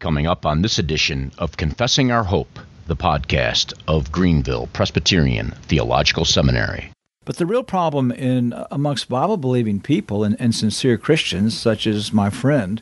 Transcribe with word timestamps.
Coming 0.00 0.26
up 0.26 0.46
on 0.46 0.62
this 0.62 0.78
edition 0.78 1.30
of 1.36 1.58
Confessing 1.58 2.10
Our 2.10 2.24
Hope, 2.24 2.58
the 2.86 2.96
podcast 2.96 3.74
of 3.86 4.10
Greenville 4.10 4.66
Presbyterian 4.72 5.50
Theological 5.64 6.24
Seminary. 6.24 6.90
But 7.26 7.36
the 7.36 7.44
real 7.44 7.62
problem 7.62 8.10
in 8.10 8.54
amongst 8.70 9.10
Bible 9.10 9.36
believing 9.36 9.78
people 9.78 10.24
and, 10.24 10.40
and, 10.40 10.54
sincere 10.54 10.96
Christians, 10.96 11.54
such 11.54 11.86
as 11.86 12.14
my 12.14 12.30
friend, 12.30 12.80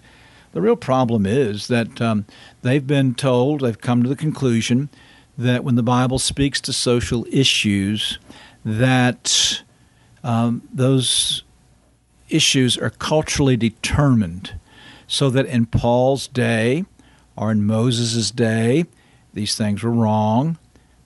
the 0.52 0.60
real 0.60 0.76
problem 0.76 1.26
is 1.26 1.66
that 1.66 2.00
um, 2.00 2.24
they've 2.62 2.86
been 2.86 3.16
told, 3.16 3.62
they've 3.62 3.80
come 3.80 4.04
to 4.04 4.08
the 4.08 4.14
conclusion 4.14 4.88
that 5.36 5.64
when 5.64 5.74
the 5.74 5.82
Bible 5.82 6.20
speaks 6.20 6.60
to 6.60 6.72
social 6.72 7.26
issues, 7.32 8.20
that 8.64 9.64
um, 10.22 10.62
those 10.72 11.42
issues 12.28 12.78
are 12.78 12.90
culturally 12.90 13.56
determined. 13.56 14.54
So 15.08 15.30
that 15.30 15.46
in 15.46 15.66
Paul's 15.66 16.28
day, 16.28 16.84
or 17.38 17.52
in 17.52 17.64
Moses' 17.64 18.32
day, 18.32 18.84
these 19.32 19.54
things 19.54 19.82
were 19.82 19.92
wrong. 19.92 20.58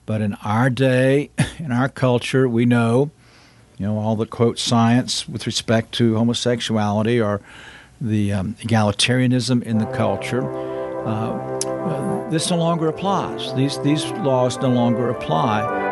But 0.05 0.21
in 0.21 0.33
our 0.43 0.69
day, 0.69 1.29
in 1.59 1.71
our 1.71 1.87
culture, 1.87 2.49
we 2.49 2.65
know, 2.65 3.11
you 3.77 3.85
know, 3.85 3.99
all 3.99 4.15
the 4.15 4.25
quote 4.25 4.57
science 4.57 5.29
with 5.29 5.45
respect 5.45 5.91
to 5.93 6.15
homosexuality 6.15 7.21
or 7.21 7.39
the 8.01 8.33
um, 8.33 8.55
egalitarianism 8.55 9.61
in 9.63 9.77
the 9.77 9.85
culture. 9.85 10.43
Uh, 11.05 12.29
this 12.29 12.49
no 12.49 12.57
longer 12.57 12.87
applies. 12.87 13.53
These 13.53 13.79
these 13.81 14.03
laws 14.11 14.57
no 14.57 14.69
longer 14.69 15.09
apply. 15.09 15.82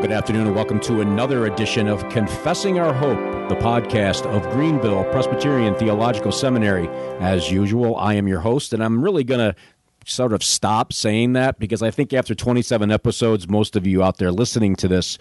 Good 0.00 0.12
afternoon, 0.12 0.48
and 0.48 0.54
welcome 0.54 0.78
to 0.78 1.00
another 1.00 1.46
edition 1.46 1.88
of 1.88 2.06
Confessing 2.10 2.78
Our 2.78 2.92
Hope, 2.92 3.48
the 3.48 3.54
podcast 3.54 4.26
of 4.26 4.42
Greenville 4.52 5.04
Presbyterian 5.04 5.74
Theological 5.74 6.32
Seminary. 6.32 6.86
As 7.18 7.50
usual, 7.50 7.96
I 7.96 8.12
am 8.12 8.28
your 8.28 8.40
host, 8.40 8.74
and 8.74 8.84
I'm 8.84 9.02
really 9.02 9.24
going 9.24 9.40
to 9.40 9.56
sort 10.04 10.34
of 10.34 10.44
stop 10.44 10.92
saying 10.92 11.32
that 11.32 11.58
because 11.58 11.82
I 11.82 11.90
think 11.90 12.12
after 12.12 12.34
27 12.34 12.90
episodes, 12.90 13.48
most 13.48 13.74
of 13.74 13.86
you 13.86 14.02
out 14.02 14.18
there 14.18 14.30
listening 14.30 14.76
to 14.76 14.88
this 14.88 15.16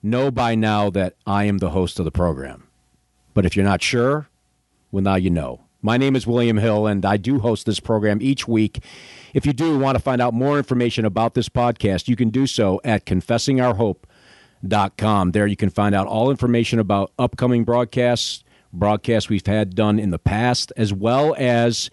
know 0.00 0.30
by 0.30 0.54
now 0.54 0.90
that 0.90 1.16
I 1.26 1.44
am 1.44 1.58
the 1.58 1.70
host 1.70 1.98
of 1.98 2.04
the 2.04 2.12
program. 2.12 2.68
But 3.34 3.44
if 3.44 3.56
you're 3.56 3.64
not 3.64 3.82
sure, 3.82 4.28
well, 4.92 5.02
now 5.02 5.16
you 5.16 5.30
know. 5.30 5.63
My 5.84 5.96
name 5.98 6.16
is 6.16 6.26
William 6.26 6.56
Hill, 6.56 6.86
and 6.86 7.04
I 7.04 7.18
do 7.18 7.40
host 7.40 7.66
this 7.66 7.78
program 7.78 8.22
each 8.22 8.48
week. 8.48 8.82
If 9.34 9.44
you 9.44 9.52
do 9.52 9.78
want 9.78 9.98
to 9.98 10.02
find 10.02 10.22
out 10.22 10.32
more 10.32 10.56
information 10.56 11.04
about 11.04 11.34
this 11.34 11.50
podcast, 11.50 12.08
you 12.08 12.16
can 12.16 12.30
do 12.30 12.46
so 12.46 12.80
at 12.84 13.04
Confessing 13.04 13.60
Our 13.60 13.74
Hope 13.74 14.06
com. 14.96 15.32
There 15.32 15.46
you 15.46 15.56
can 15.56 15.68
find 15.68 15.94
out 15.94 16.06
all 16.06 16.30
information 16.30 16.78
about 16.78 17.12
upcoming 17.18 17.64
broadcasts, 17.64 18.44
broadcasts 18.72 19.28
we've 19.28 19.46
had 19.46 19.74
done 19.74 19.98
in 19.98 20.08
the 20.08 20.18
past, 20.18 20.72
as 20.74 20.94
well 20.94 21.36
as 21.38 21.90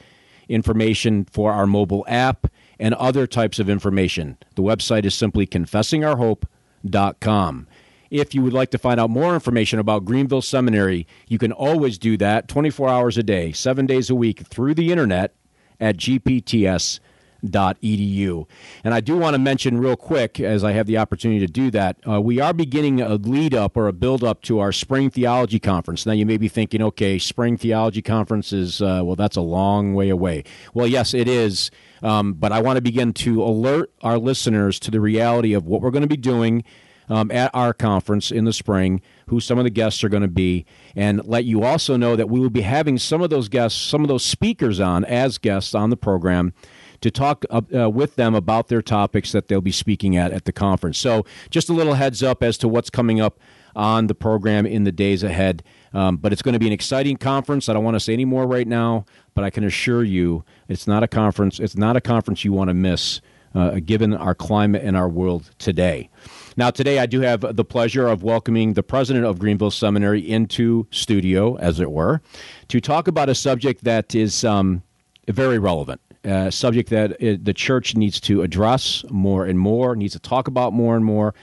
information 0.48 1.26
for 1.26 1.52
our 1.52 1.68
mobile 1.68 2.06
app 2.08 2.48
and 2.80 2.94
other 2.94 3.28
types 3.28 3.60
of 3.60 3.70
information. 3.70 4.38
The 4.56 4.64
website 4.64 5.04
is 5.04 5.16
simply 5.16 5.46
confessingourhope.com. 5.46 7.68
If 8.12 8.36
you 8.36 8.44
would 8.44 8.54
like 8.54 8.70
to 8.72 8.78
find 8.78 9.00
out 9.00 9.10
more 9.10 9.34
information 9.34 9.80
about 9.80 10.06
Greenville 10.06 10.44
Seminary, 10.44 11.08
you 11.28 11.40
can 11.40 11.52
always 11.52 11.98
do 11.98 12.18
that 12.18 12.48
24 12.48 12.88
hours 12.88 13.18
a 13.18 13.24
day, 13.24 13.52
seven 13.52 13.88
days 13.88 14.10
a 14.10 14.16
week 14.16 14.42
through 14.42 14.76
the 14.76 14.92
internet 14.92 15.34
at 15.80 15.98
gpts.com 15.98 17.08
edu. 17.44 18.48
And 18.84 18.94
I 18.94 19.00
do 19.00 19.18
want 19.18 19.34
to 19.34 19.40
mention 19.40 19.78
real 19.78 19.96
quick, 19.96 20.40
as 20.40 20.64
I 20.64 20.72
have 20.74 20.88
the 20.88 20.98
opportunity 20.98 21.40
to 21.46 21.52
do 21.52 21.72
that, 21.72 21.98
uh, 22.08 22.22
we 22.22 22.40
are 22.40 22.54
beginning 22.54 23.02
a 23.02 23.16
lead 23.16 23.54
up 23.54 23.76
or 23.76 23.88
a 23.88 23.94
build 23.94 24.24
up 24.24 24.42
to 24.44 24.60
our 24.60 24.72
Spring 24.72 25.10
Theology 25.10 25.60
Conference. 25.60 26.06
Now, 26.06 26.14
you 26.14 26.26
may 26.26 26.38
be 26.38 26.48
thinking, 26.48 26.82
okay, 26.82 27.18
Spring 27.18 27.58
Theology 27.58 28.02
Conference 28.02 28.54
is, 28.54 28.82
uh, 28.82 29.02
well, 29.04 29.16
that's 29.16 29.38
a 29.38 29.42
long 29.42 29.94
way 29.94 30.10
away. 30.10 30.44
Well, 30.74 30.88
yes, 30.88 31.14
it 31.14 31.28
is. 31.28 31.72
Um, 32.04 32.34
but 32.34 32.52
I 32.52 32.62
want 32.62 32.78
to 32.78 32.82
begin 32.82 33.14
to 33.14 33.44
alert 33.44 33.92
our 34.02 34.18
listeners 34.18 34.80
to 34.80 34.92
the 34.92 35.00
reality 35.00 35.54
of 35.54 35.66
what 35.68 35.82
we're 35.82 35.92
going 35.92 36.02
to 36.02 36.08
be 36.08 36.18
doing 36.18 36.64
um, 37.12 37.30
at 37.30 37.52
our 37.54 37.74
conference 37.74 38.32
in 38.32 38.46
the 38.46 38.54
spring, 38.54 39.02
who 39.28 39.42
some 39.42 39.58
of 39.58 39.66
the 39.66 39.70
guests 39.70 40.02
are 40.02 40.10
going 40.10 40.22
to 40.22 40.30
be, 40.30 40.66
and 40.96 41.24
let 41.26 41.44
you 41.44 41.62
also 41.62 41.98
know 41.98 42.16
that 42.16 42.30
we 42.30 42.40
will 42.40 42.50
be 42.50 42.62
having 42.62 42.98
some 42.98 43.22
of 43.22 43.30
those 43.30 43.50
guests, 43.50 43.80
some 43.80 44.02
of 44.02 44.08
those 44.08 44.24
speakers 44.24 44.80
on 44.80 45.04
as 45.04 45.38
guests 45.38 45.76
on 45.76 45.90
the 45.90 45.98
program 45.98 46.54
to 47.02 47.12
talk 47.12 47.44
uh, 47.50 47.62
uh, 47.76 47.90
with 47.90 48.16
them 48.16 48.34
about 48.34 48.70
their 48.70 48.82
topics 48.82 49.34
that 49.34 49.50
they'll 49.50 49.60
be 49.60 49.74
speaking 49.74 50.16
at 50.16 50.32
at 50.32 50.46
the 50.46 50.54
conference. 50.54 50.98
So, 50.98 51.26
just 51.50 51.70
a 51.70 51.74
little 51.74 51.96
heads 51.96 52.24
up 52.24 52.42
as 52.42 52.58
to 52.60 52.70
what's 52.70 52.90
coming 52.90 53.20
up 53.20 53.40
on 53.76 54.08
the 54.08 54.16
program 54.16 54.66
in 54.66 54.86
the 54.86 54.92
days 54.92 55.22
ahead. 55.22 55.64
Um, 55.94 56.16
but 56.16 56.32
it's 56.32 56.42
going 56.42 56.54
to 56.54 56.60
be 56.60 56.68
an 56.68 56.74
exciting 56.74 57.18
conference. 57.18 57.68
I 57.68 57.74
don't 57.74 57.84
want 57.84 57.96
to 57.96 58.00
say 58.00 58.14
any 58.14 58.26
more 58.26 58.48
right 58.48 58.68
now, 58.68 59.06
but 59.34 59.44
I 59.44 59.50
can 59.50 59.66
assure 59.66 60.04
you 60.04 60.46
it's 60.70 60.88
not 60.88 61.04
a 61.04 61.08
conference. 61.08 61.60
It's 61.60 61.76
not 61.76 61.98
a 61.98 62.02
conference 62.02 62.46
you 62.46 62.54
want 62.54 62.70
to 62.70 62.74
miss, 62.74 63.20
uh, 63.56 63.80
given 63.86 64.14
our 64.14 64.36
climate 64.36 64.84
and 64.84 64.96
our 64.96 65.10
world 65.10 65.52
today. 65.58 66.10
Now, 66.58 66.70
today 66.70 67.00
I 67.00 67.06
do 67.06 67.22
have 67.22 67.56
the 67.56 67.66
pleasure 67.66 68.08
of 68.08 68.24
welcoming 68.24 68.74
the 68.74 68.84
president 68.84 69.26
of 69.26 69.40
Greenville 69.40 69.72
Seminary 69.72 70.20
into 70.20 70.88
studio, 70.92 71.56
as 71.56 71.80
it 71.80 71.92
were, 71.92 72.22
to 72.68 72.82
talk 72.82 73.08
about 73.08 73.30
a 73.30 73.36
subject 73.36 73.84
that 73.84 74.14
is 74.14 74.44
um, 74.44 74.84
very 75.28 75.60
relevant. 75.60 76.02
A 76.24 76.52
subject 76.52 76.90
that 76.90 77.20
it, 77.20 77.46
the 77.46 77.54
church 77.54 77.96
needs 77.96 78.20
to 78.22 78.44
address 78.44 79.04
more 79.10 79.46
and 79.46 79.58
more, 79.58 79.96
needs 79.96 80.14
to 80.14 80.20
talk 80.20 80.48
about 80.48 80.72
more 80.72 80.96
and 80.96 81.04
more, 81.04 81.34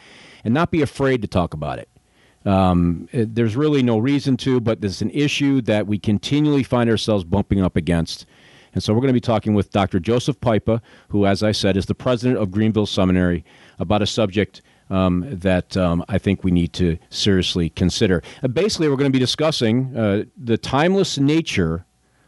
and 0.44 0.54
not 0.54 0.70
be 0.70 0.82
afraid 0.82 1.22
to 1.22 1.28
talk 1.28 1.52
about 1.52 1.78
it. 1.78 1.88
Um, 2.44 3.08
it, 3.12 3.34
there's 3.34 3.56
really 3.56 3.82
no 3.82 3.98
reason 3.98 4.36
to, 4.38 4.60
but 4.60 4.80
there's 4.80 5.02
an 5.02 5.10
issue 5.10 5.60
that 5.62 5.86
we 5.86 5.98
continually 5.98 6.62
find 6.62 6.88
ourselves 6.88 7.24
bumping 7.24 7.60
up 7.60 7.76
against. 7.76 8.24
And 8.74 8.82
so 8.82 8.92
we're 8.92 9.00
going 9.00 9.08
to 9.08 9.14
be 9.14 9.20
talking 9.20 9.54
with 9.54 9.70
Dr. 9.70 10.00
Joseph 10.00 10.40
Pipa, 10.40 10.80
who, 11.08 11.26
as 11.26 11.42
I 11.42 11.52
said, 11.52 11.76
is 11.76 11.86
the 11.86 11.94
president 11.94 12.38
of 12.38 12.50
Greenville 12.50 12.86
Seminary, 12.86 13.44
about 13.78 14.02
a 14.02 14.06
subject 14.06 14.62
um, 14.90 15.24
that 15.28 15.76
um, 15.76 16.04
I 16.08 16.18
think 16.18 16.44
we 16.44 16.50
need 16.50 16.72
to 16.74 16.98
seriously 17.10 17.70
consider. 17.70 18.22
Uh, 18.42 18.48
basically, 18.48 18.88
we're 18.88 18.96
going 18.96 19.10
to 19.10 19.16
be 19.16 19.18
discussing 19.18 19.96
uh, 19.96 20.24
the 20.36 20.56
timeless 20.56 21.18
nature 21.18 21.84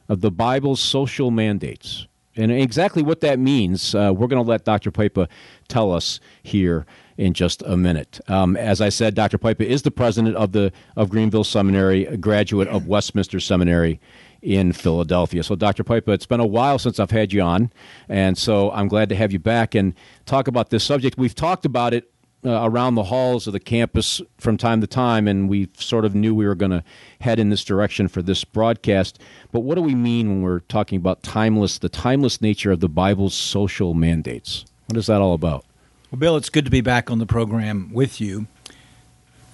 of 0.09 0.21
the 0.21 0.31
Bible's 0.31 0.81
social 0.81 1.31
mandates. 1.31 2.07
And 2.37 2.53
exactly 2.53 3.03
what 3.03 3.21
that 3.21 3.39
means, 3.39 3.95
uh, 3.95 4.13
we're 4.15 4.29
going 4.29 4.43
to 4.43 4.49
let 4.49 4.65
Dr. 4.65 4.91
Pipa 4.91 5.29
tell 5.69 5.93
us 5.93 6.21
here 6.43 6.87
in 7.17 7.35
just 7.35 7.63
a 7.63 7.77
minute. 7.77 8.21
Um, 8.29 8.57
as 8.57 8.81
I 8.81 8.89
said, 8.89 9.15
Dr. 9.15 9.37
Pipa 9.37 9.67
is 9.67 9.83
the 9.83 9.91
president 9.91 10.37
of 10.37 10.53
the 10.53 10.73
of 10.97 11.11
Greenville 11.11 11.45
Seminary, 11.45 12.07
a 12.07 12.17
graduate 12.17 12.69
of 12.69 12.87
Westminster 12.87 13.41
Seminary 13.41 14.01
in 14.43 14.73
Philadelphia. 14.73 15.43
So, 15.43 15.55
Dr. 15.55 15.85
Pipa, 15.85 16.13
it's 16.13 16.27
been 16.27 16.41
a 16.41 16.47
while 16.47 16.79
since 16.79 16.99
I've 16.99 17.11
had 17.11 17.33
you 17.33 17.43
on, 17.43 17.73
and 18.09 18.37
so 18.39 18.71
I'm 18.73 18.89
glad 18.89 19.09
to 19.11 19.15
have 19.15 19.33
you 19.33 19.39
back 19.39 19.75
and 19.75 19.95
talk 20.27 20.49
about 20.49 20.71
this 20.71 20.85
subject. 20.85 21.19
We've 21.19 21.35
talked 21.35 21.65
about 21.65 21.95
it 21.95 22.11
uh, 22.45 22.61
around 22.63 22.95
the 22.95 23.05
halls 23.05 23.47
of 23.47 23.53
the 23.53 23.61
campus 23.61 24.23
from 24.39 24.57
time 24.57 24.81
to 24.81 24.87
time, 24.87 25.29
and 25.29 25.49
we 25.49 25.69
sort 25.77 26.05
of 26.05 26.15
knew 26.15 26.35
we 26.35 26.47
were 26.47 26.55
going 26.55 26.71
to 26.71 26.83
head 27.21 27.39
in 27.39 27.51
this 27.51 27.65
direction 27.65 28.09
for 28.09 28.23
this 28.23 28.45
broadcast. 28.45 29.21
But 29.53 29.61
what 29.61 29.75
do 29.75 29.83
we 29.83 29.95
mean 29.95 30.29
when 30.29 30.43
we're 30.43 30.61
talking 30.61 30.97
about 30.97 31.23
timeless, 31.23 31.79
the 31.79 31.89
timeless 31.89 32.41
nature 32.41 32.73
of 32.73 32.81
the 32.81 32.89
Bible's 32.89 33.35
social 33.35 33.95
mandates? 33.95 34.65
What 34.87 34.97
is 34.97 35.07
that 35.07 35.21
all 35.21 35.35
about? 35.35 35.65
Well, 36.11 36.19
Bill, 36.19 36.37
it's 36.37 36.49
good 36.49 36.65
to 36.65 36.71
be 36.71 36.81
back 36.81 37.11
on 37.11 37.19
the 37.19 37.27
program 37.27 37.93
with 37.93 38.21
you. 38.21 38.47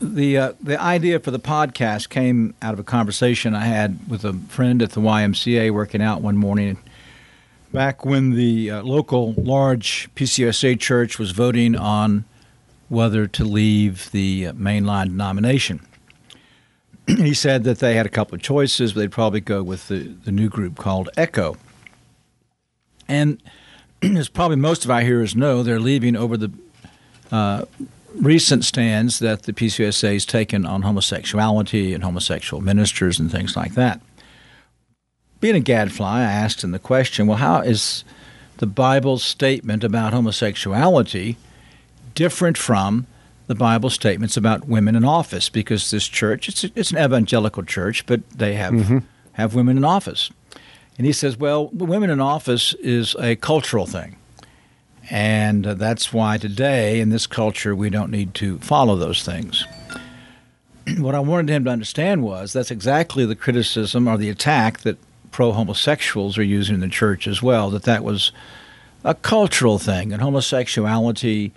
The 0.01 0.37
uh, 0.37 0.53
the 0.63 0.81
idea 0.81 1.21
for 1.21 1.31
the 1.31 1.39
podcast 1.39 2.11
came 2.11 2.55
out 2.61 2.75
of 2.75 2.79
a 2.79 2.85
conversation 2.85 3.55
I 3.55 3.65
had 3.65 3.99
with 4.09 4.25
a 4.25 4.35
friend 4.35 4.83
at 4.83 4.91
the 4.91 5.01
YMCA 5.01 5.71
working 5.71 6.03
out 6.03 6.21
one 6.21 6.37
morning 6.37 6.79
back 7.73 8.05
when 8.05 8.31
the 8.31 8.71
uh, 8.71 8.83
local 8.83 9.33
large 9.35 10.09
PCUSA 10.15 10.79
church 10.79 11.19
was 11.19 11.31
voting 11.31 11.75
on 11.77 12.25
whether 12.89 13.27
to 13.27 13.45
leave 13.45 14.11
the 14.13 14.45
mainline 14.53 15.09
denomination. 15.09 15.81
he 17.07 17.35
said 17.35 17.65
that 17.65 17.79
they 17.79 17.95
had 17.95 18.07
a 18.07 18.11
couple 18.11 18.35
of 18.35 18.43
choices, 18.43 18.93
but 18.93 19.01
they'd 19.01 19.13
probably 19.13 19.41
go 19.41 19.63
with 19.63 19.89
the, 19.89 20.15
the 20.25 20.33
new 20.33 20.49
group 20.49 20.77
called 20.77 21.09
ECO. 21.17 21.57
And 23.09 23.43
as 24.03 24.29
probably 24.29 24.57
most 24.57 24.85
of 24.85 24.91
our 24.91 25.01
hearers 25.01 25.35
know, 25.35 25.63
they're 25.63 25.81
leaving 25.81 26.17
over 26.17 26.37
the 26.37 26.51
uh, 27.31 27.65
recent 28.21 28.65
stands 28.65 29.19
that 29.19 29.43
the 29.43 29.53
PCUSA 29.53 30.13
has 30.13 30.25
taken 30.25 30.67
on 30.67 30.83
homosexuality 30.83 31.95
and 31.95 32.03
homosexual 32.03 32.63
ministers 32.63 33.19
and 33.19 33.31
things 33.31 33.57
like 33.57 33.75
that. 33.75 34.01
Being 35.41 35.57
a 35.57 35.61
gadfly, 35.61 36.21
I 36.21 36.23
asked 36.23 36.65
him 36.65 36.71
the 36.71 36.79
question 36.79 37.27
well, 37.27 37.39
how 37.39 37.61
is 37.61 38.05
the 38.59 38.67
Bible's 38.67 39.23
statement 39.23 39.85
about 39.85 40.13
homosexuality 40.13 41.37
different 42.15 42.57
from 42.57 43.07
the 43.47 43.55
Bible 43.55 43.91
statements 43.91 44.37
about 44.37 44.67
women 44.67 44.97
in 44.97 45.05
office 45.05 45.49
because 45.49 45.91
this 45.91 46.09
church 46.09 46.49
it's 46.49 46.65
a, 46.65 46.71
it's 46.75 46.91
an 46.91 46.99
evangelical 46.99 47.63
church, 47.63 48.07
but 48.07 48.29
they 48.31 48.55
have 48.55 48.73
mm-hmm. 48.73 48.99
have 49.33 49.55
women 49.55 49.77
in 49.77 49.85
office. 49.85 50.31
And 50.99 51.07
he 51.07 51.13
says, 51.13 51.37
well, 51.37 51.69
women 51.69 52.09
in 52.09 52.21
office 52.21 52.73
is 52.75 53.15
a 53.17 53.37
cultural 53.37 53.87
thing. 53.87 54.17
And 55.11 55.65
that's 55.65 56.13
why 56.13 56.39
today, 56.39 57.01
in 57.01 57.11
this 57.11 57.27
culture, 57.27 57.75
we 57.75 57.91
don't 57.91 58.11
need 58.11 58.35
to 58.35 58.59
follow 58.59 58.97
those 58.97 59.23
things. 59.23 59.65
what 60.99 61.15
I 61.15 61.21
wanted 61.21 61.51
him 61.51 61.65
to 61.65 61.71
understand 61.71 62.23
was 62.23 62.53
that's 62.53 62.71
exactly 62.71 63.25
the 63.25 63.37
criticism 63.37 64.09
or 64.09 64.17
the 64.17 64.29
attack 64.31 64.81
that 64.81 64.99
pro 65.31 65.53
homosexuals 65.53 66.39
are 66.39 66.43
using 66.43 66.75
in 66.75 66.81
the 66.81 66.89
church 66.89 67.27
as 67.27 67.43
well, 67.43 67.71
that 67.71 67.83
that 67.83 68.03
was 68.03 68.33
a 69.05 69.15
cultural 69.15 69.79
thing. 69.79 70.13
And 70.13 70.23
homosexuality, 70.23 71.53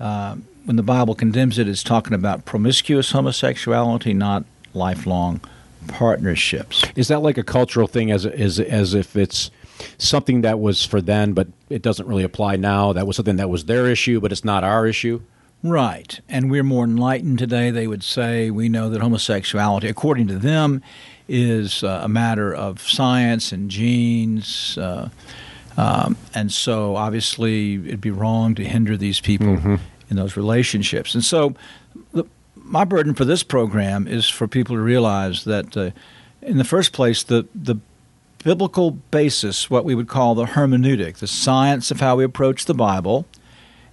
uh, 0.00 0.36
when 0.64 0.76
the 0.76 0.82
Bible 0.82 1.14
condemns 1.14 1.58
it, 1.58 1.68
is 1.68 1.82
talking 1.82 2.14
about 2.14 2.44
promiscuous 2.44 3.12
homosexuality, 3.12 4.14
not 4.14 4.44
lifelong 4.72 5.40
partnerships. 5.88 6.84
Is 6.96 7.08
that 7.08 7.20
like 7.20 7.36
a 7.36 7.42
cultural 7.42 7.86
thing, 7.86 8.10
as 8.10 8.24
as 8.24 8.58
as 8.60 8.94
if 8.94 9.16
it's 9.16 9.50
something 9.98 10.42
that 10.42 10.60
was 10.60 10.84
for 10.84 11.00
then, 11.00 11.32
but 11.32 11.48
it 11.68 11.82
doesn't 11.82 12.06
really 12.06 12.24
apply 12.24 12.56
now? 12.56 12.92
That 12.92 13.06
was 13.06 13.16
something 13.16 13.36
that 13.36 13.50
was 13.50 13.64
their 13.64 13.86
issue, 13.86 14.20
but 14.20 14.32
it's 14.32 14.44
not 14.44 14.64
our 14.64 14.86
issue. 14.86 15.20
Right, 15.62 16.20
and 16.28 16.50
we're 16.50 16.62
more 16.62 16.84
enlightened 16.84 17.38
today. 17.38 17.70
They 17.70 17.86
would 17.86 18.02
say 18.02 18.50
we 18.50 18.68
know 18.68 18.90
that 18.90 19.00
homosexuality, 19.00 19.88
according 19.88 20.26
to 20.28 20.38
them, 20.38 20.82
is 21.26 21.82
uh, 21.82 22.02
a 22.04 22.08
matter 22.08 22.54
of 22.54 22.82
science 22.82 23.50
and 23.50 23.70
genes. 23.70 24.76
Uh, 24.76 25.08
um, 25.78 26.18
and 26.34 26.52
so, 26.52 26.96
obviously, 26.96 27.76
it'd 27.76 28.02
be 28.02 28.10
wrong 28.10 28.54
to 28.56 28.64
hinder 28.64 28.96
these 28.96 29.20
people 29.20 29.56
mm-hmm. 29.56 29.76
in 30.10 30.16
those 30.16 30.36
relationships. 30.36 31.14
And 31.14 31.24
so, 31.24 31.54
the, 32.12 32.24
my 32.54 32.84
burden 32.84 33.14
for 33.14 33.24
this 33.24 33.42
program 33.42 34.06
is 34.06 34.28
for 34.28 34.46
people 34.46 34.76
to 34.76 34.82
realize 34.82 35.44
that, 35.44 35.74
uh, 35.76 35.90
in 36.42 36.58
the 36.58 36.64
first 36.64 36.92
place, 36.92 37.22
the 37.22 37.46
the 37.54 37.76
biblical 38.44 38.90
basis, 38.90 39.70
what 39.70 39.84
we 39.84 39.94
would 39.94 40.06
call 40.06 40.34
the 40.34 40.44
hermeneutic, 40.44 41.16
the 41.16 41.26
science 41.26 41.90
of 41.90 42.00
how 42.00 42.16
we 42.16 42.24
approach 42.24 42.66
the 42.66 42.74
Bible, 42.74 43.26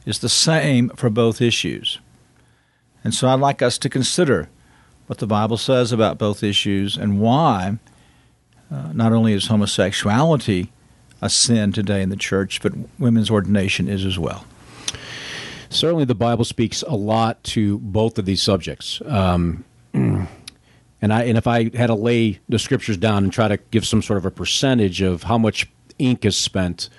is 0.06 0.20
the 0.20 0.30
same 0.30 0.90
for 0.90 1.10
both 1.10 1.42
issues. 1.42 2.00
And 3.04 3.16
so, 3.16 3.30
I'd 3.30 3.40
like 3.40 3.62
us 3.62 3.78
to 3.80 3.90
consider 3.90 4.50
what 5.08 5.18
the 5.18 5.28
Bible 5.28 5.58
says 5.58 5.92
about 5.92 6.18
both 6.18 6.44
issues 6.44 6.98
and 6.98 7.20
why 7.20 7.80
uh, 8.72 8.92
not 8.94 9.12
only 9.12 9.34
is 9.34 9.48
homosexuality 9.48 10.72
a 11.22 11.30
sin 11.30 11.72
today 11.72 12.02
in 12.02 12.10
the 12.10 12.16
church, 12.16 12.62
but 12.62 12.74
women's 13.00 13.30
ordination 13.30 13.88
is 13.88 14.06
as 14.06 14.20
well. 14.20 14.46
Certainly, 15.70 16.06
the 16.06 16.16
Bible 16.16 16.44
speaks 16.44 16.82
a 16.84 16.96
lot 16.96 17.44
to 17.46 17.80
both 17.80 18.20
of 18.20 18.26
these 18.26 18.42
subjects. 18.42 19.02
Um, 19.06 19.64
and 21.02 21.12
I 21.14 21.24
and 21.24 21.38
if 21.38 21.48
I 21.48 21.76
had 21.76 21.88
to 21.88 21.96
lay 21.96 22.40
the 22.48 22.60
scriptures 22.60 22.98
down 22.98 23.24
and 23.24 23.34
try 23.34 23.48
to 23.48 23.58
give 23.58 23.86
some 23.86 24.02
sort 24.02 24.18
of 24.18 24.26
a 24.26 24.32
percentage 24.32 25.02
of 25.02 25.24
how 25.24 25.38
much 25.38 25.70
ink 25.98 26.26
is 26.26 26.38
spent 26.38 26.90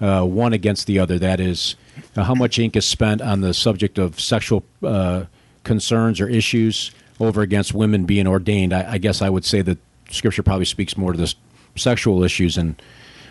uh, 0.00 0.24
one 0.24 0.52
against 0.52 0.86
the 0.86 0.98
other, 0.98 1.18
that 1.18 1.40
is, 1.40 1.76
uh, 2.16 2.24
how 2.24 2.34
much 2.34 2.58
ink 2.58 2.76
is 2.76 2.86
spent 2.86 3.20
on 3.22 3.40
the 3.40 3.54
subject 3.54 3.98
of 3.98 4.18
sexual 4.18 4.64
uh, 4.82 5.24
concerns 5.64 6.20
or 6.20 6.28
issues 6.28 6.90
over 7.20 7.40
against 7.40 7.72
women 7.72 8.04
being 8.04 8.26
ordained. 8.26 8.72
I, 8.72 8.92
I, 8.92 8.98
guess 8.98 9.22
I 9.22 9.30
would 9.30 9.44
say 9.44 9.62
that 9.62 9.78
Scripture 10.10 10.42
probably 10.42 10.64
speaks 10.64 10.96
more 10.96 11.12
to 11.12 11.18
the 11.18 11.32
sexual 11.76 12.24
issues 12.24 12.56
and 12.56 12.80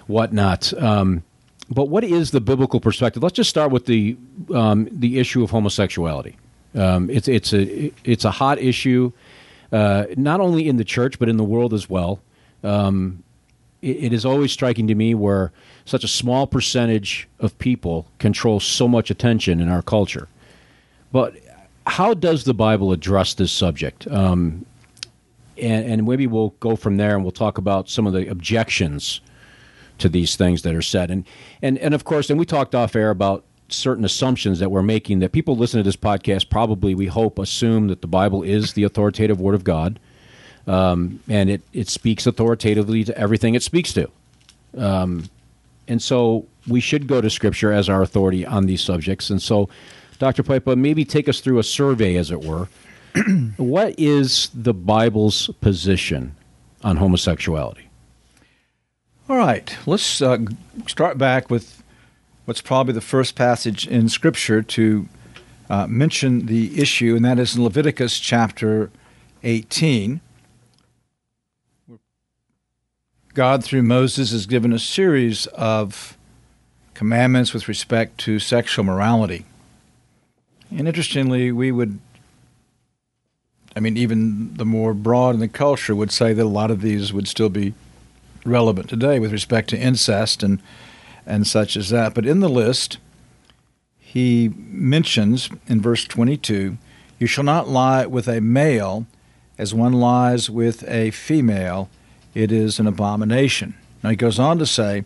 whatnot. 0.08 0.74
Um, 0.82 1.24
but 1.70 1.90
what 1.90 2.04
is 2.04 2.32
the 2.32 2.42
biblical 2.42 2.80
perspective? 2.80 3.22
Let's 3.22 3.36
just 3.36 3.50
start 3.50 3.72
with 3.72 3.86
the 3.86 4.18
um, 4.54 4.88
the 4.92 5.20
issue 5.20 5.44
of 5.44 5.52
homosexuality. 5.52 6.38
Um, 6.76 7.10
it's 7.10 7.28
it's 7.28 7.54
a 7.54 7.92
it's 8.04 8.26
a 8.26 8.32
hot 8.32 8.60
issue, 8.60 9.12
uh, 9.72 10.06
not 10.18 10.40
only 10.40 10.68
in 10.68 10.78
the 10.78 10.84
church 10.84 11.20
but 11.20 11.30
in 11.30 11.38
the 11.38 11.44
world 11.44 11.74
as 11.74 11.90
well. 11.90 12.22
Um, 12.64 13.24
it, 13.82 14.06
it 14.06 14.14
is 14.14 14.26
always 14.26 14.52
striking 14.52 14.88
to 14.88 14.96
me 14.96 15.16
where 15.16 15.52
such 15.86 16.04
a 16.04 16.08
small 16.08 16.48
percentage 16.48 17.28
of 17.40 17.58
people 17.58 18.08
control 18.20 18.60
so 18.60 18.88
much 18.88 19.10
attention 19.10 19.60
in 19.60 19.70
our 19.70 19.82
culture. 19.82 20.28
But 21.12 21.36
how 21.88 22.14
does 22.14 22.44
the 22.44 22.54
Bible 22.54 22.92
address 22.92 23.34
this 23.34 23.52
subject? 23.52 24.08
Um, 24.08 24.66
and, 25.58 25.86
and, 25.86 26.08
maybe 26.08 26.28
we'll 26.28 26.56
go 26.60 26.76
from 26.76 26.98
there 26.98 27.16
and 27.16 27.24
we'll 27.24 27.32
talk 27.32 27.58
about 27.58 27.90
some 27.90 28.08
of 28.08 28.14
the 28.14 28.28
objections 28.28 29.22
to 29.98 30.10
these 30.10 30.36
things 30.36 30.64
that 30.64 30.74
are 30.74 30.82
said. 30.82 31.12
And, 31.12 31.26
and, 31.62 31.78
and 31.80 31.94
of 31.94 32.04
course, 32.04 32.30
and 32.30 32.40
we 32.40 32.46
talked 32.46 32.74
off 32.74 32.96
air 32.96 33.10
about 33.10 33.44
certain 33.74 34.06
assumptions 34.06 34.60
that 34.60 34.72
we're 34.72 34.82
making 34.82 35.20
that 35.20 35.32
people 35.32 35.56
listening 35.56 35.84
to 35.84 35.88
this 35.88 35.96
podcast 35.96 36.50
probably, 36.50 36.96
we 36.96 37.08
hope, 37.08 37.40
assume 37.40 37.88
that 37.88 38.02
the 38.02 38.08
Bible 38.08 38.44
is 38.44 38.74
the 38.74 38.84
authoritative 38.84 39.40
Word 39.40 39.56
of 39.56 39.64
God. 39.64 40.00
Um, 40.68 41.22
and 41.28 41.50
it, 41.50 41.62
it 41.74 41.90
speaks 41.90 42.28
authoritatively 42.28 43.04
to 43.06 43.18
everything 43.18 43.56
it 43.56 43.64
speaks 43.64 43.94
to. 43.94 44.10
Um, 44.78 45.30
and 45.88 46.02
so 46.02 46.46
we 46.68 46.80
should 46.80 47.08
go 47.08 47.20
to 47.20 47.30
Scripture 47.30 47.72
as 47.72 47.90
our 47.90 48.02
authority 48.02 48.46
on 48.46 48.68
these 48.68 48.82
subjects. 48.82 49.30
And 49.30 49.42
so 49.42 49.70
Dr. 50.20 50.44
Pipa, 50.44 50.76
maybe 50.76 51.04
take 51.04 51.28
us 51.28 51.40
through 51.40 51.58
a 51.58 51.64
survey, 51.64 52.16
as 52.16 52.30
it 52.30 52.44
were. 52.44 52.68
what 53.58 53.96
is 53.98 54.52
the 54.54 54.74
Bible's 54.74 55.48
position 55.62 56.36
on 56.84 56.98
homosexuality? 56.98 57.90
All 59.28 59.38
right, 59.38 59.76
let's 59.86 60.22
uh, 60.22 60.38
start 60.86 61.18
back 61.18 61.50
with 61.50 61.81
what's 62.52 62.60
probably 62.60 62.92
the 62.92 63.00
first 63.00 63.34
passage 63.34 63.88
in 63.88 64.10
Scripture 64.10 64.62
to 64.62 65.08
uh, 65.70 65.88
mention 65.88 66.48
the 66.48 66.78
issue, 66.82 67.16
and 67.16 67.24
that 67.24 67.40
is 67.40 67.56
in 67.56 67.64
Leviticus 67.64 68.20
chapter 68.20 68.92
18. 69.42 70.20
God, 73.34 73.64
through 73.64 73.84
Moses, 73.84 74.34
has 74.34 74.46
given 74.46 74.74
a 74.74 74.80
series 74.80 75.46
of 75.48 76.18
commandments 76.94 77.54
with 77.54 77.70
respect 77.70 78.18
to 78.18 78.38
sexual 78.38 78.84
morality. 78.84 79.46
And 80.72 80.90
interestingly, 80.90 81.54
we 81.54 81.72
would, 81.72 82.00
I 83.78 83.80
mean, 83.80 83.96
even 83.96 84.56
the 84.58 84.66
more 84.66 84.94
broad 84.94 85.36
in 85.36 85.40
the 85.40 85.48
culture 85.48 85.96
would 85.96 86.12
say 86.12 86.34
that 86.34 86.44
a 86.44 86.50
lot 86.50 86.70
of 86.70 86.82
these 86.82 87.14
would 87.14 87.30
still 87.30 87.48
be 87.48 87.74
relevant 88.44 88.90
today 88.90 89.20
with 89.20 89.32
respect 89.32 89.70
to 89.70 89.80
incest 89.80 90.44
and 90.44 90.62
and 91.26 91.46
such 91.46 91.76
as 91.78 91.90
that. 91.90 92.14
But 92.14 92.26
in 92.26 92.40
the 92.40 92.50
list, 92.50 92.98
he 93.98 94.52
mentions 94.58 95.50
in 95.68 95.82
verse 95.82 96.06
22, 96.06 96.78
"You 97.20 97.28
shall 97.28 97.44
not 97.44 97.70
lie 97.70 98.06
with 98.06 98.28
a 98.28 98.42
male, 98.42 99.06
as 99.58 99.74
one 99.74 99.94
lies 99.94 100.50
with 100.50 100.84
a 100.88 101.12
female; 101.12 101.90
it 102.34 102.52
is 102.52 102.80
an 102.80 102.88
abomination." 102.88 103.76
Now 104.04 104.10
he 104.10 104.16
goes 104.16 104.40
on 104.40 104.58
to 104.60 104.66
say, 104.66 105.04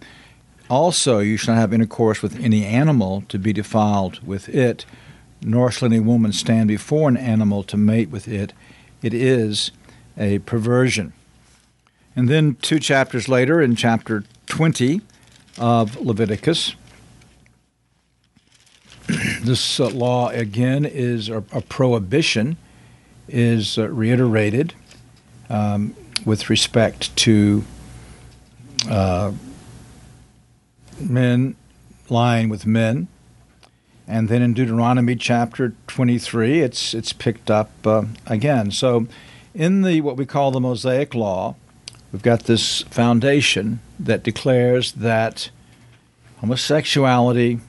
"Also 0.70 1.20
you 1.20 1.38
shall 1.38 1.56
not 1.56 1.62
have 1.62 1.74
intercourse 1.74 2.22
with 2.22 2.40
any 2.40 2.66
animal 2.66 3.24
to 3.30 3.38
be 3.38 3.54
defiled 3.54 4.20
with 4.26 4.50
it." 4.50 4.86
nor 5.46 5.72
shall 5.72 5.86
any 5.86 6.00
woman 6.00 6.32
stand 6.32 6.68
before 6.68 7.08
an 7.08 7.18
animal 7.18 7.64
to 7.64 7.78
mate 7.78 8.10
with 8.10 8.28
it. 8.28 8.54
It 9.02 9.14
is 9.14 9.72
a 10.18 10.40
perversion. 10.40 11.14
And 12.16 12.28
then 12.28 12.58
two 12.62 12.80
chapters 12.80 13.30
later, 13.30 13.62
in 13.62 13.76
chapter 13.76 14.24
20 14.48 15.02
of 15.58 16.00
Leviticus, 16.00 16.76
this 19.42 19.80
uh, 19.80 19.90
law 19.90 20.30
again 20.30 20.86
is 20.86 21.30
a, 21.30 21.38
a 21.52 21.62
prohibition, 21.62 22.58
is 23.28 23.78
uh, 23.78 23.90
reiterated 23.90 24.74
um, 25.50 25.96
with 26.26 26.50
respect 26.50 27.16
to 27.16 27.64
uh, 28.90 29.32
men 31.00 31.56
lying 32.10 32.50
with 32.50 32.66
men. 32.66 33.08
And 34.08 34.30
then 34.30 34.42
in 34.42 34.54
Deuteronomy 34.54 35.16
chapter 35.16 35.74
23, 35.88 36.62
it's, 36.62 36.94
it's 36.94 37.12
picked 37.12 37.50
up 37.50 37.72
uh, 37.86 38.04
again. 38.28 38.70
So 38.72 39.08
in 39.54 39.82
the 39.82 40.02
what 40.02 40.18
we 40.18 40.26
call 40.26 40.52
the 40.52 40.60
Mosaic 40.60 41.16
Law, 41.16 41.56
we've 42.16 42.24
got 42.24 42.46
this 42.46 42.84
foundation 42.84 43.82
that 44.00 44.24
declares 44.24 44.94
that 44.94 45.50
homosexuality 46.38 47.60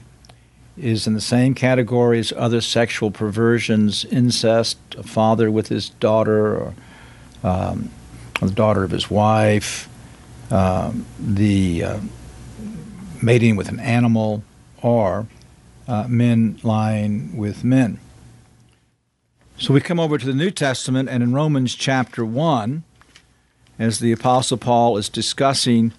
is 0.77 1.05
in 1.05 1.13
the 1.13 1.19
same 1.19 1.53
category 1.53 2.17
as 2.17 2.31
other 2.37 2.61
sexual 2.61 3.11
perversions, 3.11 4.05
incest, 4.05 4.77
a 4.97 5.03
father 5.03 5.51
with 5.51 5.67
his 5.67 5.89
daughter, 5.89 6.55
or 6.55 6.73
um, 7.43 7.91
the 8.39 8.49
daughter 8.49 8.85
of 8.85 8.91
his 8.91 9.11
wife, 9.11 9.89
um, 10.49 11.05
the 11.19 11.83
uh, 11.83 11.99
mating 13.21 13.57
with 13.57 13.67
an 13.67 13.81
animal, 13.81 14.45
or 14.81 15.27
uh, 15.89 16.07
men 16.07 16.57
lying 16.63 17.35
with 17.35 17.65
men. 17.65 17.99
So 19.57 19.73
we 19.73 19.81
come 19.81 19.99
over 19.99 20.17
to 20.17 20.25
the 20.25 20.33
New 20.33 20.51
Testament, 20.51 21.09
and 21.09 21.21
in 21.21 21.33
Romans 21.33 21.75
chapter 21.75 22.23
1, 22.23 22.85
as 23.79 23.99
the 23.99 24.11
Apostle 24.11 24.57
Paul 24.57 24.97
is 24.97 25.09
discussing 25.09 25.93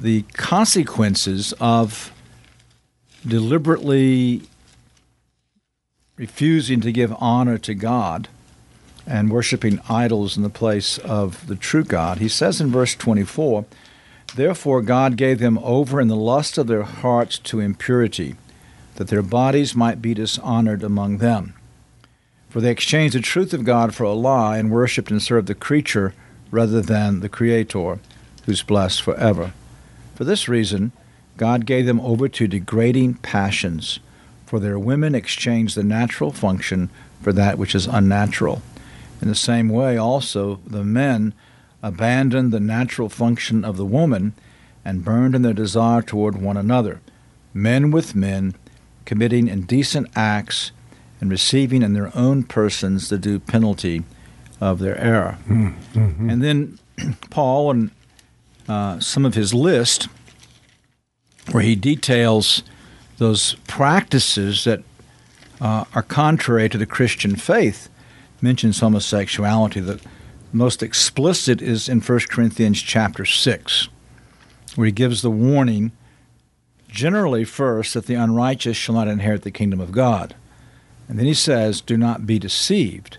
the 0.00 0.22
consequences 0.32 1.52
of 1.60 2.12
deliberately 3.26 4.42
refusing 6.16 6.80
to 6.80 6.92
give 6.92 7.14
honor 7.18 7.58
to 7.58 7.74
God 7.74 8.28
and 9.06 9.30
worshiping 9.30 9.80
idols 9.88 10.36
in 10.36 10.42
the 10.42 10.50
place 10.50 10.98
of 10.98 11.46
the 11.46 11.56
true 11.56 11.84
God, 11.84 12.18
he 12.18 12.28
says 12.28 12.60
in 12.60 12.70
verse 12.70 12.94
24, 12.94 13.64
Therefore, 14.36 14.82
God 14.82 15.16
gave 15.16 15.40
them 15.40 15.58
over 15.58 16.00
in 16.00 16.08
the 16.08 16.16
lust 16.16 16.56
of 16.56 16.68
their 16.68 16.84
hearts 16.84 17.38
to 17.38 17.58
impurity, 17.58 18.36
that 18.94 19.08
their 19.08 19.22
bodies 19.22 19.74
might 19.74 20.00
be 20.00 20.14
dishonored 20.14 20.84
among 20.84 21.18
them. 21.18 21.54
For 22.48 22.60
they 22.60 22.70
exchanged 22.70 23.16
the 23.16 23.20
truth 23.20 23.52
of 23.52 23.64
God 23.64 23.94
for 23.94 24.04
a 24.04 24.12
lie, 24.12 24.58
and 24.58 24.70
worshipped 24.70 25.10
and 25.10 25.20
served 25.20 25.48
the 25.48 25.54
creature 25.54 26.14
rather 26.50 26.80
than 26.80 27.20
the 27.20 27.28
Creator, 27.28 27.98
who's 28.46 28.62
blessed 28.62 29.02
forever. 29.02 29.52
For 30.14 30.24
this 30.24 30.48
reason, 30.48 30.92
God 31.36 31.64
gave 31.64 31.86
them 31.86 32.00
over 32.00 32.28
to 32.28 32.46
degrading 32.46 33.14
passions, 33.14 34.00
for 34.46 34.60
their 34.60 34.78
women 34.78 35.14
exchanged 35.14 35.76
the 35.76 35.84
natural 35.84 36.32
function 36.32 36.90
for 37.22 37.32
that 37.32 37.58
which 37.58 37.74
is 37.74 37.86
unnatural. 37.86 38.62
In 39.22 39.28
the 39.28 39.34
same 39.34 39.68
way, 39.68 39.96
also, 39.96 40.60
the 40.66 40.84
men 40.84 41.34
abandoned 41.82 42.52
the 42.52 42.60
natural 42.60 43.08
function 43.08 43.64
of 43.64 43.76
the 43.76 43.84
woman 43.84 44.34
and 44.84 45.04
burned 45.04 45.34
in 45.34 45.42
their 45.42 45.52
desire 45.52 46.02
toward 46.02 46.40
one 46.40 46.56
another, 46.56 47.00
men 47.54 47.90
with 47.90 48.14
men, 48.14 48.54
committing 49.04 49.48
indecent 49.48 50.08
acts 50.14 50.72
and 51.20 51.30
receiving 51.30 51.82
in 51.82 51.92
their 51.92 52.16
own 52.16 52.42
persons 52.42 53.08
the 53.08 53.18
due 53.18 53.38
penalty 53.38 54.02
of 54.60 54.78
their 54.78 54.98
era. 54.98 55.38
Mm-hmm. 55.48 56.30
And 56.30 56.42
then 56.42 56.78
Paul 57.30 57.70
and 57.70 57.90
uh, 58.68 59.00
some 59.00 59.24
of 59.24 59.34
his 59.34 59.54
list, 59.54 60.08
where 61.50 61.62
he 61.62 61.74
details 61.74 62.62
those 63.18 63.54
practices 63.66 64.64
that 64.64 64.82
uh, 65.60 65.84
are 65.94 66.02
contrary 66.02 66.68
to 66.68 66.78
the 66.78 66.86
Christian 66.86 67.36
faith, 67.36 67.88
mentions 68.40 68.80
homosexuality. 68.80 69.80
The 69.80 70.00
most 70.52 70.82
explicit 70.82 71.60
is 71.60 71.88
in 71.88 72.00
1 72.00 72.20
Corinthians 72.30 72.80
chapter 72.80 73.24
6, 73.24 73.88
where 74.76 74.86
he 74.86 74.92
gives 74.92 75.22
the 75.22 75.30
warning 75.30 75.92
generally 76.88 77.44
first 77.44 77.94
that 77.94 78.06
the 78.06 78.14
unrighteous 78.14 78.76
shall 78.76 78.94
not 78.94 79.08
inherit 79.08 79.42
the 79.42 79.50
kingdom 79.50 79.80
of 79.80 79.92
God. 79.92 80.34
And 81.08 81.18
then 81.18 81.26
he 81.26 81.34
says, 81.34 81.80
Do 81.80 81.96
not 81.96 82.26
be 82.26 82.38
deceived. 82.38 83.18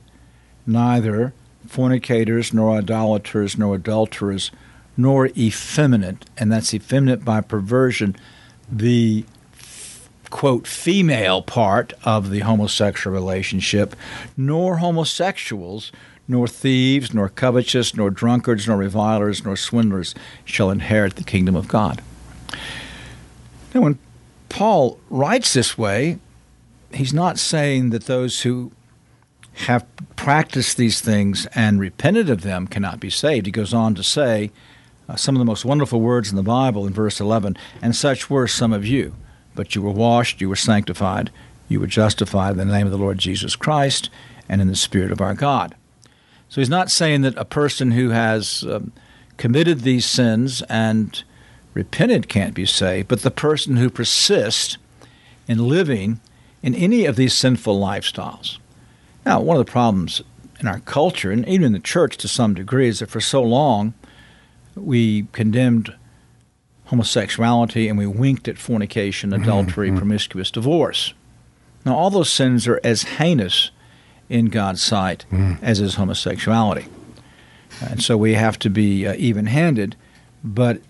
Neither 0.65 1.33
fornicators, 1.67 2.53
nor 2.53 2.77
idolaters, 2.77 3.57
nor 3.57 3.75
adulterers, 3.75 4.51
nor 4.97 5.27
effeminate, 5.37 6.25
and 6.37 6.51
that's 6.51 6.73
effeminate 6.73 7.23
by 7.23 7.41
perversion, 7.41 8.15
the 8.71 9.25
quote, 10.29 10.65
female 10.65 11.41
part 11.41 11.93
of 12.03 12.29
the 12.29 12.39
homosexual 12.39 13.13
relationship, 13.13 13.95
nor 14.35 14.77
homosexuals, 14.77 15.91
nor 16.27 16.47
thieves, 16.47 17.13
nor 17.13 17.29
covetous, 17.29 17.95
nor 17.95 18.09
drunkards, 18.09 18.67
nor 18.67 18.77
revilers, 18.77 19.43
nor 19.43 19.57
swindlers 19.57 20.15
shall 20.45 20.71
inherit 20.71 21.15
the 21.15 21.23
kingdom 21.23 21.55
of 21.55 21.67
God. 21.67 22.01
Now, 23.73 23.81
when 23.81 23.99
Paul 24.49 24.99
writes 25.09 25.53
this 25.53 25.77
way, 25.77 26.19
he's 26.93 27.13
not 27.13 27.37
saying 27.37 27.89
that 27.91 28.05
those 28.05 28.41
who 28.41 28.71
have 29.61 29.85
practiced 30.15 30.77
these 30.77 31.01
things 31.01 31.45
and 31.53 31.79
repented 31.79 32.29
of 32.29 32.41
them 32.41 32.67
cannot 32.67 32.99
be 32.99 33.09
saved. 33.09 33.45
He 33.45 33.51
goes 33.51 33.73
on 33.73 33.95
to 33.95 34.03
say 34.03 34.51
uh, 35.07 35.15
some 35.15 35.35
of 35.35 35.39
the 35.39 35.45
most 35.45 35.65
wonderful 35.65 36.01
words 36.01 36.29
in 36.29 36.35
the 36.35 36.43
Bible 36.43 36.85
in 36.85 36.93
verse 36.93 37.19
11, 37.19 37.57
and 37.81 37.95
such 37.95 38.29
were 38.29 38.47
some 38.47 38.73
of 38.73 38.85
you. 38.85 39.15
But 39.55 39.75
you 39.75 39.81
were 39.81 39.91
washed, 39.91 40.41
you 40.41 40.49
were 40.49 40.55
sanctified, 40.55 41.31
you 41.67 41.79
were 41.79 41.87
justified 41.87 42.51
in 42.51 42.57
the 42.57 42.65
name 42.65 42.87
of 42.87 42.91
the 42.91 42.97
Lord 42.97 43.17
Jesus 43.17 43.55
Christ 43.55 44.09
and 44.47 44.61
in 44.61 44.67
the 44.67 44.75
Spirit 44.75 45.11
of 45.11 45.21
our 45.21 45.33
God. 45.33 45.75
So 46.49 46.59
he's 46.59 46.69
not 46.69 46.91
saying 46.91 47.21
that 47.21 47.37
a 47.37 47.45
person 47.45 47.91
who 47.91 48.09
has 48.09 48.63
um, 48.63 48.91
committed 49.37 49.81
these 49.81 50.05
sins 50.05 50.61
and 50.63 51.23
repented 51.73 52.27
can't 52.27 52.53
be 52.53 52.65
saved, 52.65 53.07
but 53.07 53.21
the 53.21 53.31
person 53.31 53.77
who 53.77 53.89
persists 53.89 54.77
in 55.47 55.67
living 55.67 56.19
in 56.61 56.75
any 56.75 57.05
of 57.05 57.15
these 57.15 57.33
sinful 57.33 57.79
lifestyles. 57.79 58.57
Now, 59.25 59.39
one 59.39 59.57
of 59.57 59.65
the 59.65 59.71
problems 59.71 60.21
in 60.59 60.67
our 60.67 60.79
culture, 60.79 61.31
and 61.31 61.47
even 61.47 61.67
in 61.67 61.73
the 61.73 61.79
church 61.79 62.17
to 62.17 62.27
some 62.27 62.53
degree, 62.53 62.87
is 62.87 62.99
that 62.99 63.09
for 63.09 63.21
so 63.21 63.41
long 63.41 63.93
we 64.75 65.27
condemned 65.31 65.93
homosexuality 66.85 67.87
and 67.87 67.97
we 67.97 68.05
winked 68.05 68.47
at 68.47 68.57
fornication, 68.57 69.31
mm-hmm. 69.31 69.43
adultery, 69.43 69.87
mm-hmm. 69.87 69.97
promiscuous 69.97 70.51
divorce. 70.51 71.13
Now, 71.85 71.95
all 71.95 72.09
those 72.09 72.31
sins 72.31 72.67
are 72.67 72.79
as 72.83 73.03
heinous 73.03 73.71
in 74.29 74.45
God's 74.45 74.81
sight 74.81 75.25
mm. 75.31 75.57
as 75.61 75.79
is 75.79 75.95
homosexuality. 75.95 76.85
And 77.81 78.01
so 78.03 78.17
we 78.17 78.33
have 78.35 78.59
to 78.59 78.69
be 78.69 79.07
uh, 79.07 79.15
even 79.17 79.47
handed. 79.47 79.95
But 80.43 80.81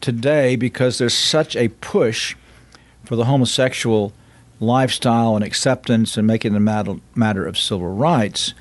today, 0.00 0.56
because 0.56 0.98
there's 0.98 1.14
such 1.14 1.56
a 1.56 1.68
push 1.68 2.36
for 3.04 3.16
the 3.16 3.24
homosexual 3.24 4.12
lifestyle 4.62 5.34
and 5.34 5.44
acceptance 5.44 6.16
and 6.16 6.26
making 6.26 6.54
it 6.54 6.56
a 6.56 7.00
matter, 7.14 7.46
of 7.46 7.58
civil 7.58 7.88
rights, 7.88 8.54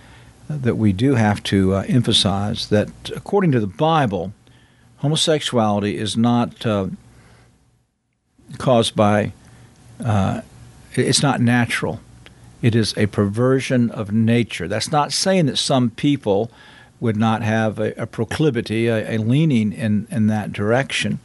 uh, 0.50 0.58
that 0.58 0.76
we 0.76 0.92
do 0.92 1.16
have 1.16 1.42
to 1.44 1.76
uh, 1.76 1.84
emphasize 1.88 2.68
that 2.70 2.90
according 3.16 3.52
to 3.52 3.60
the 3.60 3.68
Bible, 3.68 4.34
homosexuality 4.98 5.98
is 5.98 6.18
not 6.18 6.66
uh, 6.66 6.88
caused 8.58 8.96
by, 8.96 9.32
uh, 10.04 10.42
it's 10.94 11.22
not 11.22 11.40
natural. 11.40 12.00
It 12.62 12.76
is 12.76 12.96
a 12.98 13.06
perversion 13.08 13.90
of 13.92 14.12
nature. 14.12 14.68
That's 14.68 14.92
not 14.92 15.14
saying 15.14 15.46
that 15.48 15.58
some 15.58 15.92
people 15.92 16.52
would 17.00 17.18
not 17.18 17.42
have 17.42 17.80
a, 17.80 17.94
a 17.94 18.06
proclivity, 18.06 18.88
a, 18.88 19.16
a, 19.16 19.18
leaning 19.18 19.72
in, 19.72 20.08
in 20.12 20.28
that 20.28 20.54
direction, 20.54 21.20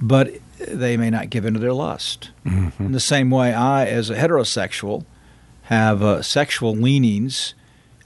but 0.00 0.34
they 0.58 0.96
may 0.96 1.10
not 1.10 1.30
give 1.30 1.44
into 1.44 1.60
their 1.60 1.72
lust. 1.72 2.30
Mm-hmm. 2.44 2.86
In 2.86 2.92
the 2.92 3.00
same 3.00 3.30
way, 3.30 3.52
I, 3.52 3.86
as 3.86 4.10
a 4.10 4.16
heterosexual, 4.16 5.04
have 5.64 6.02
uh, 6.02 6.22
sexual 6.22 6.74
leanings 6.74 7.54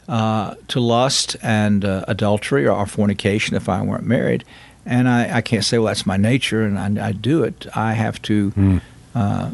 uh, 0.09 0.55
to 0.69 0.81
lust 0.81 1.37
and 1.43 1.85
uh, 1.85 2.05
adultery 2.09 2.67
or 2.67 2.87
fornication 2.87 3.57
if 3.57 3.69
I 3.69 3.83
weren't 3.83 4.07
married 4.07 4.45
and 4.89 5.07
I, 5.07 5.37
I 5.37 5.41
can't 5.43 5.65
say, 5.65 5.77
well, 5.77 5.89
that's 5.89 6.07
my 6.07 6.17
nature, 6.17 6.65
and 6.65 6.99
I, 6.99 7.09
I 7.09 7.13
do 7.13 7.45
it. 7.45 7.67
I 7.77 7.93
have 7.93 8.21
to 8.23 8.51
mm. 8.53 8.81
uh, 9.15 9.51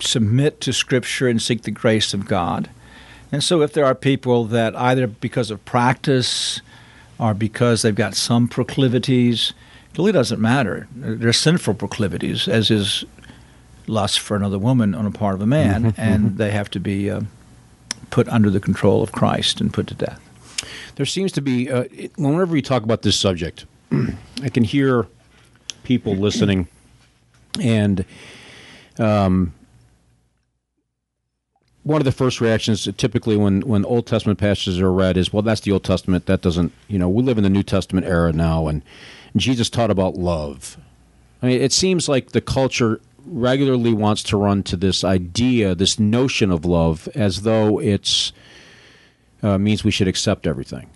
submit 0.00 0.60
to 0.62 0.72
Scripture 0.72 1.28
and 1.28 1.40
seek 1.40 1.62
the 1.62 1.70
grace 1.70 2.12
of 2.12 2.26
God. 2.26 2.68
And 3.30 3.44
so, 3.44 3.62
if 3.62 3.72
there 3.72 3.86
are 3.86 3.94
people 3.94 4.44
that 4.46 4.74
either 4.76 5.06
because 5.06 5.52
of 5.52 5.64
practice 5.64 6.60
or 7.18 7.32
because 7.32 7.82
they've 7.82 7.94
got 7.94 8.16
some 8.16 8.48
proclivities, 8.48 9.52
it 9.92 9.98
really 9.98 10.12
doesn't 10.12 10.40
matter. 10.40 10.88
They're 10.94 11.32
sinful 11.32 11.74
proclivities, 11.74 12.48
as 12.48 12.70
is 12.70 13.04
lust 13.86 14.20
for 14.20 14.36
another 14.36 14.58
woman 14.58 14.94
on 14.94 15.04
a 15.06 15.10
part 15.10 15.34
of 15.34 15.42
a 15.42 15.46
man, 15.46 15.92
mm-hmm, 15.92 16.00
and 16.00 16.24
mm-hmm. 16.24 16.36
they 16.36 16.50
have 16.50 16.70
to 16.70 16.80
be 16.80 17.10
uh, 17.10 17.22
put 18.10 18.28
under 18.28 18.48
the 18.48 18.60
control 18.60 19.02
of 19.02 19.12
Christ 19.12 19.60
and 19.60 19.72
put 19.72 19.86
to 19.88 19.94
death. 19.94 20.20
There 20.96 21.06
seems 21.06 21.32
to 21.32 21.42
be, 21.42 21.70
uh, 21.70 21.84
whenever 22.16 22.52
we 22.52 22.62
talk 22.62 22.84
about 22.84 23.02
this 23.02 23.18
subject, 23.18 23.66
I 24.42 24.48
can 24.48 24.64
hear 24.64 25.06
people 25.82 26.14
listening, 26.14 26.68
and 27.60 28.04
um, 28.98 29.52
one 31.82 32.00
of 32.00 32.04
the 32.04 32.12
first 32.12 32.40
reactions 32.40 32.88
typically 32.96 33.36
when 33.36 33.60
when 33.62 33.84
Old 33.84 34.06
Testament 34.06 34.38
passages 34.38 34.80
are 34.80 34.92
read 34.92 35.16
is, 35.16 35.32
well, 35.32 35.42
that's 35.42 35.62
the 35.62 35.72
Old 35.72 35.84
Testament. 35.84 36.26
That 36.26 36.40
doesn't, 36.40 36.72
you 36.88 36.98
know, 36.98 37.08
we 37.08 37.22
live 37.22 37.36
in 37.38 37.44
the 37.44 37.50
New 37.50 37.62
Testament 37.62 38.06
era 38.06 38.32
now, 38.32 38.68
and 38.68 38.82
Jesus 39.36 39.70
taught 39.70 39.90
about 39.90 40.14
love. 40.14 40.76
I 41.42 41.46
mean, 41.46 41.60
it 41.60 41.72
seems 41.72 42.08
like 42.08 42.32
the 42.32 42.40
culture 42.40 43.00
regularly 43.24 43.92
wants 43.92 44.22
to 44.24 44.36
run 44.36 44.62
to 44.64 44.76
this 44.76 45.04
idea, 45.04 45.74
this 45.74 45.98
notion 45.98 46.50
of 46.50 46.64
love, 46.64 47.08
as 47.14 47.42
though 47.42 47.78
it's 47.80 48.32
uh, 49.42 49.58
means 49.58 49.84
we 49.84 49.90
should 49.90 50.08
accept 50.08 50.46
everything. 50.46 50.88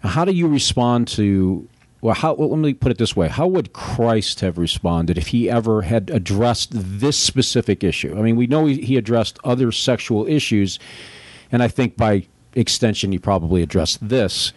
How 0.00 0.24
do 0.24 0.32
you 0.32 0.46
respond 0.46 1.08
to 1.08 1.68
well, 2.00 2.14
how, 2.14 2.34
well, 2.34 2.50
let 2.50 2.58
me 2.58 2.74
put 2.74 2.92
it 2.92 2.98
this 2.98 3.16
way: 3.16 3.28
How 3.28 3.46
would 3.48 3.72
Christ 3.72 4.40
have 4.40 4.56
responded 4.56 5.18
if 5.18 5.28
he 5.28 5.50
ever 5.50 5.82
had 5.82 6.10
addressed 6.10 6.70
this 6.72 7.16
specific 7.16 7.82
issue? 7.82 8.16
I 8.16 8.22
mean, 8.22 8.36
we 8.36 8.46
know 8.46 8.66
he, 8.66 8.80
he 8.80 8.96
addressed 8.96 9.38
other 9.42 9.72
sexual 9.72 10.26
issues, 10.26 10.78
and 11.50 11.62
I 11.62 11.68
think 11.68 11.96
by 11.96 12.26
extension, 12.54 13.10
he 13.10 13.18
probably 13.18 13.62
addressed 13.62 14.06
this. 14.08 14.52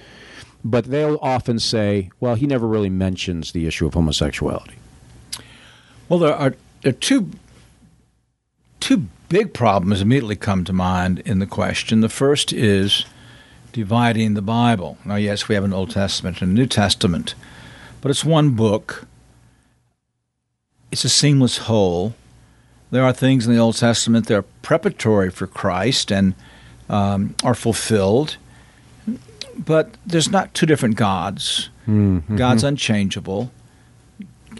But 0.63 0.85
they'll 0.85 1.19
often 1.21 1.59
say, 1.59 2.09
"Well, 2.19 2.35
he 2.35 2.45
never 2.45 2.67
really 2.67 2.89
mentions 2.89 3.51
the 3.51 3.65
issue 3.65 3.87
of 3.87 3.93
homosexuality." 3.93 4.75
Well, 6.07 6.19
there 6.19 6.35
are 6.35 6.55
there 6.81 6.89
are 6.89 6.93
two 6.93 7.31
two 8.79 9.07
big 9.29 9.53
problems 9.53 10.01
immediately 10.01 10.35
come 10.35 10.65
to 10.65 10.73
mind 10.73 11.19
in 11.19 11.39
the 11.39 11.45
question. 11.45 12.01
The 12.01 12.09
first 12.09 12.51
is 12.51 13.05
dividing 13.71 14.33
the 14.33 14.41
Bible. 14.41 14.97
Now, 15.05 15.15
yes, 15.15 15.47
we 15.47 15.55
have 15.55 15.63
an 15.63 15.73
Old 15.73 15.91
Testament 15.91 16.41
and 16.41 16.51
a 16.51 16.53
New 16.53 16.65
Testament, 16.65 17.33
but 18.01 18.11
it's 18.11 18.25
one 18.25 18.51
book. 18.51 19.07
It's 20.91 21.05
a 21.05 21.09
seamless 21.09 21.59
whole. 21.59 22.13
There 22.89 23.05
are 23.05 23.13
things 23.13 23.47
in 23.47 23.53
the 23.53 23.59
Old 23.59 23.77
Testament 23.77 24.27
that 24.27 24.35
are 24.35 24.41
preparatory 24.61 25.29
for 25.29 25.47
Christ 25.47 26.11
and 26.11 26.35
um, 26.89 27.35
are 27.43 27.55
fulfilled, 27.55 28.35
but 29.65 29.95
there's 30.05 30.29
not 30.29 30.53
two 30.53 30.65
different 30.65 30.95
gods. 30.95 31.69
Mm-hmm. 31.87 32.35
God's 32.35 32.63
unchangeable, 32.63 33.51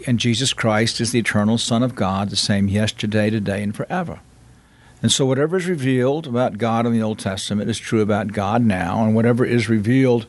and 0.06 0.18
Jesus 0.18 0.52
Christ 0.52 1.00
is 1.00 1.12
the 1.12 1.18
eternal 1.18 1.58
Son 1.58 1.82
of 1.82 1.94
God, 1.94 2.30
the 2.30 2.36
same 2.36 2.68
yesterday, 2.68 3.30
today, 3.30 3.62
and 3.62 3.74
forever. 3.74 4.20
And 5.02 5.10
so, 5.10 5.26
whatever 5.26 5.56
is 5.56 5.66
revealed 5.66 6.26
about 6.26 6.58
God 6.58 6.86
in 6.86 6.92
the 6.92 7.02
Old 7.02 7.18
Testament 7.18 7.68
is 7.68 7.78
true 7.78 8.00
about 8.00 8.32
God 8.32 8.62
now, 8.62 9.04
and 9.04 9.14
whatever 9.14 9.44
is 9.44 9.68
revealed 9.68 10.26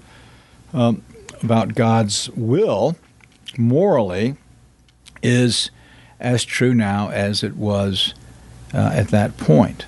um, 0.74 1.04
about 1.44 1.76
God's 1.76 2.30
will 2.32 2.98
morally 3.58 4.36
is 5.22 5.70
as 6.20 6.44
true 6.44 6.74
now 6.74 7.10
as 7.10 7.44
it 7.44 7.56
was 7.56 8.16
uh, 8.74 8.92
at 8.94 9.10
that 9.10 9.38
point. 9.38 9.86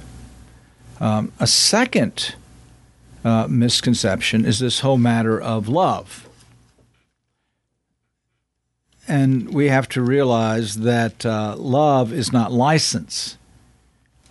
Um, 0.99 1.31
a 1.39 1.47
second 1.47 2.35
uh, 3.25 3.47
misconception 3.49 4.45
is 4.45 4.59
this 4.59 4.81
whole 4.81 4.99
matter 4.99 5.41
of 5.41 5.67
love. 5.67 6.29
And 9.07 9.53
we 9.53 9.67
have 9.67 9.89
to 9.89 10.01
realize 10.01 10.75
that 10.75 11.25
uh, 11.25 11.55
love 11.57 12.13
is 12.13 12.31
not 12.31 12.51
license. 12.51 13.37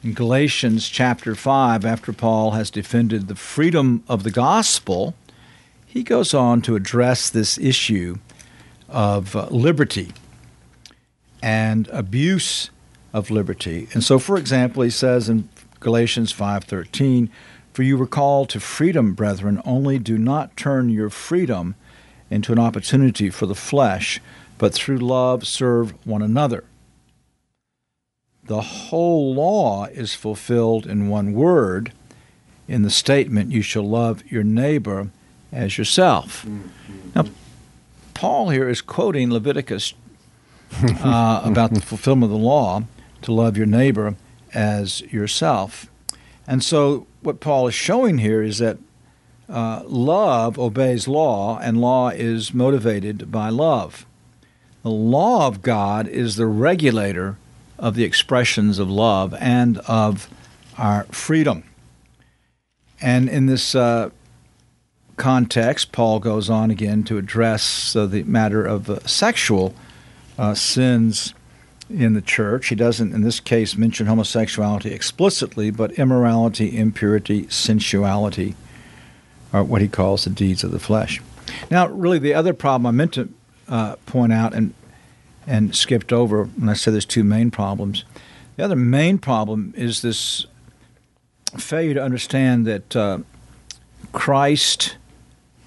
In 0.02 0.12
Galatians 0.12 0.88
chapter 0.88 1.34
5, 1.34 1.84
after 1.84 2.12
Paul 2.12 2.52
has 2.52 2.70
defended 2.70 3.26
the 3.26 3.34
freedom 3.34 4.04
of 4.08 4.22
the 4.22 4.30
gospel, 4.30 5.14
he 5.86 6.02
goes 6.02 6.32
on 6.32 6.62
to 6.62 6.76
address 6.76 7.30
this 7.30 7.58
issue 7.58 8.18
of 8.88 9.34
uh, 9.34 9.46
liberty 9.50 10.12
and 11.42 11.88
abuse 11.88 12.70
of 13.12 13.30
liberty. 13.30 13.88
And 13.92 14.04
so 14.04 14.18
for 14.18 14.36
example, 14.36 14.82
he 14.82 14.90
says 14.90 15.28
in 15.28 15.48
Galatians 15.80 16.32
5:13, 16.32 17.28
"For 17.75 17.83
you 17.83 17.99
were 17.99 18.07
called 18.07 18.49
to 18.50 18.61
freedom, 18.61 19.12
brethren, 19.12 19.61
only 19.66 19.99
do 19.99 20.16
not 20.16 20.57
turn 20.57 20.88
your 20.88 21.11
freedom 21.11 21.75
into 22.31 22.52
an 22.52 22.59
opportunity 22.59 23.28
for 23.28 23.45
the 23.45 23.54
flesh, 23.54 24.21
but 24.57 24.73
through 24.73 24.99
love 24.99 25.47
serve 25.47 25.93
one 26.07 26.23
another." 26.23 26.64
The 28.47 28.62
whole 28.62 29.35
law 29.35 29.85
is 29.87 30.14
fulfilled 30.14 30.87
in 30.87 31.09
one 31.09 31.35
word 31.35 31.93
in 32.69 32.83
the 32.83 32.90
statement, 32.90 33.52
You 33.52 33.62
shall 33.62 33.88
love 33.88 34.23
your 34.31 34.45
neighbor 34.45 35.11
as 35.52 35.78
yourself. 35.78 36.45
Mm-hmm. 36.45 37.11
Now, 37.14 37.25
Paul 38.14 38.50
here 38.50 38.69
is 38.69 38.81
quoting 38.81 39.31
Leviticus 39.31 39.95
uh, 40.83 41.43
about 41.45 41.75
the 41.75 41.81
fulfillment 41.81 42.33
of 42.33 42.38
the 42.38 42.45
law 42.45 42.85
to 43.23 43.33
love 43.33 43.57
your 43.57 43.66
neighbor 43.66 44.16
as 44.52 45.00
yourself. 45.02 45.90
And 46.46 46.62
so, 46.62 47.06
what 47.22 47.40
Paul 47.40 47.68
is 47.68 47.74
showing 47.74 48.18
here 48.18 48.42
is 48.42 48.58
that 48.58 48.78
uh, 49.48 49.82
love 49.86 50.58
obeys 50.58 51.06
law, 51.08 51.58
and 51.58 51.80
law 51.80 52.08
is 52.08 52.54
motivated 52.54 53.30
by 53.30 53.48
love. 53.50 54.06
The 54.82 54.90
law 54.90 55.46
of 55.46 55.62
God 55.62 56.06
is 56.08 56.36
the 56.36 56.46
regulator 56.46 57.38
of 57.78 57.94
the 57.94 58.04
expressions 58.04 58.78
of 58.78 58.90
love 58.90 59.34
and 59.40 59.78
of 59.78 60.28
our 60.76 61.04
freedom. 61.04 61.64
And 63.00 63.28
in 63.28 63.46
this 63.46 63.74
uh, 63.74 64.10
context, 65.16 65.92
Paul 65.92 66.20
goes 66.20 66.48
on 66.50 66.70
again 66.70 67.04
to 67.04 67.18
address 67.18 67.94
uh, 67.96 68.06
the 68.06 68.22
matter 68.24 68.64
of 68.64 68.88
uh, 68.88 69.06
sexual 69.06 69.74
uh, 70.38 70.54
sins 70.54 71.34
in 71.90 72.14
the 72.14 72.22
church. 72.22 72.68
He 72.68 72.74
doesn't, 72.74 73.12
in 73.12 73.22
this 73.22 73.40
case, 73.40 73.76
mention 73.76 74.06
homosexuality 74.06 74.92
explicitly, 74.92 75.70
but 75.70 75.92
immorality, 75.92 76.76
impurity, 76.76 77.46
sensuality 77.48 78.54
are 79.52 79.62
what 79.62 79.82
he 79.82 79.88
calls 79.88 80.24
the 80.24 80.30
deeds 80.30 80.64
of 80.64 80.70
the 80.70 80.78
flesh. 80.78 81.20
Now, 81.70 81.88
really, 81.88 82.18
the 82.18 82.34
other 82.34 82.54
problem 82.54 82.86
I 82.86 82.90
meant 82.90 83.14
to 83.14 83.28
uh, 83.68 83.96
point 84.06 84.32
out 84.32 84.54
and 84.54 84.74
and 85.46 85.74
skipped 85.74 86.10
over 86.10 86.44
when 86.44 86.70
I 86.70 86.72
said 86.72 86.94
there's 86.94 87.04
two 87.04 87.24
main 87.24 87.50
problems. 87.50 88.04
The 88.56 88.64
other 88.64 88.76
main 88.76 89.18
problem 89.18 89.74
is 89.76 90.00
this 90.00 90.46
failure 91.58 91.94
to 91.94 92.02
understand 92.02 92.66
that 92.66 92.97
uh, 92.97 93.18
Christ 94.12 94.97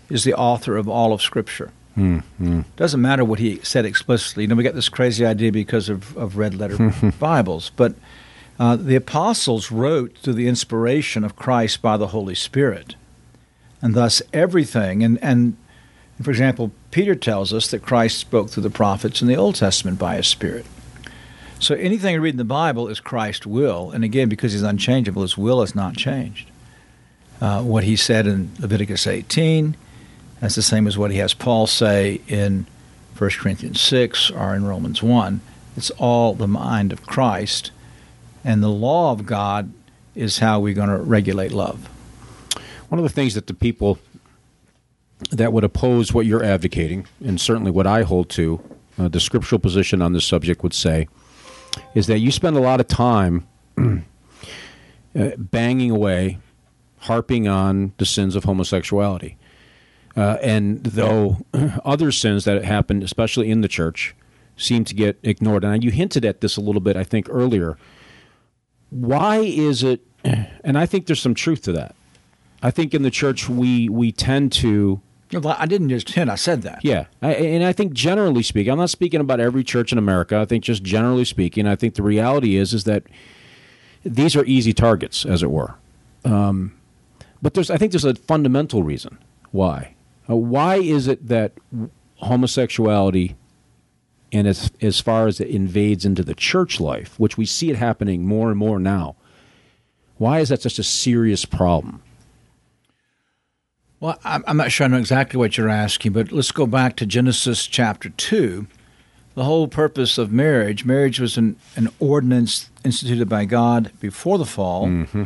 is 0.10 0.24
the 0.24 0.34
author 0.34 0.78
of 0.78 0.88
all 0.90 1.14
of 1.14 1.22
Scripture. 1.22 1.72
Mm-hmm. 1.98 2.62
Doesn't 2.76 3.02
matter 3.02 3.26
what 3.26 3.40
he 3.40 3.60
said 3.64 3.84
explicitly. 3.84 4.44
You 4.44 4.48
know, 4.48 4.56
we 4.56 4.64
get 4.64 4.76
this 4.76 4.90
crazy 4.90 5.26
idea 5.26 5.52
because 5.52 5.90
of, 5.90 6.16
of 6.16 6.38
red 6.38 6.54
letter 6.54 6.94
Bibles, 7.20 7.72
but 7.76 7.96
uh, 8.60 8.76
the 8.76 8.96
apostles 8.96 9.72
wrote 9.72 10.18
through 10.20 10.34
the 10.34 10.48
inspiration 10.48 11.24
of 11.24 11.36
Christ 11.36 11.82
by 11.82 11.98
the 11.98 12.08
Holy 12.08 12.36
Spirit, 12.36 12.96
and 13.82 13.96
thus 13.96 14.22
everything. 14.32 15.04
And 15.04 15.18
and 15.24 15.58
for 16.22 16.30
example, 16.30 16.72
Peter 16.92 17.16
tells 17.16 17.52
us 17.52 17.70
that 17.72 17.82
Christ 17.82 18.20
spoke 18.20 18.50
through 18.50 18.64
the 18.64 18.70
prophets 18.70 19.22
in 19.22 19.28
the 19.28 19.36
Old 19.36 19.56
Testament 19.56 19.98
by 19.98 20.18
His 20.18 20.28
Spirit. 20.28 20.66
So 21.60 21.74
anything 21.76 22.14
you 22.14 22.22
read 22.22 22.36
in 22.36 22.38
the 22.38 22.44
Bible 22.44 22.88
is 22.88 23.00
Christ's 23.00 23.48
will, 23.48 23.90
and 23.90 24.04
again, 24.04 24.30
because 24.30 24.54
He's 24.54 24.62
unchangeable, 24.62 25.24
His 25.24 25.38
will 25.38 25.64
is 25.64 25.74
not 25.74 25.98
changed. 25.98 26.52
Uh, 27.42 27.64
what 27.64 27.84
He 27.84 27.96
said 27.96 28.28
in 28.28 28.52
Leviticus 28.60 29.08
18 29.08 29.76
that's 30.40 30.56
the 30.56 30.62
same 30.62 30.88
as 30.88 30.98
what 30.98 31.12
he 31.12 31.18
has 31.18 31.34
Paul 31.34 31.68
say 31.68 32.22
in 32.28 32.68
1 33.18 33.30
Corinthians 33.32 33.82
6 33.82 34.32
or 34.32 34.56
in 34.56 34.66
Romans 34.66 35.02
1. 35.02 35.42
It's 35.76 35.90
all 35.92 36.34
the 36.34 36.48
mind 36.48 36.92
of 36.92 37.06
Christ. 37.06 37.72
And 38.44 38.62
the 38.62 38.70
law 38.70 39.12
of 39.12 39.26
God 39.26 39.72
is 40.16 40.40
how 40.40 40.60
we're 40.60 40.74
going 40.74 40.90
to 40.90 40.98
regulate 40.98 41.52
love. 41.52 41.88
One 42.90 43.00
of 43.00 43.04
the 43.04 43.10
things 43.10 43.34
that 43.34 43.48
the 43.48 43.54
people 43.54 44.00
that 45.32 45.52
would 45.52 45.64
oppose 45.64 46.14
what 46.14 46.26
you're 46.26 46.44
advocating, 46.44 47.08
and 47.24 47.42
certainly 47.42 47.72
what 47.72 47.88
I 47.88 48.04
hold 48.04 48.30
to, 48.32 48.62
uh, 48.98 49.08
the 49.08 49.20
scriptural 49.20 49.60
position 49.60 50.02
on 50.02 50.14
this 50.14 50.26
subject 50.26 50.64
would 50.64 50.74
say, 50.74 51.08
is 51.96 52.08
that 52.08 52.20
you 52.20 52.32
spend 52.32 52.56
a 52.56 52.62
lot 52.62 52.80
of 52.80 52.88
time 52.88 53.48
uh, 53.78 54.02
banging 55.38 55.92
away, 55.92 56.38
harping 57.00 57.48
on 57.48 57.94
the 57.98 58.06
sins 58.06 58.36
of 58.36 58.44
homosexuality. 58.44 59.38
Uh, 60.18 60.38
and 60.42 60.84
though 60.84 61.38
other 61.86 62.12
sins 62.12 62.44
that 62.46 62.64
happened, 62.64 63.04
especially 63.04 63.52
in 63.52 63.62
the 63.62 63.68
church, 63.68 64.16
seem 64.58 64.84
to 64.84 64.96
get 64.96 65.20
ignored, 65.22 65.64
and 65.64 65.84
you 65.84 65.92
hinted 65.92 66.26
at 66.26 66.42
this 66.42 66.58
a 66.58 66.62
little 66.62 66.82
bit, 66.82 66.98
I 66.98 67.04
think, 67.04 67.28
earlier. 67.30 67.78
Why 68.90 69.38
is 69.38 69.84
it? 69.84 70.02
And 70.64 70.78
I 70.78 70.86
think 70.86 71.06
there's 71.06 71.22
some 71.22 71.36
truth 71.36 71.62
to 71.62 71.72
that. 71.74 71.96
I 72.62 72.72
think 72.72 72.94
in 72.94 73.04
the 73.04 73.12
church 73.12 73.48
we 73.48 73.88
we 73.88 74.12
tend 74.12 74.52
to. 74.54 75.00
I 75.34 75.66
didn't 75.66 75.90
just 75.90 76.10
hint. 76.10 76.30
I 76.30 76.36
said 76.36 76.64
that. 76.64 76.80
Yeah, 76.84 77.06
I, 77.22 77.34
and 77.34 77.64
I 77.64 77.72
think 77.72 77.94
generally 77.94 78.44
speaking, 78.44 78.72
I'm 78.72 78.80
not 78.80 78.90
speaking 78.90 79.22
about 79.22 79.40
every 79.40 79.64
church 79.64 79.92
in 79.94 79.98
America. 79.98 80.38
I 80.38 80.46
think 80.46 80.64
just 80.64 80.84
generally 80.84 81.24
speaking, 81.24 81.68
I 81.68 81.76
think 81.76 81.96
the 81.96 82.04
reality 82.04 82.58
is 82.58 82.74
is 82.74 82.84
that 82.86 83.04
these 84.04 84.36
are 84.36 84.44
easy 84.46 84.74
targets, 84.74 85.26
as 85.26 85.44
it 85.44 85.52
were. 85.52 85.76
Um, 86.26 86.74
but 87.42 87.54
there's, 87.54 87.70
I 87.70 87.78
think, 87.78 87.92
there's 87.92 88.06
a 88.06 88.16
fundamental 88.16 88.84
reason 88.84 89.18
why. 89.52 89.96
Uh, 90.30 90.36
why 90.36 90.76
is 90.76 91.08
it 91.08 91.28
that 91.28 91.54
homosexuality, 92.18 93.36
and 94.32 94.48
as 94.48 94.72
as 94.82 95.00
far 95.00 95.28
as 95.28 95.40
it 95.40 95.48
invades 95.48 96.06
into 96.06 96.24
the 96.24 96.36
church 96.36 96.80
life, 96.80 97.20
which 97.20 97.38
we 97.38 97.46
see 97.46 97.70
it 97.70 97.78
happening 97.78 98.26
more 98.26 98.50
and 98.50 98.58
more 98.58 98.80
now, 98.80 99.16
why 100.18 100.40
is 100.40 100.50
that 100.50 100.62
such 100.62 100.80
a 100.80 100.84
serious 100.84 101.46
problem? 101.46 102.02
Well, 104.00 104.20
I'm 104.24 104.58
not 104.58 104.72
sure 104.72 104.86
I 104.86 104.90
know 104.90 104.98
exactly 104.98 105.40
what 105.40 105.58
you're 105.58 105.70
asking, 105.70 106.14
but 106.14 106.32
let's 106.32 106.52
go 106.52 106.68
back 106.68 106.96
to 106.98 107.06
Genesis 107.08 107.66
chapter 107.66 108.10
2. 108.10 108.68
The 109.34 109.44
whole 109.44 109.68
purpose 109.68 110.20
of 110.20 110.32
marriage, 110.32 110.86
marriage 110.86 111.20
was 111.20 111.36
an, 111.36 111.56
an 111.76 111.90
ordinance 112.00 112.70
instituted 112.84 113.28
by 113.28 113.46
God 113.46 113.92
before 114.00 114.38
the 114.38 114.46
fall, 114.46 114.86
mm-hmm. 114.86 115.24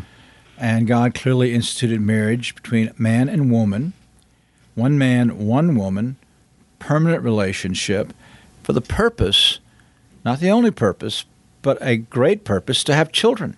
and 0.57 0.87
God 0.87 1.13
clearly 1.13 1.53
instituted 1.53 1.99
marriage 1.99 2.55
between 2.55 2.93
man 2.97 3.27
and 3.27 3.51
woman 3.51 3.91
one 4.81 4.97
man, 4.97 5.47
one 5.47 5.75
woman, 5.75 6.15
permanent 6.79 7.23
relationship 7.23 8.13
for 8.63 8.73
the 8.73 8.81
purpose, 8.81 9.59
not 10.25 10.39
the 10.39 10.49
only 10.49 10.71
purpose, 10.71 11.25
but 11.61 11.77
a 11.81 11.97
great 11.97 12.43
purpose 12.43 12.83
to 12.83 12.95
have 12.95 13.11
children. 13.11 13.55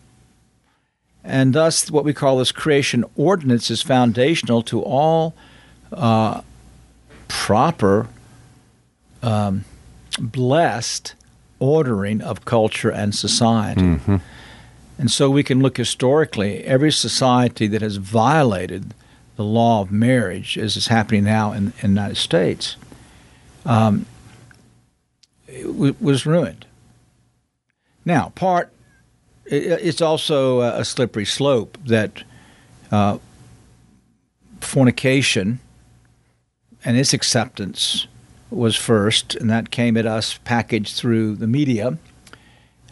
And 1.24 1.54
thus, 1.54 1.90
what 1.90 2.04
we 2.04 2.14
call 2.14 2.38
this 2.38 2.52
creation 2.52 3.06
ordinance 3.16 3.72
is 3.72 3.82
foundational 3.82 4.62
to 4.64 4.82
all 4.82 5.34
uh, 5.94 6.42
proper, 7.30 8.08
um, 9.22 9.64
blessed 10.20 11.16
ordering 11.60 12.22
of 12.22 12.44
culture 12.44 12.92
and 12.92 13.16
society. 13.16 13.82
Mm-hmm. 13.82 14.18
And 14.98 15.10
so 15.10 15.30
we 15.30 15.44
can 15.44 15.62
look 15.62 15.78
historically, 15.78 16.66
every 16.66 16.92
society 16.92 17.68
that 17.68 17.82
has 17.82 17.96
violated 17.96 18.94
the 19.36 19.44
law 19.44 19.82
of 19.82 19.92
marriage, 19.92 20.58
as 20.58 20.78
is 20.78 20.88
happening 20.88 21.24
now 21.24 21.52
in, 21.52 21.74
in 21.82 21.96
the 21.96 22.02
United 22.02 22.18
States, 22.18 22.76
um, 23.66 24.06
w- 25.48 25.96
was 26.00 26.26
ruined. 26.26 26.66
Now, 28.06 28.32
part 28.36 28.70
it's 29.46 30.02
also 30.02 30.62
a 30.62 30.86
slippery 30.86 31.26
slope 31.26 31.78
that 31.86 32.24
uh, 32.92 33.18
fornication 34.62 35.60
and 36.86 36.98
its 36.98 37.14
acceptance 37.14 38.08
was 38.50 38.76
first, 38.76 39.36
and 39.36 39.50
that 39.50 39.72
came 39.72 39.98
at 39.98 40.06
us 40.06 40.40
packaged 40.44 40.96
through 40.96 41.36
the 41.36 41.48
media. 41.48 41.98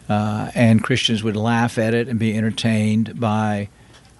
Uh, 0.08 0.50
and 0.54 0.82
Christians 0.82 1.22
would 1.22 1.36
laugh 1.36 1.78
at 1.78 1.94
it 1.94 2.08
and 2.08 2.18
be 2.18 2.36
entertained 2.36 3.18
by 3.18 3.68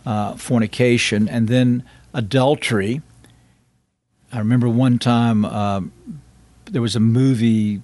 uh, 0.06 0.35
fornication, 0.37 1.28
and 1.28 1.48
then 1.48 1.82
adultery. 2.14 3.03
I 4.33 4.38
remember 4.38 4.68
one 4.68 4.98
time 4.98 5.44
uh, 5.44 5.83
there 6.66 6.83
was 6.83 6.96
a 6.96 7.01
movie. 7.01 7.83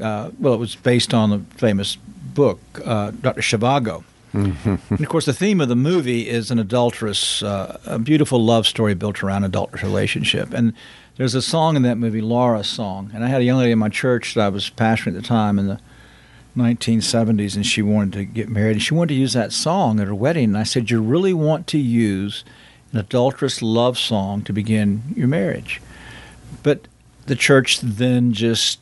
Uh, 0.00 0.30
well, 0.38 0.54
it 0.54 0.58
was 0.58 0.76
based 0.76 1.12
on 1.12 1.30
the 1.30 1.38
famous 1.56 1.96
book, 1.96 2.60
uh, 2.84 3.10
Dr. 3.10 3.40
Zhivago. 3.40 4.04
Mm-hmm. 4.32 4.74
And 4.90 5.00
of 5.00 5.08
course, 5.08 5.26
the 5.26 5.32
theme 5.32 5.60
of 5.60 5.68
the 5.68 5.76
movie 5.76 6.28
is 6.28 6.50
an 6.50 6.58
adulterous, 6.58 7.42
uh, 7.42 7.80
a 7.86 7.98
beautiful 7.98 8.44
love 8.44 8.66
story 8.66 8.94
built 8.94 9.22
around 9.22 9.44
adulterous 9.44 9.82
relationship. 9.82 10.52
And 10.52 10.72
there's 11.16 11.34
a 11.34 11.42
song 11.42 11.76
in 11.76 11.82
that 11.82 11.96
movie, 11.96 12.20
Laura's 12.20 12.68
song. 12.68 13.10
And 13.14 13.24
I 13.24 13.28
had 13.28 13.40
a 13.40 13.44
young 13.44 13.58
lady 13.58 13.72
in 13.72 13.78
my 13.78 13.88
church 13.88 14.34
that 14.34 14.44
I 14.44 14.48
was 14.50 14.70
pastoring 14.70 15.08
at 15.08 15.14
the 15.14 15.22
time 15.22 15.58
in 15.58 15.66
the 15.66 15.80
1970s, 16.56 17.56
and 17.56 17.66
she 17.66 17.82
wanted 17.82 18.12
to 18.14 18.24
get 18.24 18.48
married. 18.48 18.72
And 18.72 18.82
she 18.82 18.94
wanted 18.94 19.14
to 19.14 19.20
use 19.20 19.32
that 19.32 19.52
song 19.52 19.98
at 20.00 20.06
her 20.06 20.14
wedding. 20.14 20.44
And 20.44 20.58
I 20.58 20.62
said, 20.62 20.90
You 20.90 21.02
really 21.02 21.32
want 21.32 21.66
to 21.68 21.78
use 21.78 22.44
an 22.92 22.98
adulterous 22.98 23.62
love 23.62 23.98
song 23.98 24.42
to 24.42 24.52
begin 24.52 25.02
your 25.16 25.28
marriage? 25.28 25.80
But 26.62 26.88
the 27.26 27.36
church 27.36 27.80
then 27.80 28.32
just 28.32 28.80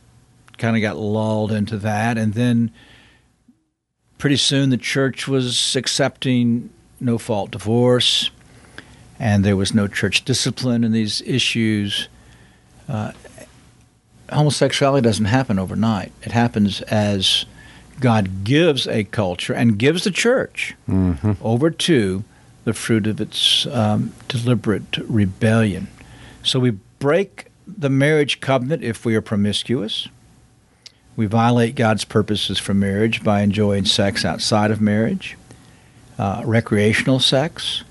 kind 0.58 0.76
of 0.76 0.82
got 0.82 0.96
lulled 0.96 1.52
into 1.52 1.76
that. 1.78 2.16
And 2.16 2.34
then 2.34 2.70
pretty 4.18 4.36
soon 4.36 4.70
the 4.70 4.76
church 4.76 5.28
was 5.28 5.76
accepting 5.76 6.70
no 7.00 7.18
fault 7.18 7.50
divorce, 7.50 8.30
and 9.18 9.44
there 9.44 9.56
was 9.56 9.74
no 9.74 9.86
church 9.86 10.24
discipline 10.24 10.84
in 10.84 10.92
these 10.92 11.22
issues. 11.22 12.08
Uh, 12.88 13.12
homosexuality 14.30 15.02
doesn't 15.02 15.26
happen 15.26 15.58
overnight. 15.58 16.12
It 16.22 16.32
happens 16.32 16.80
as 16.82 17.44
God 18.00 18.44
gives 18.44 18.86
a 18.86 19.04
culture 19.04 19.52
and 19.52 19.78
gives 19.78 20.04
the 20.04 20.10
church 20.10 20.74
mm-hmm. 20.88 21.32
over 21.40 21.70
to 21.70 22.24
the 22.66 22.74
fruit 22.74 23.06
of 23.06 23.20
its 23.20 23.64
um, 23.66 24.12
deliberate 24.26 24.98
rebellion. 25.08 25.86
So 26.42 26.58
we 26.58 26.70
break 26.98 27.46
the 27.64 27.88
marriage 27.88 28.40
covenant 28.40 28.82
if 28.82 29.04
we 29.04 29.14
are 29.14 29.22
promiscuous. 29.22 30.08
We 31.14 31.26
violate 31.26 31.76
God's 31.76 32.04
purposes 32.04 32.58
for 32.58 32.74
marriage 32.74 33.22
by 33.22 33.42
enjoying 33.42 33.84
sex 33.84 34.24
outside 34.24 34.72
of 34.72 34.80
marriage, 34.80 35.38
uh, 36.18 36.42
recreational 36.44 37.20
sex. 37.20 37.84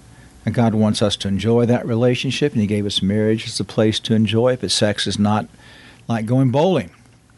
And 0.46 0.54
God 0.54 0.76
wants 0.76 1.02
us 1.02 1.16
to 1.18 1.30
enjoy 1.30 1.66
that 1.68 1.86
relationship, 1.86 2.52
and 2.52 2.60
He 2.60 2.68
gave 2.68 2.86
us 2.86 3.02
marriage 3.02 3.48
as 3.48 3.58
a 3.62 3.64
place 3.64 3.98
to 4.02 4.14
enjoy 4.14 4.54
it. 4.54 4.62
But 4.62 4.72
sex 4.72 5.08
is 5.08 5.18
not 5.18 5.48
like 6.10 6.26
going 6.26 6.52
bowling. 6.52 6.92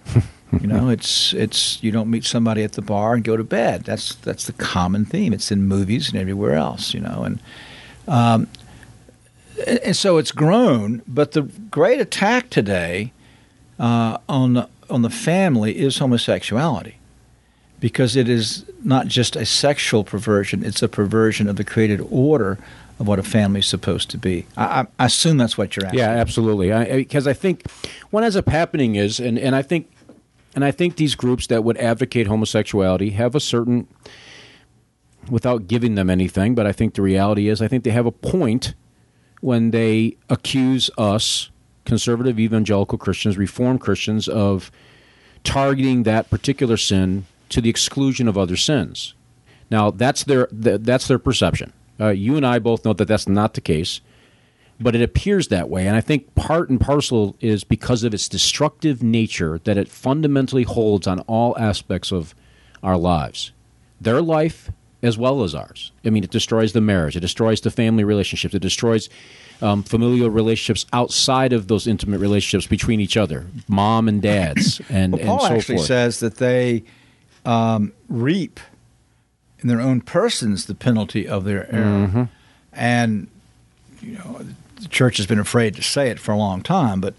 you 0.62 0.68
know, 0.68 0.90
it's 0.90 1.34
it's 1.34 1.82
you 1.84 1.92
don't 1.92 2.10
meet 2.10 2.24
somebody 2.24 2.64
at 2.64 2.74
the 2.74 2.82
bar 2.82 3.14
and 3.14 3.24
go 3.24 3.36
to 3.36 3.44
bed. 3.44 3.84
That's 3.84 4.16
that's 4.16 4.46
the 4.46 4.54
common 4.54 5.06
theme. 5.06 5.34
It's 5.34 5.52
in 5.52 5.64
movies 5.64 6.10
and 6.10 6.18
everywhere 6.18 6.54
else. 6.54 6.94
You 6.94 7.02
know, 7.02 7.24
and 7.24 7.40
um, 8.08 8.48
and 9.66 9.96
so 9.96 10.18
it's 10.18 10.32
grown. 10.32 11.02
But 11.08 11.34
the 11.34 11.44
great 11.44 12.00
attack 12.00 12.50
today 12.50 13.12
uh, 13.80 14.20
on 14.30 14.54
the 14.54 14.70
on 14.90 15.02
the 15.02 15.10
family 15.10 15.78
is 15.78 15.98
homosexuality 15.98 16.98
because 17.80 18.16
it 18.16 18.30
is 18.30 18.66
not 18.84 19.08
just 19.08 19.36
a 19.36 19.46
sexual 19.46 20.04
perversion, 20.04 20.64
it's 20.64 20.82
a 20.82 20.88
perversion 20.88 21.48
of 21.48 21.58
the 21.58 21.64
created 21.64 22.06
order 22.10 22.58
of 23.00 23.08
what 23.08 23.20
a 23.20 23.24
family 23.24 23.60
is 23.60 23.68
supposed 23.68 24.10
to 24.10 24.18
be. 24.18 24.46
I, 24.56 24.88
I 24.98 25.06
assume 25.06 25.38
that's 25.38 25.58
what 25.58 25.76
you're 25.76 25.86
asking. 25.86 26.00
Yeah, 26.00 26.10
absolutely. 26.10 26.70
Because 26.98 27.28
I, 27.28 27.32
I, 27.32 27.34
think 27.34 27.70
what 28.10 28.24
ends 28.24 28.36
up 28.36 28.50
happening 28.50 28.96
is, 28.96 29.20
and, 29.20 29.38
and 29.38 29.56
I 29.56 29.62
think, 29.62 29.92
and 30.58 30.66
I 30.66 30.72
think 30.72 30.96
these 30.96 31.14
groups 31.14 31.46
that 31.48 31.64
would 31.64 31.78
advocate 31.78 32.26
homosexuality 32.26 33.12
have 33.12 33.36
a 33.36 33.40
certain, 33.40 33.88
without 35.30 35.68
giving 35.68 35.94
them 35.94 36.10
anything, 36.10 36.56
but 36.56 36.66
I 36.66 36.72
think 36.72 36.96
the 36.96 37.04
reality 37.04 37.48
is, 37.48 37.62
I 37.62 37.68
think 37.68 37.84
they 37.84 37.92
have 37.92 38.08
a 38.08 38.12
point 38.12 38.74
when 39.40 39.70
they 39.70 40.18
accuse 40.32 40.90
us 40.98 41.52
conservative 41.86 42.40
evangelical 42.40 42.98
Christians, 42.98 43.38
Reformed 43.38 43.82
Christians, 43.82 44.28
of 44.28 44.72
targeting 45.44 46.02
that 46.04 46.28
particular 46.32 46.76
sin 46.76 47.28
to 47.50 47.62
the 47.62 47.70
exclusion 47.70 48.28
of 48.28 48.36
other 48.36 48.56
sins. 48.56 49.14
Now, 49.70 49.92
that's 49.92 50.24
their 50.24 50.48
that's 50.52 51.08
their 51.08 51.20
perception. 51.20 51.72
Uh, 52.00 52.08
you 52.08 52.36
and 52.36 52.48
I 52.48 52.58
both 52.58 52.84
know 52.84 52.94
that 52.94 53.08
that's 53.08 53.30
not 53.30 53.54
the 53.54 53.62
case, 53.62 54.02
but 54.80 54.96
it 54.96 55.02
appears 55.02 55.48
that 55.48 55.70
way. 55.70 55.88
And 55.88 55.96
I 55.96 56.02
think 56.02 56.34
part 56.36 56.70
and 56.70 56.80
parcel 56.80 57.36
is 57.40 57.64
because 57.64 58.04
of 58.04 58.14
its 58.14 58.30
destructive 58.30 59.02
nature 59.02 59.60
that 59.64 59.78
it 59.78 59.88
fundamentally 59.88 60.64
holds 60.64 61.08
on 61.08 61.20
all 61.22 61.58
aspects 61.58 62.12
of 62.12 62.36
our 62.84 62.98
lives, 62.98 63.52
their 64.00 64.22
life 64.22 64.72
as 65.04 65.18
well 65.18 65.44
as 65.44 65.54
ours. 65.54 65.92
I 66.04 66.10
mean, 66.10 66.24
it 66.24 66.32
destroys 66.32 66.74
the 66.74 66.82
marriage, 66.82 67.16
it 67.16 67.22
destroys 67.22 67.62
the 67.62 67.72
family 67.72 68.04
relationships, 68.04 68.54
it 68.54 68.62
destroys 68.62 69.10
um, 69.62 69.84
familial 69.84 70.30
relationships 70.30 70.86
outside 70.94 71.54
of 71.54 71.68
those 71.68 71.88
intimate 71.88 72.20
relationships 72.20 72.68
between 72.68 73.00
each 73.00 73.18
other, 73.18 73.48
mom 73.68 74.08
and 74.08 74.22
dads, 74.22 74.82
and, 74.90 75.14
well, 75.14 75.26
Paul 75.26 75.34
and 75.34 75.42
so 75.42 75.56
actually 75.56 75.76
forth. 75.78 75.88
says 75.88 76.20
that 76.20 76.38
they 76.38 76.84
um, 77.46 77.94
reap 78.10 78.60
in 79.60 79.68
their 79.68 79.82
own 79.82 80.02
persons 80.02 80.66
the 80.66 80.76
penalty 80.76 81.28
of 81.28 81.44
their 81.44 81.72
error, 81.74 82.08
mm-hmm. 82.08 82.24
and 82.74 83.28
you 84.02 84.14
know 84.14 84.46
the 84.82 84.88
church 84.88 85.18
has 85.18 85.26
been 85.26 85.40
afraid 85.40 85.76
to 85.76 85.82
say 85.82 86.10
it 86.10 86.20
for 86.20 86.32
a 86.32 86.38
long 86.38 86.62
time, 86.62 87.02
but 87.02 87.14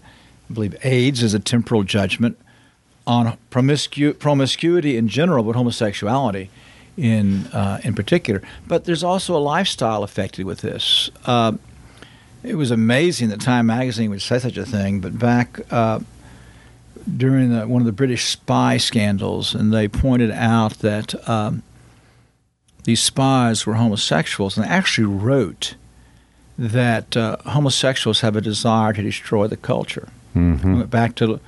I 0.49 0.53
believe 0.53 0.75
AIDS 0.83 1.23
is 1.23 1.33
a 1.33 1.39
temporal 1.39 1.83
judgment 1.83 2.37
on 3.05 3.37
promiscu- 3.51 4.17
promiscuity 4.17 4.97
in 4.97 5.07
general, 5.07 5.43
but 5.43 5.55
homosexuality 5.55 6.49
in 6.97 7.47
uh, 7.47 7.79
in 7.83 7.95
particular. 7.95 8.41
But 8.67 8.85
there's 8.85 9.03
also 9.03 9.35
a 9.35 9.39
lifestyle 9.39 10.03
affected 10.03 10.45
with 10.45 10.61
this. 10.61 11.09
Uh, 11.25 11.53
it 12.43 12.55
was 12.55 12.71
amazing 12.71 13.29
that 13.29 13.41
Time 13.41 13.65
Magazine 13.65 14.09
would 14.11 14.21
say 14.21 14.39
such 14.39 14.57
a 14.57 14.65
thing, 14.65 15.01
but 15.01 15.19
back 15.19 15.59
uh, 15.71 15.99
during 17.17 17.49
the, 17.53 17.67
one 17.67 17.81
of 17.81 17.85
the 17.85 17.91
British 17.91 18.25
spy 18.25 18.77
scandals, 18.77 19.53
and 19.53 19.73
they 19.73 19.87
pointed 19.87 20.31
out 20.31 20.79
that 20.79 21.27
um, 21.27 21.63
these 22.83 23.01
spies 23.01 23.65
were 23.65 23.73
homosexuals, 23.73 24.57
and 24.57 24.65
they 24.65 24.69
actually 24.69 25.05
wrote 25.05 25.75
that 26.59 27.15
uh, 27.15 27.37
homosexuals 27.45 28.19
have 28.19 28.35
a 28.35 28.41
desire 28.41 28.91
to 28.91 29.01
destroy 29.01 29.47
the 29.47 29.57
culture. 29.57 30.09
Mm-hmm. 30.35 30.83
back 30.83 31.15
to 31.15 31.39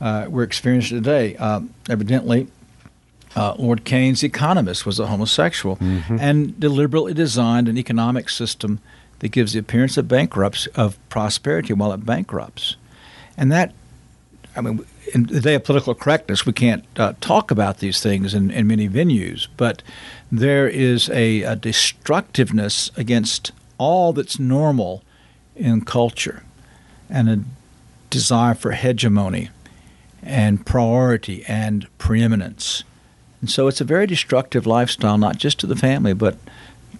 uh, 0.00 0.26
we're 0.28 0.44
experiencing 0.44 0.98
today. 0.98 1.36
Uh, 1.36 1.60
evidently, 1.90 2.46
uh, 3.36 3.54
Lord 3.58 3.84
Keynes, 3.84 4.22
economist, 4.22 4.86
was 4.86 4.98
a 4.98 5.08
homosexual 5.08 5.76
mm-hmm. 5.76 6.16
and 6.20 6.58
deliberately 6.58 7.14
designed 7.14 7.68
an 7.68 7.76
economic 7.76 8.28
system 8.28 8.80
that 9.18 9.28
gives 9.28 9.52
the 9.52 9.58
appearance 9.58 9.96
of 9.96 10.08
bankrupts 10.08 10.66
of 10.68 10.96
prosperity 11.08 11.72
while 11.72 11.92
it 11.92 12.06
bankrupts. 12.06 12.76
And 13.36 13.50
that, 13.52 13.72
I 14.56 14.60
mean, 14.60 14.84
in 15.12 15.24
the 15.24 15.40
day 15.40 15.54
of 15.54 15.64
political 15.64 15.94
correctness, 15.94 16.46
we 16.46 16.52
can't 16.52 16.84
uh, 16.96 17.14
talk 17.20 17.50
about 17.50 17.78
these 17.78 18.00
things 18.00 18.34
in, 18.34 18.50
in, 18.50 18.66
many 18.66 18.88
venues, 18.88 19.48
but 19.56 19.82
there 20.30 20.68
is 20.68 21.10
a, 21.10 21.42
a 21.42 21.56
destructiveness 21.56 22.90
against 22.96 23.52
all 23.78 24.12
that's 24.12 24.38
normal 24.38 25.02
in 25.56 25.84
culture 25.84 26.42
and 27.08 27.28
a 27.28 27.40
desire 28.10 28.54
for 28.54 28.72
hegemony 28.72 29.50
and 30.22 30.64
priority 30.64 31.44
and 31.46 31.86
preeminence. 31.98 32.84
And 33.40 33.50
so 33.50 33.68
it's 33.68 33.80
a 33.80 33.84
very 33.84 34.06
destructive 34.06 34.66
lifestyle, 34.66 35.18
not 35.18 35.36
just 35.36 35.60
to 35.60 35.66
the 35.66 35.76
family, 35.76 36.14
but 36.14 36.38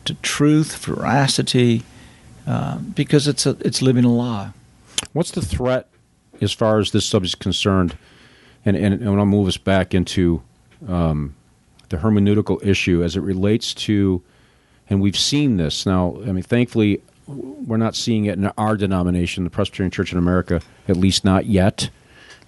to 0.05 0.15
truth, 0.15 0.77
veracity, 0.77 1.83
uh, 2.47 2.79
because 2.79 3.27
it's 3.27 3.47
a, 3.47 3.57
it's 3.61 3.81
living 3.81 4.05
a 4.05 4.13
lie. 4.13 4.51
What's 5.13 5.31
the 5.31 5.41
threat 5.41 5.89
as 6.41 6.53
far 6.53 6.79
as 6.79 6.91
this 6.91 7.07
subject 7.07 7.31
is 7.31 7.35
concerned? 7.35 7.97
And, 8.65 8.77
and, 8.77 8.95
and 8.95 9.19
I'll 9.19 9.27
move 9.27 9.49
us 9.49 9.57
back 9.57 9.95
into 9.95 10.43
um, 10.87 11.35
the 11.89 11.97
hermeneutical 11.99 12.65
issue 12.67 13.03
as 13.03 13.17
it 13.17 13.21
relates 13.21 13.73
to, 13.75 14.23
and 14.88 15.01
we've 15.01 15.18
seen 15.18 15.57
this 15.57 15.87
now. 15.87 16.16
I 16.23 16.33
mean, 16.33 16.42
thankfully, 16.42 17.03
we're 17.27 17.77
not 17.77 17.94
seeing 17.97 18.27
it 18.27 18.38
in 18.38 18.47
our 18.59 18.77
denomination, 18.77 19.44
the 19.44 19.51
Presbyterian 19.51 19.90
Church 19.90 20.12
in 20.12 20.18
America, 20.18 20.61
at 20.88 20.97
least 20.97 21.25
not 21.25 21.47
yet. 21.47 21.90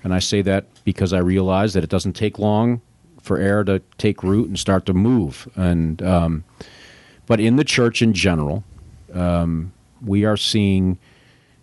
And 0.04 0.12
I 0.14 0.18
say 0.18 0.42
that 0.42 0.66
because 0.84 1.12
I 1.12 1.18
realize 1.18 1.72
that 1.74 1.82
it 1.82 1.90
doesn't 1.90 2.12
take 2.12 2.38
long 2.38 2.80
for 3.22 3.38
air 3.38 3.64
to 3.64 3.80
take 3.98 4.22
root 4.22 4.48
and 4.48 4.58
start 4.58 4.86
to 4.86 4.94
move. 4.94 5.48
And 5.56 6.00
um, 6.02 6.44
but 7.26 7.40
in 7.40 7.56
the 7.56 7.64
church 7.64 8.02
in 8.02 8.12
general, 8.12 8.62
um, 9.12 9.72
we 10.04 10.24
are 10.24 10.36
seeing 10.36 10.98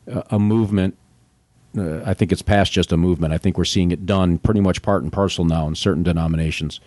a, 0.07 0.39
movement. 0.39 0.97
Uh, 1.77 2.01
I 2.03 2.13
think 2.13 2.31
it's 2.31 2.41
past 2.41 2.71
just 2.73 2.91
a 2.91 2.97
movement. 2.97 3.33
I 3.33 3.37
think 3.37 3.57
we're 3.57 3.63
seeing 3.63 3.91
it 3.91 4.05
done 4.05 4.39
pretty 4.39 4.59
much 4.59 4.81
part 4.81 5.03
and 5.03 5.13
parcel 5.13 5.45
now 5.45 5.67
in 5.67 5.75
certain 5.75 6.03
denominations 6.03 6.81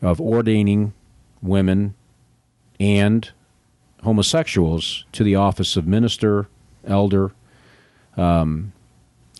of 0.00 0.20
ordaining 0.20 0.92
women 1.42 1.94
and 2.80 3.30
homosexuals 4.02 5.04
to 5.12 5.24
the 5.24 5.34
office 5.34 5.76
of 5.76 5.86
minister, 5.86 6.46
elder, 6.86 7.32
um, 8.16 8.72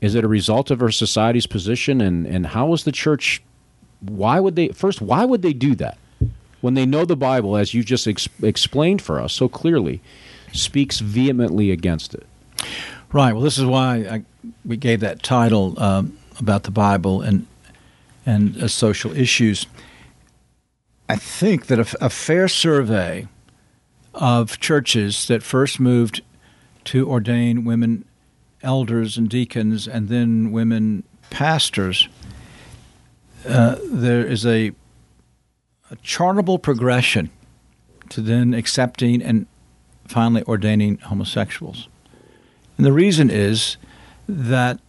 Is 0.01 0.14
it 0.14 0.24
a 0.24 0.29
result 0.29 0.70
of 0.70 0.81
our 0.81 0.90
society's 0.92 1.46
position, 1.46 2.01
and 2.01 2.27
and 2.27 2.46
how 2.46 2.72
is 2.72 2.85
the 2.85 2.92
church? 2.92 3.42
Why 4.01 4.38
would 4.38 4.55
they 4.55 4.68
first? 4.68 5.01
Why 5.01 5.24
would 5.24 5.42
they 5.42 5.53
do 5.53 5.74
that 5.77 5.98
when 6.61 6.74
they 6.74 6.87
know 6.87 7.05
the 7.05 7.16
Bible, 7.16 7.57
as 7.57 7.74
you 7.74 7.83
just 7.83 8.07
ex- 8.07 8.29
explained 8.42 9.03
for 9.03 9.20
us 9.20 9.33
so 9.33 9.48
clearly, 9.48 10.01
speaks 10.53 11.01
vehemently 11.01 11.72
against 11.72 12.14
it? 12.14 12.27
Right. 13.12 13.33
Well, 13.33 13.42
this 13.42 13.59
is 13.59 13.64
why 13.64 13.96
I, 13.96 14.22
we 14.64 14.77
gave 14.77 15.01
that 15.01 15.22
title 15.22 15.74
um, 15.83 16.16
about 16.38 16.62
the 16.62 16.70
Bible 16.70 17.22
and 17.22 17.46
and 18.24 18.62
uh, 18.62 18.68
social 18.68 19.16
issues. 19.16 19.66
I 21.09 21.16
think 21.16 21.66
that 21.66 21.79
a, 21.79 22.05
a 22.05 22.11
fair 22.11 22.49
survey 22.49 23.29
of 24.14 24.59
churches 24.61 25.27
that 25.29 25.42
first 25.42 25.81
moved 25.81 26.23
to 26.85 27.09
ordain 27.09 27.64
women 27.64 28.05
elders 28.62 29.16
and 29.16 29.29
deacons 29.29 29.87
and 29.87 30.09
then 30.09 30.53
women 30.53 31.05
pastors, 31.31 32.09
uh, 33.47 33.77
there 33.85 34.27
is 34.27 34.44
a, 34.44 34.73
a 35.90 35.97
chartable 35.97 36.61
progression 36.61 37.31
to 38.09 38.21
then 38.21 38.55
accepting 38.55 39.23
and 39.23 39.47
finally 40.07 40.42
ordaining 40.44 40.99
homosexuals. 40.99 41.88
And 42.77 42.87
the 42.87 42.92
reason 42.92 43.31
is 43.31 43.77
that 44.29 44.81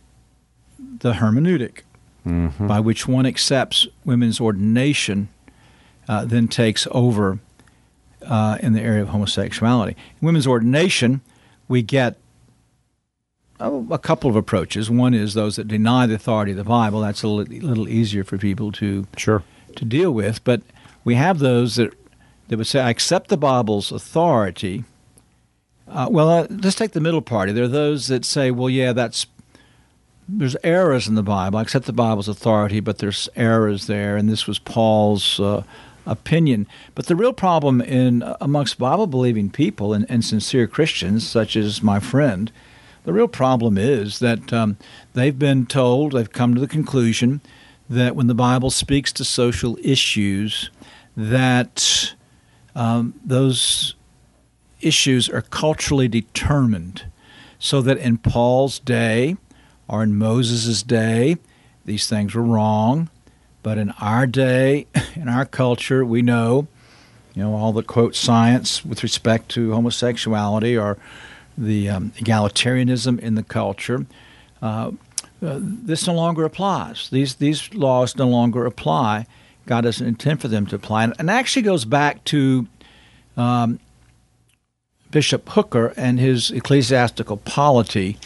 the 0.77 1.13
hermeneutic 1.13 1.81
mm-hmm. 2.25 2.67
by 2.67 2.79
which 2.79 3.07
one 3.07 3.25
accepts 3.25 3.87
women's 4.05 4.39
ordination 4.39 5.29
uh, 6.09 6.25
then 6.25 6.47
takes 6.47 6.87
over 6.89 7.37
uh, 8.25 8.57
in 8.61 8.73
the 8.73 8.81
area 8.81 9.03
of 9.03 9.09
homosexuality. 9.09 9.95
In 10.19 10.25
women's 10.25 10.47
ordination, 10.47 11.21
we 11.67 11.83
get 11.83 12.17
oh, 13.59 13.87
a 13.91 13.99
couple 13.99 14.27
of 14.27 14.35
approaches. 14.35 14.89
One 14.89 15.13
is 15.13 15.35
those 15.35 15.55
that 15.57 15.67
deny 15.67 16.07
the 16.07 16.15
authority 16.15 16.51
of 16.51 16.57
the 16.57 16.63
Bible. 16.63 17.01
That's 17.01 17.21
a 17.21 17.27
little 17.27 17.87
easier 17.87 18.23
for 18.23 18.39
people 18.39 18.71
to 18.73 19.05
sure 19.15 19.43
to 19.75 19.85
deal 19.85 20.11
with. 20.11 20.43
But 20.43 20.63
we 21.03 21.13
have 21.13 21.37
those 21.37 21.75
that 21.75 21.93
that 22.47 22.57
would 22.57 22.67
say, 22.67 22.81
"I 22.81 22.89
accept 22.89 23.29
the 23.29 23.37
Bible's 23.37 23.91
authority." 23.91 24.85
Uh, 25.87 26.07
well, 26.09 26.29
uh, 26.29 26.47
let's 26.49 26.75
take 26.75 26.91
the 26.91 27.01
middle 27.01 27.21
party. 27.21 27.51
There 27.51 27.65
are 27.65 27.67
those 27.67 28.07
that 28.07 28.25
say, 28.25 28.49
"Well, 28.49 28.69
yeah, 28.69 28.93
that's 28.93 29.27
there's 30.27 30.55
errors 30.63 31.07
in 31.07 31.13
the 31.13 31.23
Bible. 31.23 31.59
I 31.59 31.61
accept 31.61 31.85
the 31.85 31.93
Bible's 31.93 32.27
authority, 32.27 32.79
but 32.79 32.97
there's 32.97 33.29
errors 33.35 33.85
there, 33.85 34.17
and 34.17 34.27
this 34.27 34.47
was 34.47 34.57
Paul's 34.57 35.39
uh, 35.39 35.63
opinion. 36.09 36.67
But 36.95 37.05
the 37.05 37.15
real 37.15 37.33
problem 37.33 37.81
in 37.81 38.23
amongst 38.41 38.79
Bible 38.79 39.07
believing 39.07 39.49
people 39.49 39.93
and, 39.93 40.05
and, 40.09 40.25
sincere 40.25 40.67
Christians, 40.67 41.27
such 41.27 41.55
as 41.55 41.81
my 41.81 41.99
friend, 41.99 42.51
the 43.05 43.13
real 43.13 43.27
problem 43.27 43.77
is 43.77 44.19
that 44.19 44.51
um, 44.51 44.77
they've 45.13 45.37
been 45.37 45.65
told, 45.65 46.11
they've 46.11 46.31
come 46.31 46.53
to 46.55 46.61
the 46.61 46.67
conclusion 46.67 47.41
that 47.89 48.15
when 48.15 48.27
the 48.27 48.35
Bible 48.35 48.69
speaks 48.69 49.11
to 49.13 49.23
social 49.23 49.77
issues, 49.81 50.69
that 51.15 52.13
um, 52.75 53.19
those 53.25 53.95
issues 54.81 55.29
are 55.29 55.41
culturally 55.41 56.07
determined. 56.07 57.05
So 57.61 57.81
that 57.81 57.97
in 57.97 58.17
Paul's 58.17 58.79
day 58.79 59.35
or 59.87 60.01
in 60.01 60.15
Moses' 60.15 60.81
day, 60.81 61.37
these 61.85 62.07
things 62.07 62.33
were 62.33 62.43
wrong. 62.43 63.09
But 63.69 63.77
in 63.77 63.91
our 64.01 64.25
day, 64.25 64.87
in 65.15 65.29
our 65.29 65.45
culture, 65.45 66.03
we 66.03 66.23
know, 66.23 66.67
you 67.35 67.43
know, 67.43 67.53
all 67.53 67.71
the 67.71 67.83
quote 67.83 68.15
science 68.15 68.83
with 68.83 69.03
respect 69.03 69.49
to 69.49 69.73
homosexuality 69.73 70.75
or 70.75 70.97
the 71.55 71.87
um, 71.87 72.11
egalitarianism 72.17 73.19
in 73.19 73.35
the 73.35 73.43
culture. 73.43 74.07
Uh, 74.59 74.93
uh, 75.43 75.59
this 75.61 76.07
no 76.07 76.15
longer 76.15 76.45
applies. 76.45 77.09
These 77.11 77.35
these 77.35 77.71
laws 77.75 78.15
no 78.15 78.27
longer 78.27 78.65
apply. 78.65 79.27
God 79.67 79.81
doesn't 79.81 80.07
intend 80.07 80.41
for 80.41 80.47
them 80.47 80.65
to 80.65 80.75
apply, 80.75 81.03
and, 81.03 81.13
and 81.19 81.29
actually 81.29 81.61
goes 81.61 81.85
back 81.85 82.23
to 82.23 82.65
um, 83.37 83.79
Bishop 85.11 85.47
Hooker 85.49 85.93
and 85.95 86.19
his 86.19 86.49
ecclesiastical 86.49 87.37
polity, 87.37 88.17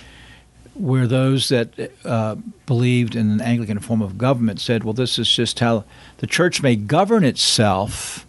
where 0.75 1.07
those 1.07 1.49
that 1.49 1.91
uh, 2.03 2.36
believed 2.65 3.15
in 3.15 3.29
an 3.29 3.41
Anglican 3.41 3.79
form 3.79 4.01
of 4.01 4.17
government 4.17 4.59
said, 4.59 4.83
well, 4.83 4.93
this 4.93 5.19
is 5.19 5.29
just 5.29 5.59
how 5.59 5.83
the 6.17 6.27
church 6.27 6.62
may 6.62 6.75
govern 6.75 7.23
itself 7.23 8.25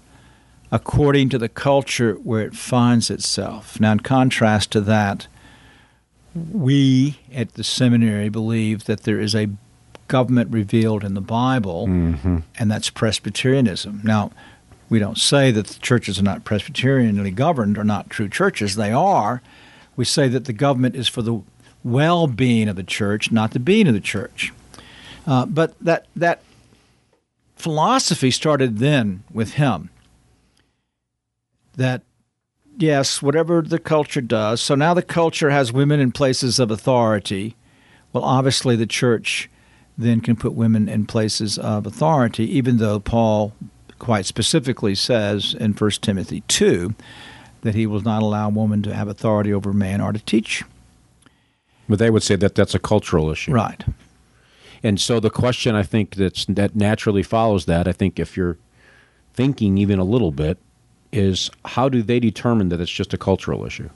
according 0.70 1.28
to 1.30 1.38
the 1.38 1.48
culture 1.48 2.14
where 2.14 2.42
it 2.42 2.54
finds 2.54 3.10
itself. 3.10 3.78
Now, 3.80 3.92
in 3.92 4.00
contrast 4.00 4.72
to 4.72 4.80
that, 4.82 5.28
we 6.34 7.20
at 7.32 7.54
the 7.54 7.64
seminary 7.64 8.28
believe 8.28 8.84
that 8.84 9.04
there 9.04 9.20
is 9.20 9.34
a 9.34 9.48
government 10.08 10.50
revealed 10.52 11.04
in 11.04 11.14
the 11.14 11.20
Bible, 11.20 11.86
mm-hmm. 11.86 12.38
and 12.58 12.70
that's 12.70 12.90
Presbyterianism. 12.90 14.00
Now, 14.04 14.32
we 14.90 14.98
don't 14.98 15.18
say 15.18 15.50
that 15.50 15.66
the 15.66 15.80
churches 15.80 16.18
are 16.18 16.24
not 16.24 16.44
Presbyterianly 16.44 17.30
governed 17.30 17.78
or 17.78 17.84
not 17.84 18.10
true 18.10 18.28
churches. 18.28 18.76
They 18.76 18.92
are. 18.92 19.42
We 19.96 20.04
say 20.04 20.28
that 20.28 20.44
the 20.44 20.52
government 20.52 20.96
is 20.96 21.08
for 21.08 21.22
the 21.22 21.40
well 21.84 22.26
being 22.26 22.68
of 22.68 22.76
the 22.76 22.82
church, 22.82 23.30
not 23.30 23.52
the 23.52 23.60
being 23.60 23.86
of 23.86 23.94
the 23.94 24.00
church. 24.00 24.52
Uh, 25.26 25.46
but 25.46 25.78
that, 25.80 26.06
that 26.16 26.42
philosophy 27.54 28.30
started 28.30 28.78
then 28.78 29.22
with 29.32 29.54
him. 29.54 29.90
That, 31.76 32.02
yes, 32.76 33.22
whatever 33.22 33.62
the 33.62 33.78
culture 33.78 34.20
does, 34.20 34.60
so 34.60 34.74
now 34.74 34.94
the 34.94 35.02
culture 35.02 35.50
has 35.50 35.72
women 35.72 36.00
in 36.00 36.12
places 36.12 36.58
of 36.58 36.70
authority. 36.70 37.56
Well, 38.12 38.24
obviously, 38.24 38.76
the 38.76 38.86
church 38.86 39.50
then 39.98 40.20
can 40.20 40.36
put 40.36 40.54
women 40.54 40.88
in 40.88 41.06
places 41.06 41.58
of 41.58 41.86
authority, 41.86 42.44
even 42.56 42.78
though 42.78 43.00
Paul 43.00 43.52
quite 43.98 44.26
specifically 44.26 44.94
says 44.94 45.54
in 45.58 45.72
1 45.72 45.90
Timothy 46.02 46.42
2 46.48 46.94
that 47.62 47.74
he 47.74 47.86
will 47.86 48.02
not 48.02 48.22
allow 48.22 48.48
woman 48.50 48.82
to 48.82 48.94
have 48.94 49.08
authority 49.08 49.52
over 49.52 49.72
man 49.72 50.00
or 50.00 50.12
to 50.12 50.18
teach 50.20 50.64
but 51.88 51.98
they 51.98 52.10
would 52.10 52.22
say 52.22 52.36
that 52.36 52.54
that's 52.54 52.74
a 52.74 52.78
cultural 52.78 53.30
issue. 53.30 53.52
Right. 53.52 53.84
And 54.82 55.00
so 55.00 55.18
the 55.18 55.30
question 55.30 55.74
I 55.74 55.82
think 55.82 56.16
that's 56.16 56.44
that 56.46 56.76
naturally 56.76 57.22
follows 57.22 57.64
that, 57.64 57.88
I 57.88 57.92
think 57.92 58.18
if 58.18 58.36
you're 58.36 58.58
thinking 59.32 59.78
even 59.78 59.98
a 59.98 60.04
little 60.04 60.30
bit, 60.30 60.58
is 61.12 61.50
how 61.64 61.88
do 61.88 62.02
they 62.02 62.20
determine 62.20 62.68
that 62.68 62.80
it's 62.80 62.90
just 62.90 63.14
a 63.14 63.18
cultural 63.18 63.64
issue? 63.64 63.88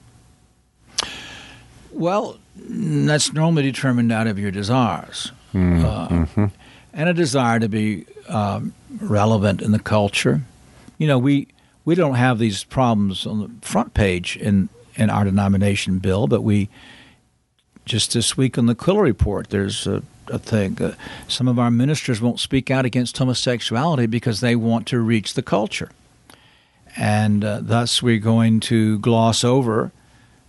Well, 1.91 2.39
that's 2.55 3.33
normally 3.33 3.63
determined 3.63 4.11
out 4.11 4.27
of 4.27 4.39
your 4.39 4.51
desires. 4.51 5.31
Mm-hmm. 5.53 5.85
Uh, 5.85 6.07
mm-hmm. 6.07 6.45
and 6.93 7.09
a 7.09 7.13
desire 7.13 7.59
to 7.59 7.67
be 7.67 8.05
um, 8.27 8.73
relevant 9.01 9.61
in 9.61 9.71
the 9.71 9.79
culture. 9.79 10.41
You 10.97 11.07
know, 11.07 11.17
we 11.17 11.47
we 11.85 11.95
don't 11.95 12.15
have 12.15 12.39
these 12.39 12.63
problems 12.63 13.25
on 13.25 13.39
the 13.39 13.67
front 13.67 13.93
page 13.93 14.37
in 14.37 14.69
in 14.95 15.09
our 15.09 15.23
denomination 15.23 15.99
bill, 15.99 16.27
but 16.27 16.41
we 16.41 16.69
just 17.89 18.13
this 18.13 18.37
week 18.37 18.57
on 18.57 18.67
the 18.67 18.73
Aquila 18.73 19.01
Report, 19.01 19.49
there's 19.49 19.87
a, 19.87 20.03
a 20.27 20.37
thing. 20.37 20.81
Uh, 20.81 20.93
some 21.27 21.47
of 21.47 21.57
our 21.57 21.71
ministers 21.71 22.21
won't 22.21 22.39
speak 22.39 22.69
out 22.69 22.85
against 22.85 23.17
homosexuality 23.17 24.05
because 24.05 24.39
they 24.39 24.55
want 24.55 24.87
to 24.87 24.99
reach 24.99 25.33
the 25.33 25.41
culture. 25.41 25.89
And 26.95 27.43
uh, 27.43 27.59
thus, 27.61 28.03
we're 28.03 28.19
going 28.19 28.59
to 28.61 28.99
gloss 28.99 29.43
over 29.43 29.91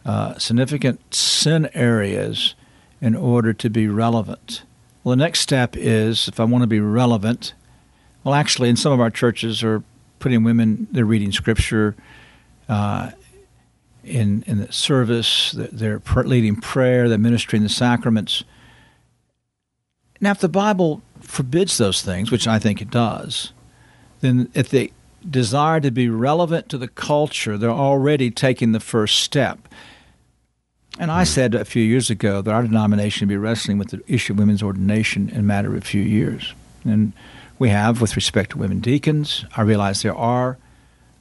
uh, 0.04 0.38
significant 0.38 1.14
sin 1.14 1.70
areas 1.72 2.54
in 3.00 3.14
order 3.14 3.54
to 3.54 3.70
be 3.70 3.88
relevant. 3.88 4.62
Well, 5.02 5.16
the 5.16 5.22
next 5.24 5.40
step 5.40 5.76
is 5.76 6.28
if 6.28 6.38
I 6.38 6.44
want 6.44 6.62
to 6.62 6.68
be 6.68 6.80
relevant, 6.80 7.54
well, 8.22 8.34
actually, 8.34 8.68
in 8.68 8.76
some 8.76 8.92
of 8.92 9.00
our 9.00 9.10
churches 9.10 9.62
are 9.64 9.82
putting 10.18 10.44
women, 10.44 10.88
they're 10.92 11.06
reading 11.06 11.32
scripture 11.32 11.96
uh, 12.68 13.12
in 14.04 14.44
in 14.46 14.58
the 14.58 14.72
service, 14.72 15.52
they're 15.52 16.02
leading 16.16 16.56
prayer, 16.56 17.08
they're 17.08 17.18
ministering 17.18 17.62
the 17.62 17.68
sacraments. 17.68 18.44
Now, 20.20 20.32
if 20.32 20.40
the 20.40 20.48
Bible 20.48 21.02
forbids 21.20 21.78
those 21.78 22.02
things, 22.02 22.30
which 22.30 22.46
I 22.46 22.58
think 22.58 22.82
it 22.82 22.90
does, 22.90 23.52
then 24.20 24.50
if 24.54 24.68
they 24.68 24.92
desire 25.28 25.80
to 25.80 25.90
be 25.90 26.08
relevant 26.08 26.68
to 26.70 26.78
the 26.78 26.88
culture, 26.88 27.58
they're 27.58 27.70
already 27.70 28.30
taking 28.30 28.72
the 28.72 28.80
first 28.80 29.20
step. 29.20 29.68
And 30.98 31.10
I 31.10 31.20
hmm. 31.22 31.26
said 31.26 31.54
a 31.54 31.64
few 31.64 31.82
years 31.82 32.10
ago 32.10 32.42
that 32.42 32.52
our 32.52 32.62
denomination 32.62 33.26
would 33.26 33.32
be 33.32 33.38
wrestling 33.38 33.78
with 33.78 33.90
the 33.90 34.02
issue 34.06 34.32
of 34.32 34.38
women's 34.38 34.62
ordination 34.62 35.28
in 35.30 35.40
a 35.40 35.42
matter 35.42 35.68
of 35.68 35.82
a 35.82 35.86
few 35.86 36.02
years. 36.02 36.54
And 36.84 37.12
we 37.58 37.68
have 37.68 38.00
with 38.00 38.16
respect 38.16 38.50
to 38.50 38.58
women 38.58 38.80
deacons. 38.80 39.44
I 39.56 39.62
realize 39.62 40.02
there 40.02 40.14
are 40.14 40.58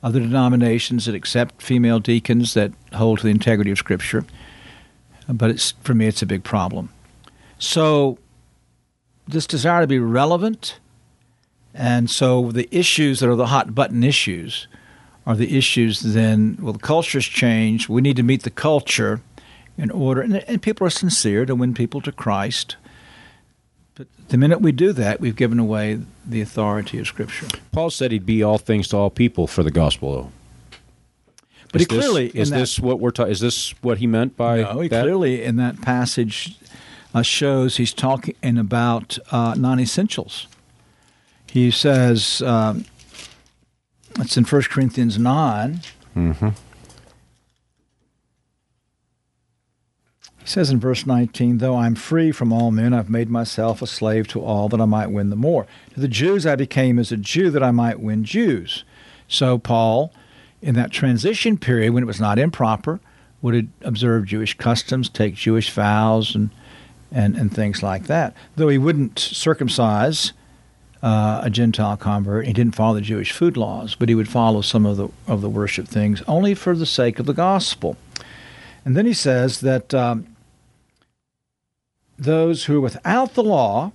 other 0.02 0.20
denominations 0.20 1.06
that 1.06 1.16
accept 1.16 1.62
female 1.62 2.00
deacons 2.00 2.54
that 2.54 2.72
hold 2.94 3.20
to 3.20 3.26
the 3.26 3.32
integrity 3.32 3.72
of 3.72 3.78
Scripture. 3.78 4.26
But 5.28 5.50
it's, 5.52 5.72
for 5.84 5.94
me, 5.94 6.08
it's 6.08 6.22
a 6.22 6.26
big 6.26 6.44
problem. 6.44 6.90
So, 7.60 8.18
this 9.28 9.46
desire 9.46 9.82
to 9.82 9.88
be 9.88 10.00
relevant, 10.00 10.80
and 11.74 12.10
so 12.10 12.52
the 12.52 12.68
issues 12.72 13.20
that 13.20 13.30
are 13.30 13.36
the 13.36 13.48
hot 13.48 13.76
button 13.76 14.04
issues 14.04 14.68
are 15.28 15.36
the 15.36 15.56
issues 15.56 16.00
then, 16.00 16.58
well, 16.60 16.74
the 16.74 16.80
culture's 16.80 17.28
changed. 17.28 17.90
We 17.90 18.02
need 18.02 18.16
to 18.16 18.24
meet 18.24 18.44
the 18.44 18.50
culture 18.50 19.22
in 19.78 19.92
order, 19.92 20.22
and, 20.22 20.38
and 20.38 20.62
people 20.62 20.88
are 20.88 20.92
sincere 20.92 21.46
to 21.46 21.56
win 21.56 21.74
people 21.74 22.02
to 22.02 22.12
Christ. 22.12 22.78
But 23.94 24.08
the 24.30 24.38
minute 24.38 24.62
we 24.62 24.72
do 24.72 24.92
that, 24.94 25.20
we've 25.20 25.36
given 25.36 25.60
away 25.60 26.00
the 26.30 26.42
authority 26.42 27.00
of 27.00 27.08
Scripture. 27.08 27.48
Paul 27.72 27.90
said 27.90 28.12
he'd 28.12 28.26
be 28.26 28.44
all 28.44 28.58
things 28.58 28.88
to 28.90 28.98
all 28.98 29.10
people 29.10 29.48
for 29.48 29.64
the 29.64 29.72
gospel. 29.72 30.14
Though. 30.14 30.32
But 31.72 31.82
is 31.82 31.88
he 31.88 31.98
clearly 31.98 32.28
this, 32.30 32.42
is 32.44 32.50
that- 32.52 32.58
this 32.60 32.80
what 32.80 33.00
we're 33.00 33.12
ta- 33.12 33.24
is 33.26 33.40
this 33.40 33.74
what 33.82 33.98
he 34.00 34.08
meant 34.08 34.36
by 34.38 34.62
No, 34.62 34.80
he 34.82 34.88
that? 34.90 35.04
clearly 35.04 35.44
in 35.44 35.56
that 35.58 35.82
passage 35.82 36.56
uh, 37.14 37.22
shows 37.22 37.78
he's 37.78 37.94
talking 37.94 38.36
about 38.58 39.18
uh, 39.32 39.56
non-essentials. 39.58 40.48
He 41.48 41.72
says 41.72 42.42
um, 42.44 42.86
it's 44.20 44.38
in 44.38 44.44
1 44.46 44.62
Corinthians 44.64 45.18
9 45.18 45.82
Mhm. 46.16 46.54
He 50.50 50.54
says 50.54 50.72
in 50.72 50.80
verse 50.80 51.06
19, 51.06 51.60
Though 51.60 51.76
I'm 51.76 51.94
free 51.94 52.32
from 52.32 52.52
all 52.52 52.72
men, 52.72 52.92
I've 52.92 53.08
made 53.08 53.30
myself 53.30 53.84
a 53.84 53.88
slave 53.88 54.28
to 54.30 54.42
all 54.42 54.68
that 54.70 54.82
I 54.82 54.86
might 54.86 55.12
win 55.12 55.30
the 55.30 55.36
more. 55.36 55.68
To 55.94 56.00
the 56.00 56.08
Jews, 56.08 56.48
I 56.48 56.56
became 56.56 56.98
as 56.98 57.12
a 57.12 57.18
Jew 57.18 57.52
that 57.52 57.62
I 57.62 57.70
might 57.70 58.00
win 58.00 58.24
Jews. 58.24 58.84
So, 59.28 59.60
Paul, 59.60 60.12
in 60.60 60.74
that 60.74 60.90
transition 60.90 61.60
period 61.60 61.94
when 61.94 62.02
it 62.02 62.08
was 62.08 62.20
not 62.20 62.40
improper, 62.40 63.00
would 63.44 63.70
observe 63.84 64.26
Jewish 64.26 64.56
customs, 64.56 65.08
take 65.08 65.36
Jewish 65.36 65.70
vows, 65.70 66.34
and, 66.34 66.50
and, 67.12 67.38
and 67.38 67.54
things 67.54 67.84
like 67.84 68.08
that. 68.08 68.34
Though 68.56 68.70
he 68.70 68.80
wouldn't 68.80 69.20
circumcise 69.20 70.34
uh, 71.04 71.42
a 71.44 71.52
Gentile 71.52 71.96
convert, 71.96 72.48
he 72.48 72.54
didn't 72.54 72.74
follow 72.74 72.96
the 72.96 73.02
Jewish 73.02 73.34
food 73.34 73.56
laws, 73.56 73.94
but 73.94 74.10
he 74.10 74.16
would 74.16 74.28
follow 74.28 74.62
some 74.62 74.88
of 74.88 74.98
the, 74.98 75.10
of 75.28 75.42
the 75.42 75.50
worship 75.50 75.88
things 75.88 76.24
only 76.28 76.56
for 76.56 76.76
the 76.76 76.88
sake 76.88 77.20
of 77.20 77.28
the 77.28 77.36
gospel. 77.36 77.98
And 78.84 78.98
then 78.98 79.06
he 79.06 79.14
says 79.14 79.60
that 79.60 79.94
um, 79.94 80.29
those 82.20 82.66
who 82.66 82.78
are 82.78 82.82
without 82.82 83.34
the 83.34 83.44
law, 83.44 83.92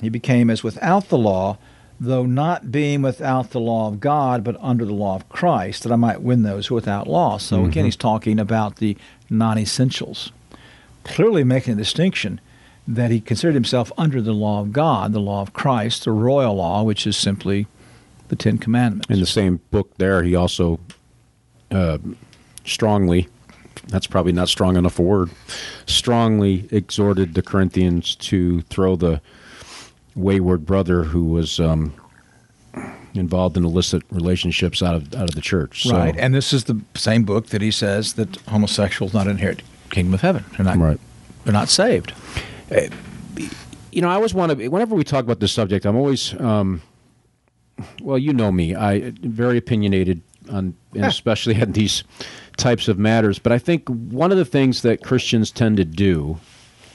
he 0.00 0.08
became 0.08 0.50
as 0.50 0.62
without 0.62 1.08
the 1.08 1.18
law, 1.18 1.58
though 2.00 2.26
not 2.26 2.72
being 2.72 3.02
without 3.02 3.50
the 3.50 3.60
law 3.60 3.88
of 3.88 4.00
God, 4.00 4.42
but 4.42 4.56
under 4.60 4.84
the 4.84 4.94
law 4.94 5.14
of 5.14 5.28
Christ, 5.28 5.84
that 5.84 5.92
I 5.92 5.96
might 5.96 6.20
win 6.22 6.42
those 6.42 6.66
who 6.66 6.74
are 6.74 6.76
without 6.76 7.06
law. 7.06 7.38
So 7.38 7.64
again, 7.64 7.84
Mhm. 7.84 7.86
he's 7.86 7.96
talking 7.96 8.40
about 8.40 8.76
the 8.76 8.96
non 9.30 9.58
essentials, 9.58 10.32
clearly 11.04 11.44
making 11.44 11.74
a 11.74 11.76
distinction 11.76 12.40
that 12.88 13.12
he 13.12 13.20
considered 13.20 13.54
himself 13.54 13.92
under 13.96 14.20
the 14.20 14.32
law 14.32 14.60
of 14.60 14.72
God, 14.72 15.12
the 15.12 15.20
law 15.20 15.40
of 15.40 15.52
Christ, 15.52 16.04
the 16.04 16.10
royal 16.10 16.56
law, 16.56 16.82
which 16.82 17.06
is 17.06 17.16
simply 17.16 17.68
the 18.26 18.34
Ten 18.34 18.58
Commandments. 18.58 19.08
In 19.08 19.20
the 19.20 19.26
same 19.26 19.60
book, 19.70 19.96
there 19.98 20.24
he 20.24 20.34
also 20.34 20.80
uh, 21.70 21.98
strongly. 22.64 23.28
That's 23.88 24.06
probably 24.06 24.32
not 24.32 24.48
strong 24.48 24.76
enough 24.76 24.98
a 24.98 25.02
word. 25.02 25.30
Strongly 25.86 26.68
exhorted 26.70 27.34
the 27.34 27.42
Corinthians 27.42 28.14
to 28.16 28.62
throw 28.62 28.96
the 28.96 29.20
wayward 30.14 30.64
brother 30.66 31.04
who 31.04 31.24
was 31.24 31.58
um, 31.58 31.92
involved 33.14 33.56
in 33.56 33.64
illicit 33.64 34.02
relationships 34.10 34.82
out 34.82 34.94
of 34.94 35.14
out 35.14 35.28
of 35.28 35.34
the 35.34 35.40
church. 35.40 35.84
So, 35.84 35.96
Right, 35.96 36.16
and 36.16 36.34
this 36.34 36.52
is 36.52 36.64
the 36.64 36.80
same 36.94 37.24
book 37.24 37.48
that 37.48 37.60
he 37.62 37.70
says 37.70 38.14
that 38.14 38.36
homosexuals 38.48 39.12
not 39.12 39.26
inherit 39.26 39.62
the 39.88 39.94
kingdom 39.94 40.14
of 40.14 40.20
heaven. 40.20 40.44
They're 40.56 40.64
not. 40.64 40.78
Right. 40.78 41.00
They're 41.44 41.52
not 41.52 41.68
saved. 41.68 42.12
you 43.90 44.00
know, 44.00 44.08
I 44.08 44.14
always 44.14 44.32
want 44.34 44.58
to. 44.58 44.68
Whenever 44.68 44.94
we 44.94 45.04
talk 45.04 45.24
about 45.24 45.40
this 45.40 45.52
subject, 45.52 45.84
I'm 45.84 45.96
always, 45.96 46.38
um, 46.40 46.82
well, 48.00 48.18
you 48.18 48.32
know 48.32 48.52
me, 48.52 48.74
I 48.74 49.12
very 49.20 49.58
opinionated 49.58 50.22
on, 50.50 50.74
and 50.94 51.04
especially 51.04 51.56
on 51.62 51.72
these 51.72 52.04
types 52.56 52.88
of 52.88 52.98
matters. 52.98 53.38
But 53.38 53.52
I 53.52 53.58
think 53.58 53.88
one 53.88 54.32
of 54.32 54.38
the 54.38 54.44
things 54.44 54.82
that 54.82 55.02
Christians 55.02 55.50
tend 55.50 55.76
to 55.78 55.84
do 55.84 56.38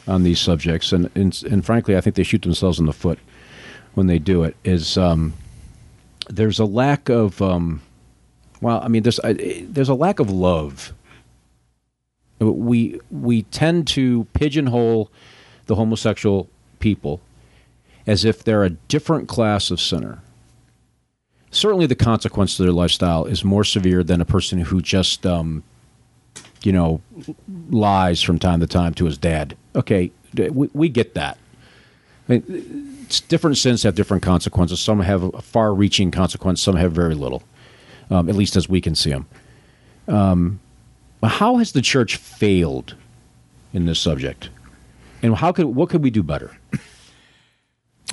on 0.08 0.24
these 0.24 0.40
subjects, 0.40 0.92
and 0.92 1.10
and, 1.16 1.42
and 1.50 1.66
frankly, 1.66 1.98
I 1.98 2.02
think 2.02 2.16
they 2.16 2.24
shoot 2.24 2.42
themselves 2.42 2.80
in 2.80 2.86
the 2.86 2.94
foot 2.94 3.20
when 3.94 4.08
they 4.08 4.20
do 4.20 4.44
it, 4.44 4.56
is 4.64 4.98
um, 4.98 5.34
there's 6.30 6.60
a 6.60 6.66
lack 6.66 7.10
of, 7.10 7.42
um, 7.42 7.82
well, 8.62 8.80
I 8.82 8.88
mean, 8.88 9.04
there's 9.04 9.20
there's 9.24 9.90
a 9.90 9.96
lack 9.96 10.20
of 10.20 10.30
love. 10.30 10.94
We 12.40 13.00
we 13.10 13.44
tend 13.44 13.88
to 13.88 14.26
pigeonhole 14.34 15.12
the 15.66 15.76
homosexual 15.76 16.50
people 16.80 17.20
as 18.06 18.24
if 18.24 18.44
they're 18.44 18.64
a 18.64 18.70
different 18.70 19.28
class 19.28 19.70
of 19.70 19.82
sinner. 19.82 20.22
Certainly, 21.52 21.86
the 21.88 21.96
consequence 21.96 22.58
to 22.58 22.64
their 22.64 22.72
lifestyle 22.72 23.26
is 23.26 23.44
more 23.44 23.64
severe 23.64 24.04
than 24.04 24.22
a 24.22 24.26
person 24.26 24.60
who 24.60 24.82
just, 24.82 25.26
um, 25.26 25.64
you 26.64 26.72
know, 26.72 27.02
lies 27.70 28.22
from 28.22 28.38
time 28.38 28.60
to 28.60 28.68
time 28.68 28.94
to 28.96 29.06
his 29.06 29.18
dad. 29.18 29.56
Okay, 29.76 30.12
we, 30.36 30.70
we 30.74 30.90
get 30.90 31.14
that. 31.14 31.38
I 32.28 32.34
mean, 32.34 32.98
different 33.30 33.58
sins 33.58 33.84
have 33.84 33.96
different 33.96 34.24
consequences. 34.24 34.82
Some 34.82 35.00
have 35.00 35.24
a 35.24 35.42
far-reaching 35.42 36.12
consequence. 36.12 36.62
Some 36.62 36.76
have 36.76 36.92
very 36.92 37.16
little, 37.16 37.44
um, 38.10 38.28
at 38.28 38.36
least 38.36 38.58
as 38.58 38.68
we 38.68 38.82
can 38.82 38.96
see 38.96 39.12
them. 39.12 39.26
Um, 40.08 40.60
how 41.24 41.58
has 41.58 41.72
the 41.72 41.82
church 41.82 42.18
failed 42.18 42.96
in 43.74 43.86
this 43.86 44.00
subject? 44.00 44.50
And 45.24 45.36
how 45.36 45.52
could 45.52 45.68
what 45.68 45.90
could 45.90 46.04
we 46.04 46.10
do 46.10 46.24
better? 46.24 46.57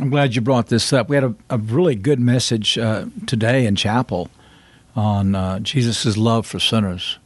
I'm 0.00 0.10
glad 0.10 0.34
you 0.34 0.40
brought 0.40 0.66
this 0.66 0.92
up. 0.92 1.08
We 1.08 1.14
had 1.14 1.24
a, 1.24 1.34
a 1.50 1.58
really 1.58 1.94
good 1.94 2.18
message 2.18 2.76
uh, 2.76 3.06
today 3.26 3.64
in 3.64 3.76
chapel 3.76 4.28
on 4.96 5.36
uh, 5.36 5.60
Jesus' 5.60 6.16
love 6.16 6.46
for 6.46 6.58
sinners 6.58 7.18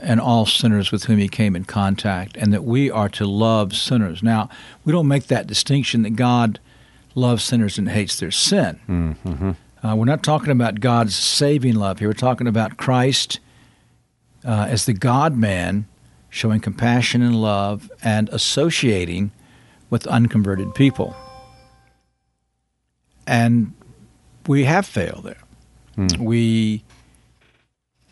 and 0.00 0.20
all 0.20 0.46
sinners 0.46 0.92
with 0.92 1.04
whom 1.04 1.18
he 1.18 1.28
came 1.28 1.54
in 1.54 1.64
contact, 1.64 2.36
and 2.36 2.52
that 2.52 2.64
we 2.64 2.90
are 2.90 3.08
to 3.08 3.26
love 3.26 3.74
sinners. 3.74 4.22
Now, 4.22 4.48
we 4.84 4.92
don't 4.92 5.06
make 5.06 5.26
that 5.26 5.46
distinction 5.46 6.02
that 6.02 6.16
God 6.16 6.60
loves 7.14 7.44
sinners 7.44 7.78
and 7.78 7.88
hates 7.88 8.18
their 8.18 8.30
sin. 8.30 8.80
Mm-hmm. 8.88 9.86
Uh, 9.86 9.96
we're 9.96 10.04
not 10.04 10.22
talking 10.22 10.50
about 10.50 10.80
God's 10.80 11.14
saving 11.14 11.74
love 11.74 11.98
here. 11.98 12.08
We're 12.08 12.14
talking 12.14 12.46
about 12.46 12.76
Christ 12.76 13.38
uh, 14.44 14.66
as 14.68 14.86
the 14.86 14.94
God 14.94 15.36
man 15.36 15.86
showing 16.30 16.60
compassion 16.60 17.22
and 17.22 17.40
love 17.40 17.90
and 18.02 18.28
associating 18.30 19.30
with 19.90 20.06
unconverted 20.06 20.74
people. 20.74 21.14
And 23.26 23.74
we 24.46 24.64
have 24.64 24.86
failed 24.86 25.24
there. 25.24 25.42
Hmm. 25.94 26.22
We 26.22 26.84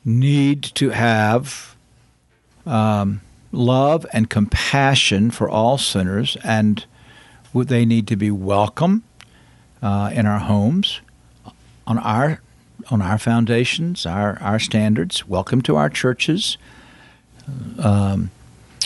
need 0.05 0.63
to 0.63 0.91
have 0.91 1.77
um, 2.67 3.21
love 3.53 4.07
and 4.13 4.29
compassion 4.31 5.31
for 5.31 5.49
all 5.49 5.79
sinners, 5.79 6.37
and 6.45 6.85
they 7.55 7.85
need 7.85 8.07
to 8.09 8.17
be 8.17 8.31
welcome 8.31 9.03
uh, 9.83 10.11
in 10.15 10.27
our 10.27 10.39
homes, 10.39 11.01
on 11.87 11.99
our 11.99 12.41
on 12.91 13.03
our 13.03 13.19
foundations, 13.19 14.07
our 14.07 14.39
our 14.41 14.59
standards. 14.59 15.27
Welcome 15.27 15.63
to 15.63 15.77
our 15.77 15.89
churches. 15.91 16.57
Um, 17.79 18.31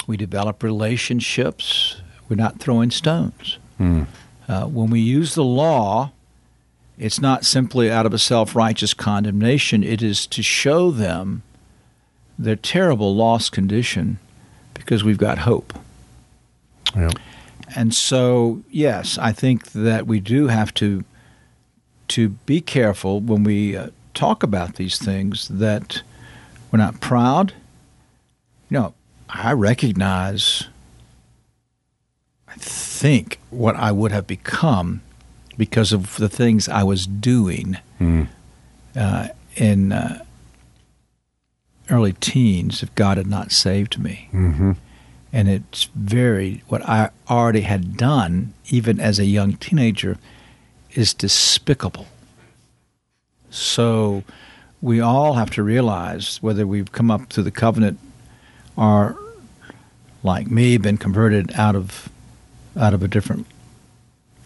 we 0.06 0.16
develop 0.16 0.62
relationships. 0.62 2.00
We're 2.28 2.36
not 2.36 2.58
throwing 2.58 2.90
stones. 2.90 3.58
Hmm. 3.78 4.04
Uh, 4.48 4.64
when 4.64 4.90
we 4.90 5.00
use 5.00 5.34
the 5.34 5.44
law, 5.44 6.12
it's 6.98 7.20
not 7.20 7.44
simply 7.44 7.90
out 7.90 8.06
of 8.06 8.14
a 8.14 8.18
self 8.18 8.54
righteous 8.54 8.94
condemnation, 8.94 9.82
it 9.82 10.02
is 10.02 10.26
to 10.28 10.42
show 10.42 10.90
them 10.90 11.42
their 12.38 12.56
terrible 12.56 13.14
lost 13.14 13.52
condition 13.52 14.18
because 14.72 15.04
we've 15.04 15.18
got 15.18 15.38
hope. 15.38 15.72
Yeah. 16.94 17.10
And 17.74 17.94
so, 17.94 18.62
yes, 18.70 19.18
I 19.18 19.32
think 19.32 19.72
that 19.72 20.06
we 20.06 20.20
do 20.20 20.48
have 20.48 20.72
to 20.74 21.04
to 22.06 22.28
be 22.28 22.60
careful 22.60 23.20
when 23.20 23.44
we 23.44 23.76
uh, 23.76 23.88
talk 24.12 24.42
about 24.42 24.74
these 24.74 24.98
things 24.98 25.48
that 25.48 26.02
we're 26.70 26.78
not 26.78 27.00
proud. 27.00 27.52
You 28.68 28.78
know, 28.78 28.94
I 29.28 29.52
recognize 29.52 30.68
I 32.46 32.54
think 32.56 33.40
what 33.50 33.74
I 33.76 33.90
would 33.90 34.12
have 34.12 34.26
become 34.26 35.02
because 35.56 35.92
of 35.92 36.16
the 36.16 36.28
things 36.28 36.68
I 36.68 36.82
was 36.82 37.06
doing 37.06 37.78
Hmm. 37.98 38.22
uh, 38.96 39.28
in 39.56 39.92
uh, 39.92 40.24
early 41.90 42.12
teens 42.14 42.82
if 42.82 42.94
God 42.94 43.16
had 43.18 43.26
not 43.26 43.52
saved 43.52 43.98
me. 43.98 44.28
Mm-hmm. 44.32 44.72
And 45.32 45.48
it's 45.48 45.84
very, 45.94 46.62
what 46.68 46.82
I 46.88 47.10
already 47.28 47.62
had 47.62 47.96
done, 47.96 48.52
even 48.70 49.00
as 49.00 49.18
a 49.18 49.24
young 49.24 49.54
teenager, 49.54 50.16
is 50.94 51.12
despicable. 51.12 52.06
So 53.50 54.22
we 54.80 55.00
all 55.00 55.34
have 55.34 55.50
to 55.50 55.62
realize 55.62 56.38
whether 56.42 56.66
we've 56.66 56.92
come 56.92 57.10
up 57.10 57.32
through 57.32 57.44
the 57.44 57.50
covenant 57.50 57.98
or, 58.76 59.16
like 60.22 60.50
me, 60.50 60.76
been 60.78 60.98
converted 60.98 61.52
out 61.54 61.74
of 61.76 62.08
out 62.76 62.92
of 62.94 63.02
a 63.02 63.08
different 63.08 63.46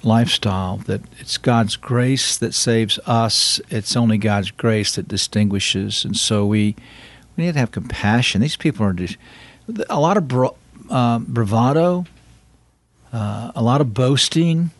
lifestyle, 0.03 0.79
that 0.87 1.01
it's 1.19 1.39
God's 1.39 1.77
grace 1.77 2.37
that 2.39 2.55
saves 2.55 2.99
us. 3.07 3.61
It's 3.71 3.97
only 3.97 4.19
God's 4.19 4.51
grace 4.51 4.95
that 4.97 5.09
distinguishes. 5.09 6.05
And 6.05 6.17
so 6.17 6.47
we 6.47 6.77
we 7.37 7.45
need 7.45 7.55
to 7.55 7.61
have 7.61 7.71
compassion. 7.71 8.41
These 8.41 8.57
people 8.57 8.85
are 8.85 8.93
just 8.93 9.17
a 9.89 10.01
lot 10.01 10.17
of 10.17 10.27
bra- 10.27 10.55
uh, 10.91 11.21
bravado, 11.21 12.07
uh, 13.13 13.53
a 13.55 13.63
lot 13.63 13.81
of 13.81 13.95
boasting, 13.95 14.71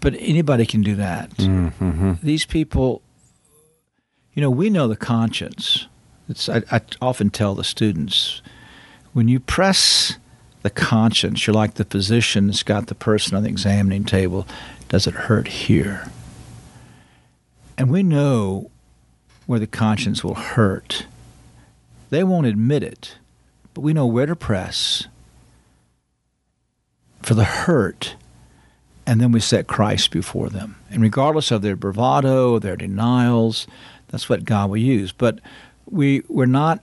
but 0.00 0.14
anybody 0.18 0.66
can 0.66 0.82
do 0.82 0.96
that. 0.96 1.30
Mm-hmm. 1.36 2.14
These 2.22 2.46
people, 2.46 3.00
you 4.34 4.42
know, 4.42 4.50
we 4.50 4.70
know 4.70 4.88
the 4.88 4.96
conscience. 4.96 5.86
It's, 6.28 6.48
I, 6.48 6.62
I 6.70 6.80
often 7.00 7.30
tell 7.30 7.54
the 7.54 7.64
students 7.64 8.42
when 9.12 9.28
you 9.28 9.38
press 9.38 10.18
the 10.64 10.70
conscience, 10.70 11.46
you're 11.46 11.52
like 11.52 11.74
the 11.74 11.84
physician 11.84 12.46
that's 12.46 12.62
got 12.62 12.86
the 12.86 12.94
person 12.94 13.36
on 13.36 13.42
the 13.42 13.50
examining 13.50 14.02
table. 14.02 14.46
Does 14.88 15.06
it 15.06 15.12
hurt 15.12 15.46
here? 15.46 16.10
And 17.76 17.90
we 17.90 18.02
know 18.02 18.70
where 19.44 19.58
the 19.58 19.66
conscience 19.66 20.24
will 20.24 20.34
hurt. 20.34 21.04
They 22.08 22.24
won't 22.24 22.46
admit 22.46 22.82
it, 22.82 23.18
but 23.74 23.82
we 23.82 23.92
know 23.92 24.06
where 24.06 24.24
to 24.24 24.34
press 24.34 25.06
for 27.20 27.34
the 27.34 27.44
hurt, 27.44 28.16
and 29.06 29.20
then 29.20 29.32
we 29.32 29.40
set 29.40 29.66
Christ 29.66 30.10
before 30.10 30.48
them. 30.48 30.76
And 30.90 31.02
regardless 31.02 31.50
of 31.50 31.60
their 31.60 31.76
bravado, 31.76 32.58
their 32.58 32.76
denials, 32.76 33.66
that's 34.08 34.30
what 34.30 34.46
God 34.46 34.70
will 34.70 34.78
use. 34.78 35.12
But 35.12 35.40
we 35.84 36.22
we're 36.28 36.46
not 36.46 36.82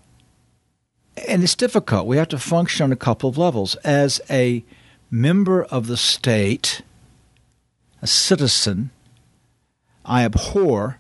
and 1.28 1.44
it's 1.44 1.56
difficult. 1.56 2.08
We 2.08 2.18
have 2.18 2.30
to 2.30 2.38
function 2.38 2.84
on 2.84 2.92
a 2.92 2.98
couple 2.98 3.30
of 3.30 3.38
levels. 3.38 3.76
As 3.78 4.22
a 4.30 4.64
member 5.10 5.64
of 5.64 5.88
the 5.88 5.98
state, 5.98 6.82
a 8.02 8.08
citizen, 8.08 8.92
I 10.06 10.24
abhor 10.24 10.98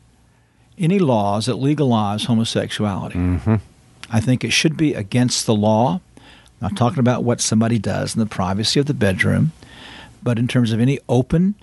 any 0.78 1.00
laws 1.00 1.46
that 1.46 1.56
legalize 1.56 2.26
homosexuality. 2.26 3.16
Mm-hmm. 3.16 3.56
I 4.12 4.20
think 4.20 4.44
it 4.44 4.52
should 4.52 4.78
be 4.78 4.94
against 4.94 5.46
the 5.46 5.56
law. 5.56 6.02
I'm 6.18 6.24
not 6.62 6.78
talking 6.78 7.00
about 7.00 7.24
what 7.24 7.42
somebody 7.42 7.80
does 7.80 8.16
in 8.16 8.20
the 8.20 8.26
privacy 8.26 8.80
of 8.80 8.86
the 8.86 8.94
bedroom, 8.94 9.52
but 10.22 10.38
in 10.38 10.48
terms 10.48 10.72
of 10.72 10.80
any 10.80 11.00
open 11.08 11.56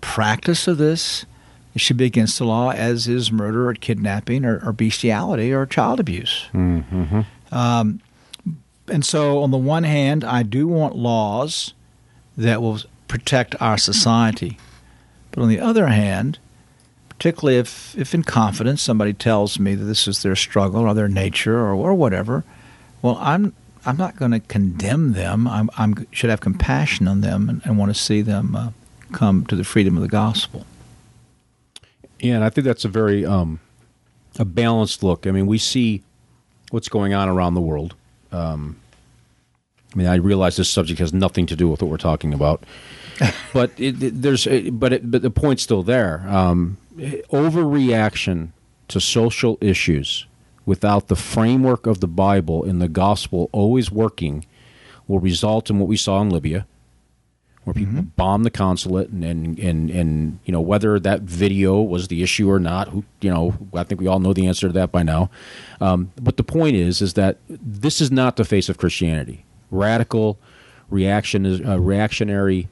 practice 0.00 0.68
of 0.68 0.78
this, 0.78 1.26
it 1.74 1.80
should 1.80 1.96
be 1.96 2.06
against 2.06 2.38
the 2.38 2.44
law, 2.44 2.70
as 2.70 3.08
is 3.08 3.30
murder 3.30 3.68
or 3.68 3.74
kidnapping 3.74 4.44
or, 4.44 4.60
or 4.64 4.72
bestiality 4.72 5.52
or 5.52 5.66
child 5.66 6.00
abuse. 6.00 6.46
Mm-hmm. 6.52 7.20
Um, 7.50 8.00
and 8.88 9.04
so, 9.04 9.42
on 9.42 9.50
the 9.50 9.58
one 9.58 9.84
hand, 9.84 10.24
I 10.24 10.42
do 10.42 10.66
want 10.66 10.96
laws 10.96 11.74
that 12.36 12.62
will 12.62 12.80
protect 13.06 13.60
our 13.60 13.76
society. 13.76 14.58
But 15.30 15.42
on 15.42 15.48
the 15.48 15.60
other 15.60 15.88
hand, 15.88 16.38
particularly 17.08 17.58
if, 17.58 17.96
if 17.98 18.14
in 18.14 18.22
confidence 18.22 18.80
somebody 18.80 19.12
tells 19.12 19.58
me 19.58 19.74
that 19.74 19.84
this 19.84 20.06
is 20.06 20.22
their 20.22 20.36
struggle 20.36 20.82
or 20.82 20.94
their 20.94 21.08
nature 21.08 21.58
or, 21.58 21.74
or 21.74 21.94
whatever, 21.94 22.44
well, 23.02 23.18
I'm 23.20 23.54
I'm 23.86 23.96
not 23.96 24.16
going 24.16 24.32
to 24.32 24.40
condemn 24.40 25.12
them. 25.12 25.46
I'm, 25.46 25.70
I'm 25.78 26.06
should 26.12 26.30
have 26.30 26.40
compassion 26.40 27.08
on 27.08 27.20
them 27.20 27.48
and, 27.48 27.62
and 27.64 27.78
want 27.78 27.94
to 27.94 28.00
see 28.00 28.22
them 28.22 28.54
uh, 28.54 28.70
come 29.12 29.46
to 29.46 29.56
the 29.56 29.64
freedom 29.64 29.96
of 29.96 30.02
the 30.02 30.08
gospel. 30.08 30.66
Yeah, 32.18 32.34
and 32.34 32.44
I 32.44 32.50
think 32.50 32.64
that's 32.64 32.84
a 32.84 32.88
very 32.88 33.24
um, 33.24 33.60
a 34.38 34.44
balanced 34.44 35.02
look. 35.02 35.26
I 35.26 35.30
mean, 35.30 35.46
we 35.46 35.58
see 35.58 36.02
what's 36.70 36.88
going 36.88 37.14
on 37.14 37.28
around 37.28 37.54
the 37.54 37.60
world. 37.60 37.94
Um, 38.32 38.76
I 39.94 39.98
mean, 39.98 40.06
I 40.06 40.16
realize 40.16 40.56
this 40.56 40.68
subject 40.68 41.00
has 41.00 41.12
nothing 41.12 41.46
to 41.46 41.56
do 41.56 41.68
with 41.68 41.82
what 41.82 41.90
we're 41.90 41.96
talking 41.96 42.34
about, 42.34 42.64
but 43.52 43.70
it, 43.78 44.02
it, 44.02 44.22
there's 44.22 44.46
but 44.72 44.92
it, 44.92 45.10
but 45.10 45.22
the 45.22 45.30
point's 45.30 45.62
still 45.62 45.82
there. 45.82 46.24
Um, 46.28 46.76
overreaction 46.96 48.48
to 48.88 49.00
social 49.00 49.58
issues 49.60 50.26
without 50.66 51.08
the 51.08 51.16
framework 51.16 51.86
of 51.86 52.00
the 52.00 52.06
Bible 52.06 52.64
and 52.64 52.82
the 52.82 52.88
gospel 52.88 53.48
always 53.52 53.90
working 53.90 54.44
will 55.06 55.20
result 55.20 55.70
in 55.70 55.78
what 55.78 55.88
we 55.88 55.96
saw 55.96 56.20
in 56.20 56.28
Libya, 56.28 56.66
where 57.68 57.74
people 57.74 57.92
mm-hmm. 57.92 58.08
bombed 58.16 58.46
the 58.46 58.50
consulate, 58.50 59.10
and, 59.10 59.22
and 59.22 59.58
and 59.58 59.90
and 59.90 60.38
you 60.46 60.52
know 60.52 60.60
whether 60.60 60.98
that 60.98 61.20
video 61.20 61.82
was 61.82 62.08
the 62.08 62.22
issue 62.22 62.50
or 62.50 62.58
not. 62.58 62.88
Who 62.88 63.04
you 63.20 63.30
know, 63.30 63.54
I 63.74 63.82
think 63.82 64.00
we 64.00 64.06
all 64.06 64.20
know 64.20 64.32
the 64.32 64.46
answer 64.46 64.68
to 64.68 64.72
that 64.72 64.90
by 64.90 65.02
now. 65.02 65.28
Um, 65.78 66.10
but 66.18 66.38
the 66.38 66.42
point 66.42 66.76
is, 66.76 67.02
is 67.02 67.12
that 67.14 67.36
this 67.46 68.00
is 68.00 68.10
not 68.10 68.36
the 68.36 68.46
face 68.46 68.70
of 68.70 68.78
Christianity. 68.78 69.44
Radical 69.70 70.38
reaction 70.88 71.44
is 71.44 71.60
uh, 71.60 71.78
reactionary 71.78 72.68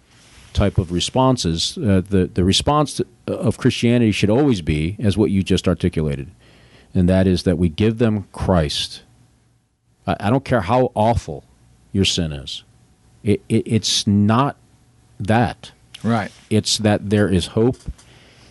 type 0.54 0.78
of 0.78 0.90
responses. 0.90 1.76
Uh, 1.76 2.00
the 2.08 2.30
the 2.32 2.42
response 2.42 2.94
to, 2.94 3.06
of 3.26 3.58
Christianity 3.58 4.12
should 4.12 4.30
always 4.30 4.62
be 4.62 4.96
as 4.98 5.18
what 5.18 5.30
you 5.30 5.42
just 5.42 5.68
articulated, 5.68 6.30
and 6.94 7.06
that 7.06 7.26
is 7.26 7.42
that 7.42 7.58
we 7.58 7.68
give 7.68 7.98
them 7.98 8.28
Christ. 8.32 9.02
I, 10.06 10.16
I 10.20 10.30
don't 10.30 10.46
care 10.46 10.62
how 10.62 10.90
awful 10.94 11.44
your 11.92 12.06
sin 12.06 12.32
is. 12.32 12.64
It, 13.22 13.42
it, 13.50 13.64
it's 13.66 14.06
not 14.06 14.56
that. 15.18 15.72
Right. 16.02 16.30
It's 16.50 16.78
that 16.78 17.10
there 17.10 17.28
is 17.28 17.48
hope 17.48 17.76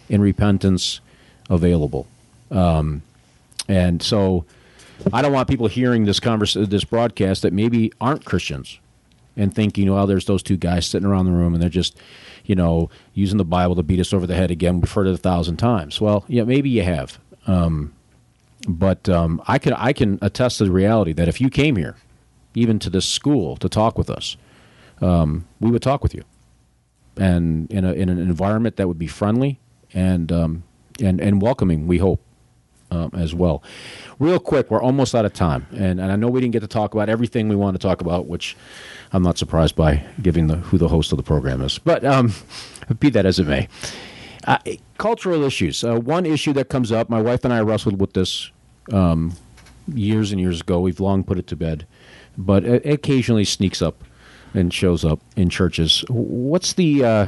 and 0.10 0.22
repentance 0.22 1.00
available. 1.50 2.08
Um, 2.52 3.02
and 3.68 4.02
so 4.02 4.46
I 5.14 5.22
don't 5.22 5.34
want 5.34 5.50
people 5.50 5.68
hearing 5.68 6.06
this 6.06 6.20
converse, 6.20 6.54
this 6.54 6.84
broadcast 6.84 7.42
that 7.42 7.54
maybe 7.54 7.92
aren't 8.00 8.26
Christians 8.26 8.80
and 9.38 9.54
thinking, 9.54 9.92
well, 9.92 10.08
there's 10.08 10.26
those 10.26 10.44
two 10.44 10.58
guys 10.58 10.86
sitting 10.86 11.08
around 11.08 11.26
the 11.26 11.32
room 11.32 11.54
and 11.54 11.62
they're 11.62 11.70
just, 11.70 11.98
you 12.46 12.56
know, 12.56 12.90
using 13.14 13.38
the 13.38 13.46
Bible 13.46 13.76
to 13.76 13.84
beat 13.84 14.00
us 14.00 14.14
over 14.14 14.28
the 14.28 14.36
head 14.36 14.52
again. 14.52 14.80
We've 14.80 14.92
heard 14.92 15.08
it 15.08 15.14
a 15.14 15.18
thousand 15.18 15.58
times. 15.58 16.00
Well, 16.00 16.24
yeah, 16.28 16.44
maybe 16.44 16.70
you 16.70 16.84
have. 16.84 17.20
Um, 17.48 17.94
but 18.68 19.08
um, 19.10 19.42
I 19.48 19.60
can 19.60 19.74
I 19.74 19.94
can 19.94 20.18
attest 20.22 20.58
to 20.58 20.66
the 20.66 20.72
reality 20.72 21.14
that 21.14 21.28
if 21.28 21.40
you 21.40 21.50
came 21.50 21.76
here, 21.76 21.96
even 22.56 22.80
to 22.80 22.90
this 22.90 23.06
school, 23.06 23.58
to 23.58 23.70
talk 23.70 23.98
with 23.98 24.10
us, 24.10 24.38
um, 25.02 25.46
we 25.60 25.70
would 25.70 25.84
talk 25.84 26.02
with 26.02 26.16
you 26.16 26.24
and 27.18 27.72
in, 27.72 27.86
a, 27.86 27.94
in 27.94 28.10
an 28.10 28.20
environment 28.20 28.76
that 28.78 28.88
would 28.88 29.00
be 29.00 29.08
friendly 29.08 29.60
and 29.94 30.32
um, 30.32 30.64
and 31.02 31.20
and 31.20 31.42
welcoming. 31.42 31.88
We 31.88 31.98
hope 31.98 32.22
um, 32.92 33.12
as 33.14 33.34
well. 33.34 33.64
Real 34.20 34.40
quick, 34.40 34.70
we're 34.70 34.82
almost 34.82 35.16
out 35.16 35.26
of 35.26 35.34
time, 35.34 35.68
and, 35.72 36.00
and 36.00 36.12
I 36.12 36.16
know 36.16 36.28
we 36.28 36.42
didn't 36.42 36.54
get 36.54 36.62
to 36.62 36.68
talk 36.68 36.94
about 36.94 37.10
everything 37.10 37.50
we 37.50 37.56
want 37.56 37.76
to 37.76 37.80
talk 37.80 38.02
about, 38.02 38.28
which 38.28 38.56
I'm 39.12 39.24
not 39.24 39.38
surprised 39.38 39.76
by, 39.76 40.04
given 40.22 40.48
the, 40.48 40.58
who 40.58 40.78
the 40.78 40.88
host 40.88 41.12
of 41.12 41.18
the 41.18 41.24
program 41.24 41.62
is. 41.62 41.78
But 41.78 42.06
um, 42.06 42.34
be 43.00 43.10
that 43.12 43.26
as 43.26 43.40
it 43.40 43.48
may. 43.48 43.68
Uh, 44.46 44.60
cultural 44.98 45.44
issues. 45.44 45.84
Uh, 45.84 45.96
one 45.96 46.26
issue 46.26 46.54
that 46.54 46.70
comes 46.70 46.92
up, 46.92 47.10
my 47.10 47.22
wife 47.22 47.44
and 47.44 47.54
I 47.54 47.62
wrestled 47.62 48.00
with 48.00 48.14
this 48.14 48.52
um, 48.92 49.34
years 49.88 50.32
and 50.32 50.40
years 50.40 50.62
ago. 50.62 50.80
We've 50.80 51.00
long 51.00 51.24
put 51.24 51.40
it 51.40 51.48
to 51.48 51.56
bed, 51.56 51.88
but 52.38 52.64
it 52.64 52.86
occasionally 52.86 53.46
sneaks 53.46 53.82
up 53.82 54.04
and 54.56 54.74
shows 54.74 55.04
up 55.06 55.20
in 55.36 55.50
churches. 55.50 56.04
What's 56.10 56.74
the 56.74 57.04
uh, 57.04 57.28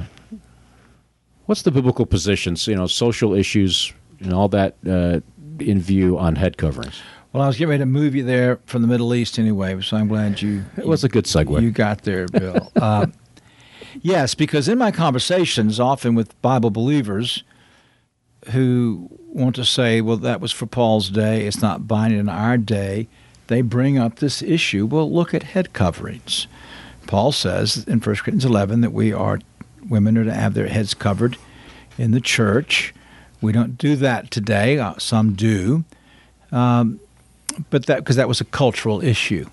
what's 1.45 1.63
the 1.63 1.71
biblical 1.71 2.05
positions? 2.05 2.67
You 2.67 2.75
know, 2.75 2.87
social 2.87 3.33
issues 3.33 3.93
and 4.19 4.33
all 4.33 4.47
that 4.49 4.75
uh, 4.87 5.19
in 5.59 5.79
view 5.79 6.17
on 6.17 6.35
head 6.35 6.57
coverings. 6.57 7.01
Well, 7.33 7.43
I 7.43 7.47
was 7.47 7.57
getting 7.57 7.69
ready 7.69 7.81
to 7.81 7.85
move 7.85 8.15
you 8.15 8.23
there 8.23 8.59
from 8.65 8.81
the 8.81 8.87
Middle 8.87 9.13
East 9.13 9.37
anyway, 9.37 9.79
so 9.81 9.97
I'm 9.97 10.07
glad 10.07 10.41
you. 10.41 10.63
It 10.77 10.87
was 10.87 11.03
a 11.03 11.09
good 11.09 11.25
segue. 11.25 11.61
You 11.61 11.71
got 11.71 12.03
there, 12.03 12.27
Bill. 12.27 12.71
uh, 12.75 13.07
yes, 14.01 14.33
because 14.33 14.67
in 14.67 14.77
my 14.77 14.91
conversations, 14.91 15.79
often 15.79 16.15
with 16.15 16.41
Bible 16.41 16.69
believers 16.69 17.43
who 18.51 19.09
want 19.27 19.55
to 19.55 19.65
say, 19.65 20.01
well, 20.01 20.17
that 20.17 20.39
was 20.39 20.51
for 20.51 20.65
Paul's 20.65 21.09
day, 21.09 21.45
it's 21.45 21.61
not 21.61 21.87
binding 21.87 22.19
in 22.19 22.29
our 22.29 22.57
day, 22.57 23.07
they 23.47 23.61
bring 23.61 23.97
up 23.97 24.17
this 24.17 24.41
issue. 24.41 24.85
Well, 24.85 25.11
look 25.11 25.33
at 25.33 25.43
head 25.43 25.73
coverings. 25.73 26.47
Paul 27.07 27.31
says 27.31 27.85
in 27.87 27.99
1 27.99 28.01
Corinthians 28.01 28.45
11 28.45 28.81
that 28.81 28.93
we 28.93 29.13
are 29.13 29.39
women 29.89 30.17
are 30.17 30.23
to 30.25 30.33
have 30.33 30.53
their 30.53 30.67
heads 30.67 30.93
covered 30.93 31.37
in 31.97 32.11
the 32.11 32.21
church. 32.21 32.93
We 33.41 33.51
don't 33.51 33.77
do 33.77 33.95
that 33.95 34.31
today. 34.31 34.77
Uh, 34.77 34.95
some 34.97 35.33
do, 35.33 35.85
um, 36.51 36.99
but 37.69 37.85
that 37.85 37.99
because 37.99 38.15
that 38.15 38.27
was 38.27 38.41
a 38.41 38.45
cultural 38.45 39.03
issue. 39.03 39.45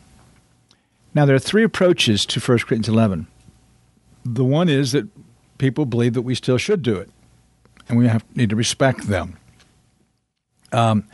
Now 1.15 1.27
there 1.27 1.37
are 1.37 1.41
three 1.41 1.63
approaches 1.63 2.27
to 2.27 2.41
1 2.41 2.59
Corinthians 2.59 2.89
11. 2.89 3.27
The 4.25 4.45
one 4.45 4.69
is 4.69 4.93
that 4.93 5.07
people 5.59 5.87
believe 5.87 6.15
that 6.15 6.23
we 6.23 6.35
still 6.35 6.59
should 6.59 6.83
do 6.83 6.97
it, 6.97 7.11
and 7.89 7.99
we 7.99 8.09
have 8.09 8.25
need 8.35 8.51
to 8.51 8.57
respect 8.57 9.07
them. 9.07 9.37
Um, 10.73 11.05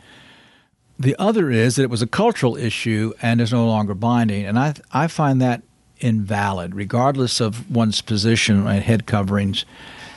the 0.97 1.15
other 1.19 1.51
is 1.51 1.75
that 1.75 1.83
it 1.83 1.89
was 1.89 2.01
a 2.01 2.07
cultural 2.07 2.55
issue 2.55 3.13
and 3.21 3.41
is 3.41 3.51
no 3.51 3.65
longer 3.67 3.93
binding, 3.93 4.45
and 4.45 4.57
I 4.57 4.73
I 4.91 5.07
find 5.07 5.41
that 5.41 5.61
invalid, 6.01 6.75
regardless 6.75 7.39
of 7.39 7.69
one's 7.69 8.01
position 8.01 8.67
on 8.67 8.77
head 8.81 9.05
coverings. 9.05 9.65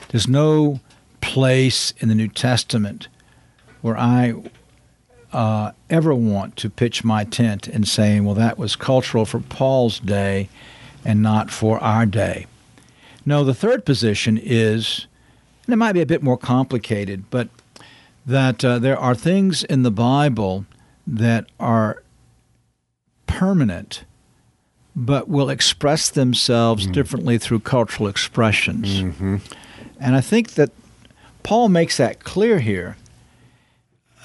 There's 0.09 0.27
no 0.27 0.79
place 1.21 1.93
in 1.99 2.09
the 2.09 2.15
New 2.15 2.27
Testament 2.27 3.07
where 3.81 3.97
I 3.97 4.33
uh, 5.31 5.71
ever 5.89 6.13
want 6.13 6.55
to 6.57 6.69
pitch 6.69 7.03
my 7.03 7.23
tent 7.23 7.67
in 7.67 7.83
saying, 7.83 8.25
well, 8.25 8.35
that 8.35 8.57
was 8.57 8.75
cultural 8.75 9.25
for 9.25 9.39
Paul's 9.39 9.99
day 9.99 10.49
and 11.03 11.21
not 11.21 11.51
for 11.51 11.77
our 11.79 12.05
day. 12.05 12.47
No, 13.25 13.43
the 13.43 13.53
third 13.53 13.85
position 13.85 14.39
is, 14.41 15.07
and 15.65 15.73
it 15.73 15.77
might 15.77 15.93
be 15.93 16.01
a 16.01 16.05
bit 16.05 16.23
more 16.23 16.37
complicated, 16.37 17.29
but 17.29 17.49
that 18.25 18.63
uh, 18.63 18.79
there 18.79 18.97
are 18.97 19.15
things 19.15 19.63
in 19.63 19.83
the 19.83 19.91
Bible 19.91 20.65
that 21.05 21.47
are 21.59 22.01
permanent, 23.27 24.03
but 24.95 25.27
will 25.27 25.49
express 25.49 26.09
themselves 26.09 26.87
Mm. 26.87 26.93
differently 26.93 27.37
through 27.37 27.59
cultural 27.59 28.07
expressions. 28.07 29.01
Mm-hmm. 29.01 29.37
And 29.99 30.15
I 30.15 30.21
think 30.21 30.51
that 30.51 30.71
Paul 31.43 31.69
makes 31.69 31.97
that 31.97 32.23
clear 32.23 32.59
here 32.59 32.95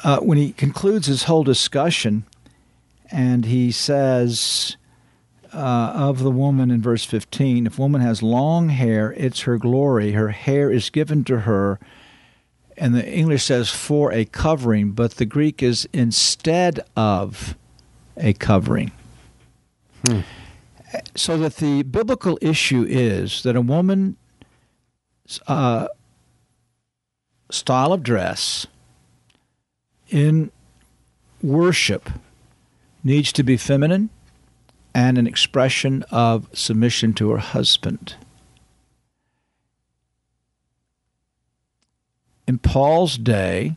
uh, 0.04 0.18
when 0.20 0.38
he 0.38 0.52
concludes 0.52 1.06
his 1.06 1.24
whole 1.24 1.44
discussion, 1.44 2.24
and 3.10 3.44
he 3.44 3.70
says 3.70 4.76
uh, 5.52 5.92
of 5.94 6.20
the 6.20 6.30
woman 6.30 6.70
in 6.70 6.80
verse 6.80 7.04
15 7.04 7.66
if 7.66 7.78
woman 7.78 8.00
has 8.00 8.22
long 8.22 8.68
hair, 8.68 9.12
it's 9.16 9.40
her 9.40 9.58
glory. 9.58 10.12
Her 10.12 10.28
hair 10.28 10.70
is 10.70 10.90
given 10.90 11.24
to 11.24 11.40
her. 11.40 11.78
And 12.76 12.94
the 12.94 13.06
English 13.06 13.44
says 13.44 13.68
for 13.68 14.10
a 14.12 14.24
covering, 14.24 14.92
but 14.92 15.16
the 15.16 15.26
Greek 15.26 15.62
is 15.62 15.86
instead 15.92 16.80
of 16.96 17.56
a 18.16 18.32
covering. 18.32 18.92
Hmm. 20.06 20.20
So 21.14 21.38
that 21.38 21.56
the 21.56 21.82
biblical 21.82 22.38
issue 22.40 22.84
is 22.88 23.42
that 23.44 23.54
a 23.54 23.60
woman's 23.60 24.16
uh, 25.46 25.88
style 27.50 27.92
of 27.92 28.02
dress 28.02 28.66
in 30.08 30.50
worship 31.42 32.10
needs 33.04 33.32
to 33.32 33.42
be 33.42 33.56
feminine 33.56 34.10
and 34.94 35.16
an 35.16 35.26
expression 35.26 36.04
of 36.10 36.48
submission 36.52 37.12
to 37.14 37.30
her 37.30 37.38
husband. 37.38 38.16
In 42.46 42.58
Paul's 42.58 43.16
day, 43.16 43.76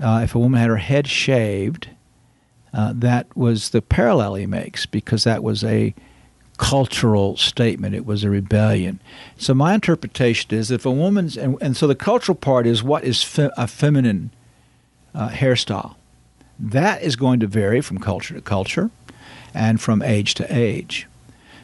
uh, 0.00 0.22
if 0.24 0.34
a 0.34 0.38
woman 0.38 0.60
had 0.60 0.68
her 0.68 0.78
head 0.78 1.06
shaved, 1.06 1.90
uh, 2.74 2.92
that 2.96 3.34
was 3.36 3.70
the 3.70 3.80
parallel 3.80 4.34
he 4.34 4.46
makes 4.46 4.84
because 4.84 5.24
that 5.24 5.42
was 5.42 5.62
a 5.62 5.94
cultural 6.56 7.36
statement. 7.36 7.94
It 7.94 8.04
was 8.04 8.24
a 8.24 8.30
rebellion. 8.30 9.00
So 9.36 9.54
my 9.54 9.74
interpretation 9.74 10.54
is 10.54 10.70
if 10.70 10.84
a 10.84 10.90
woman's 10.90 11.36
and, 11.36 11.56
and 11.60 11.76
so 11.76 11.86
the 11.86 11.94
cultural 11.94 12.34
part 12.36 12.66
is 12.66 12.82
what 12.82 13.04
is 13.04 13.22
fe- 13.22 13.50
a 13.56 13.66
feminine 13.66 14.30
uh, 15.14 15.28
hairstyle. 15.28 15.94
That 16.58 17.02
is 17.02 17.16
going 17.16 17.40
to 17.40 17.46
vary 17.46 17.80
from 17.80 17.98
culture 17.98 18.34
to 18.34 18.40
culture 18.40 18.90
and 19.52 19.80
from 19.80 20.02
age 20.02 20.34
to 20.34 20.46
age. 20.54 21.06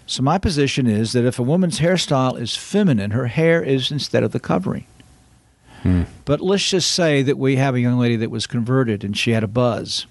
So 0.06 0.22
my 0.22 0.38
position 0.38 0.86
is 0.86 1.12
that 1.12 1.24
if 1.24 1.38
a 1.38 1.42
woman's 1.42 1.78
hairstyle 1.80 2.40
is 2.40 2.56
feminine, 2.56 3.12
her 3.12 3.26
hair 3.26 3.62
is 3.62 3.90
instead 3.92 4.22
of 4.24 4.32
the 4.32 4.40
covering. 4.40 4.86
Hmm. 5.82 6.02
But 6.24 6.40
let's 6.40 6.68
just 6.68 6.90
say 6.90 7.22
that 7.22 7.38
we 7.38 7.56
have 7.56 7.74
a 7.74 7.80
young 7.80 7.98
lady 7.98 8.16
that 8.16 8.30
was 8.30 8.46
converted 8.46 9.04
and 9.04 9.16
she 9.16 9.30
had 9.30 9.44
a 9.44 9.48
buzz, 9.48 10.06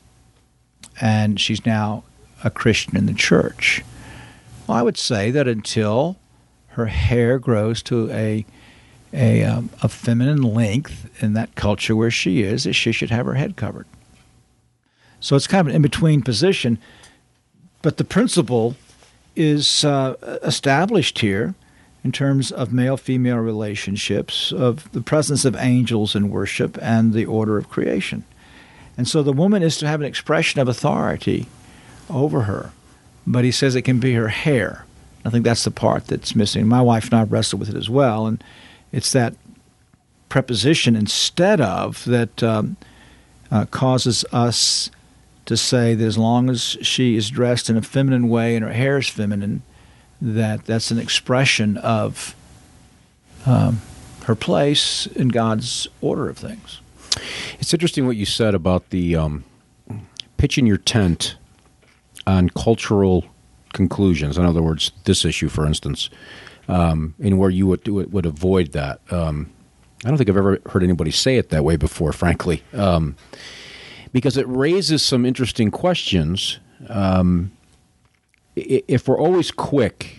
and 1.02 1.40
she's 1.40 1.66
now 1.66 2.04
a 2.44 2.50
Christian 2.50 2.96
in 2.96 3.06
the 3.06 3.14
church. 3.14 3.84
Well, 4.68 4.78
I 4.78 4.82
would 4.82 4.98
say 4.98 5.32
that 5.32 5.48
until 5.48 6.18
her 6.70 6.86
hair 6.86 7.40
grows 7.40 7.82
to 7.84 8.10
a 8.12 8.46
a, 9.12 9.44
um, 9.44 9.70
a 9.82 9.90
feminine 9.90 10.44
length 10.44 11.10
in 11.22 11.34
that 11.34 11.56
culture 11.56 11.96
where 11.96 12.12
she 12.12 12.44
is, 12.44 12.64
that 12.64 12.74
she 12.74 12.92
should 12.92 13.10
have 13.10 13.26
her 13.26 13.34
head 13.34 13.56
covered. 13.56 13.88
So 15.20 15.36
it's 15.36 15.48
kind 15.48 15.62
of 15.62 15.68
an 15.68 15.76
in 15.76 15.82
between 15.82 16.22
position, 16.22 16.78
but 17.82 17.98
the 17.98 18.04
principle 18.04 18.76
is 19.36 19.84
uh, 19.84 20.16
established 20.44 21.20
here 21.20 21.56
in 22.04 22.12
terms 22.12 22.52
of 22.52 22.72
male 22.72 22.98
female 22.98 23.38
relationships, 23.38 24.52
of 24.52 24.90
the 24.92 25.02
presence 25.02 25.44
of 25.44 25.56
angels 25.56 26.16
in 26.16 26.30
worship, 26.30 26.78
and 26.82 27.14
the 27.14 27.26
order 27.26 27.58
of 27.58 27.70
creation. 27.70 28.24
And 29.00 29.08
so 29.08 29.24
the 29.24 29.32
woman 29.32 29.64
is 29.64 29.78
to 29.78 29.88
have 29.88 30.02
an 30.02 30.06
expression 30.06 30.60
of 30.60 30.68
authority 30.68 31.46
over 32.10 32.42
her, 32.42 32.74
but 33.26 33.46
he 33.46 33.52
says 33.52 33.74
it 33.74 33.84
can 33.84 34.02
be 34.02 34.14
her 34.16 34.28
hair. 34.28 34.86
I 35.24 35.30
think 35.30 35.46
that's 35.46 35.64
the 35.64 35.72
part 35.72 36.08
that's 36.08 36.36
missing. 36.36 36.68
My 36.68 36.82
wife 36.82 37.06
and 37.06 37.14
I 37.14 37.24
wrestled 37.24 37.62
with 37.62 37.70
it 37.70 37.78
as 37.78 37.90
well, 37.90 38.28
and 38.28 38.44
it's 38.92 39.14
that 39.14 39.36
preposition 40.28 40.98
instead 40.98 41.62
of 41.62 42.04
that 42.04 42.44
um, 42.44 42.76
uh, 43.50 43.68
causes 43.68 44.26
us 44.34 44.92
to 45.46 45.56
say 45.56 45.94
that 45.94 46.06
as 46.06 46.18
long 46.18 46.50
as 46.50 46.62
she 46.82 47.16
is 47.16 47.30
dressed 47.30 47.70
in 47.70 47.78
a 47.78 47.82
feminine 47.82 48.28
way 48.28 48.54
and 48.54 48.66
her 48.66 48.74
hair 48.74 48.98
is 48.98 49.08
feminine, 49.08 49.62
that 50.20 50.66
that's 50.66 50.92
an 50.92 51.00
expression 51.00 51.78
of 51.78 52.36
um, 53.46 53.80
her 54.26 54.36
place 54.36 55.08
in 55.08 55.30
God's 55.30 55.88
order 56.02 56.28
of 56.28 56.38
things. 56.38 56.82
It's 57.60 57.74
interesting 57.74 58.06
what 58.06 58.16
you 58.16 58.26
said 58.26 58.56
about 58.56 58.90
the 58.90 59.16
um, 59.16 59.44
pitching 60.38 60.66
your 60.66 60.78
tent 60.78 61.36
on 62.26 62.50
cultural 62.50 63.26
conclusions. 63.74 64.38
In 64.38 64.46
other 64.46 64.62
words, 64.62 64.92
this 65.06 65.26
issue, 65.26 65.50
for 65.50 65.66
instance, 65.66 66.10
um, 66.68 67.16
and 67.20 67.38
where 67.40 67.50
you 67.50 67.68
would 67.68 67.88
would, 67.88 68.26
avoid 68.26 68.72
that. 68.74 69.02
Um, 69.12 69.52
I 70.06 70.10
don't 70.10 70.18
think 70.18 70.30
I've 70.30 70.38
ever 70.38 70.60
heard 70.68 70.84
anybody 70.84 71.12
say 71.12 71.38
it 71.38 71.50
that 71.50 71.64
way 71.64 71.76
before, 71.76 72.14
frankly, 72.14 72.64
um, 72.74 73.16
because 74.14 74.38
it 74.38 74.48
raises 74.48 75.04
some 75.04 75.26
interesting 75.26 75.72
questions. 75.72 76.60
Um, 76.88 77.52
if 78.56 79.08
we're 79.08 79.20
always 79.20 79.52
quick 79.52 80.18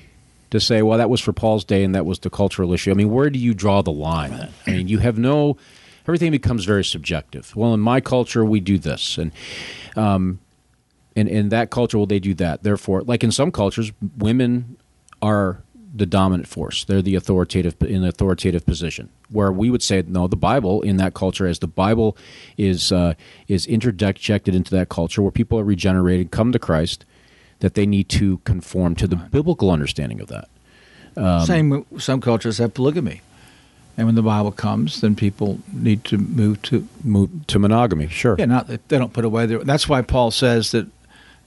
to 0.50 0.60
say, 0.60 0.82
"Well, 0.82 0.98
that 0.98 1.08
was 1.08 1.20
for 1.20 1.32
Paul's 1.32 1.64
day, 1.64 1.84
and 1.84 1.94
that 1.94 2.04
was 2.04 2.18
the 2.18 2.30
cultural 2.30 2.72
issue," 2.72 2.90
I 2.90 2.94
mean, 2.94 3.10
where 3.10 3.30
do 3.30 3.38
you 3.38 3.54
draw 3.54 3.82
the 3.82 3.92
line? 3.92 4.48
I 4.66 4.70
mean, 4.70 4.88
you 4.88 4.98
have 4.98 5.18
no. 5.18 5.56
Everything 6.02 6.30
becomes 6.30 6.64
very 6.64 6.84
subjective. 6.84 7.54
Well, 7.54 7.74
in 7.74 7.80
my 7.80 8.00
culture, 8.00 8.44
we 8.44 8.60
do 8.60 8.78
this, 8.78 9.18
and 9.18 9.32
um, 9.96 10.40
in 11.14 11.28
in 11.28 11.48
that 11.50 11.70
culture, 11.70 11.98
well, 11.98 12.06
they 12.06 12.20
do 12.20 12.34
that. 12.34 12.62
Therefore, 12.62 13.02
like 13.02 13.24
in 13.24 13.32
some 13.32 13.50
cultures, 13.50 13.92
women 14.16 14.76
are 15.20 15.62
the 15.94 16.06
dominant 16.06 16.48
force. 16.48 16.84
They're 16.84 17.02
the 17.02 17.16
authoritative 17.16 17.76
in 17.82 18.02
the 18.02 18.08
authoritative 18.08 18.64
position. 18.64 19.08
Where 19.30 19.52
we 19.52 19.70
would 19.70 19.82
say, 19.82 20.02
no, 20.06 20.26
the 20.26 20.36
Bible 20.36 20.82
in 20.82 20.96
that 20.96 21.14
culture, 21.14 21.46
as 21.46 21.58
the 21.58 21.68
Bible 21.68 22.16
is 22.56 22.92
uh, 22.92 23.14
is 23.48 23.66
interjected 23.66 24.54
into 24.54 24.70
that 24.72 24.88
culture, 24.88 25.22
where 25.22 25.30
people 25.30 25.58
are 25.58 25.64
regenerated, 25.64 26.30
come 26.30 26.52
to 26.52 26.58
Christ, 26.58 27.04
that 27.60 27.74
they 27.74 27.86
need 27.86 28.08
to 28.10 28.38
conform 28.38 28.94
to 28.96 29.06
the 29.06 29.16
biblical 29.16 29.70
understanding 29.70 30.20
of 30.20 30.28
that. 30.28 30.48
Um, 31.16 31.44
Same, 31.44 31.86
some 31.98 32.20
cultures 32.20 32.58
have 32.58 32.74
polygamy. 32.74 33.20
And 33.96 34.06
when 34.06 34.14
the 34.14 34.22
Bible 34.22 34.52
comes, 34.52 35.00
then 35.00 35.14
people 35.14 35.58
need 35.72 36.04
to 36.04 36.16
move 36.16 36.62
to 36.62 36.88
Move 37.04 37.46
to 37.48 37.58
monogamy, 37.58 38.08
sure. 38.08 38.36
Yeah, 38.38 38.46
not 38.46 38.66
they 38.66 38.98
don't 38.98 39.12
put 39.12 39.24
away 39.24 39.46
their. 39.46 39.58
That's 39.58 39.88
why 39.88 40.02
Paul 40.02 40.30
says 40.30 40.70
that 40.70 40.86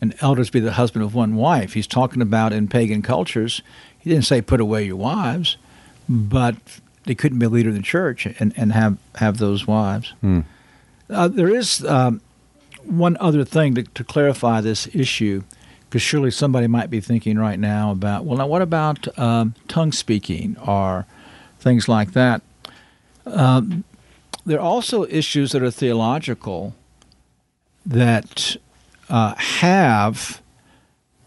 an 0.01 0.13
elders 0.21 0.49
be 0.49 0.59
the 0.59 0.73
husband 0.73 1.05
of 1.05 1.15
one 1.15 1.35
wife. 1.35 1.73
He's 1.73 1.87
talking 1.87 2.21
about 2.21 2.53
in 2.53 2.67
pagan 2.67 3.01
cultures. 3.01 3.61
He 3.97 4.09
didn't 4.09 4.25
say 4.25 4.41
put 4.41 4.59
away 4.59 4.83
your 4.83 4.97
wives, 4.97 5.57
but 6.09 6.55
they 7.05 7.15
couldn't 7.15 7.39
be 7.39 7.45
a 7.45 7.49
leader 7.49 7.69
in 7.69 7.75
the 7.75 7.81
church 7.81 8.25
and, 8.25 8.53
and 8.57 8.73
have 8.73 8.97
have 9.15 9.37
those 9.37 9.65
wives. 9.65 10.13
Hmm. 10.21 10.41
Uh, 11.09 11.27
there 11.27 11.49
is 11.49 11.83
um, 11.85 12.21
one 12.83 13.17
other 13.19 13.45
thing 13.45 13.75
to, 13.75 13.83
to 13.83 14.03
clarify 14.03 14.61
this 14.61 14.87
issue, 14.93 15.43
because 15.89 16.01
surely 16.01 16.31
somebody 16.31 16.67
might 16.67 16.89
be 16.89 16.99
thinking 16.99 17.37
right 17.37 17.59
now 17.59 17.91
about, 17.91 18.25
well, 18.25 18.37
now 18.37 18.47
what 18.47 18.61
about 18.61 19.17
um, 19.17 19.55
tongue 19.67 19.91
speaking 19.91 20.57
or 20.65 21.05
things 21.63 21.87
like 21.87 22.11
that? 22.11 22.41
Um, 23.25 23.85
there 24.45 24.59
are 24.59 24.65
also 24.65 25.05
issues 25.05 25.53
that 25.53 25.63
are 25.63 25.71
theological 25.71 26.75
that 27.85 28.57
uh, 29.09 29.35
have 29.35 30.41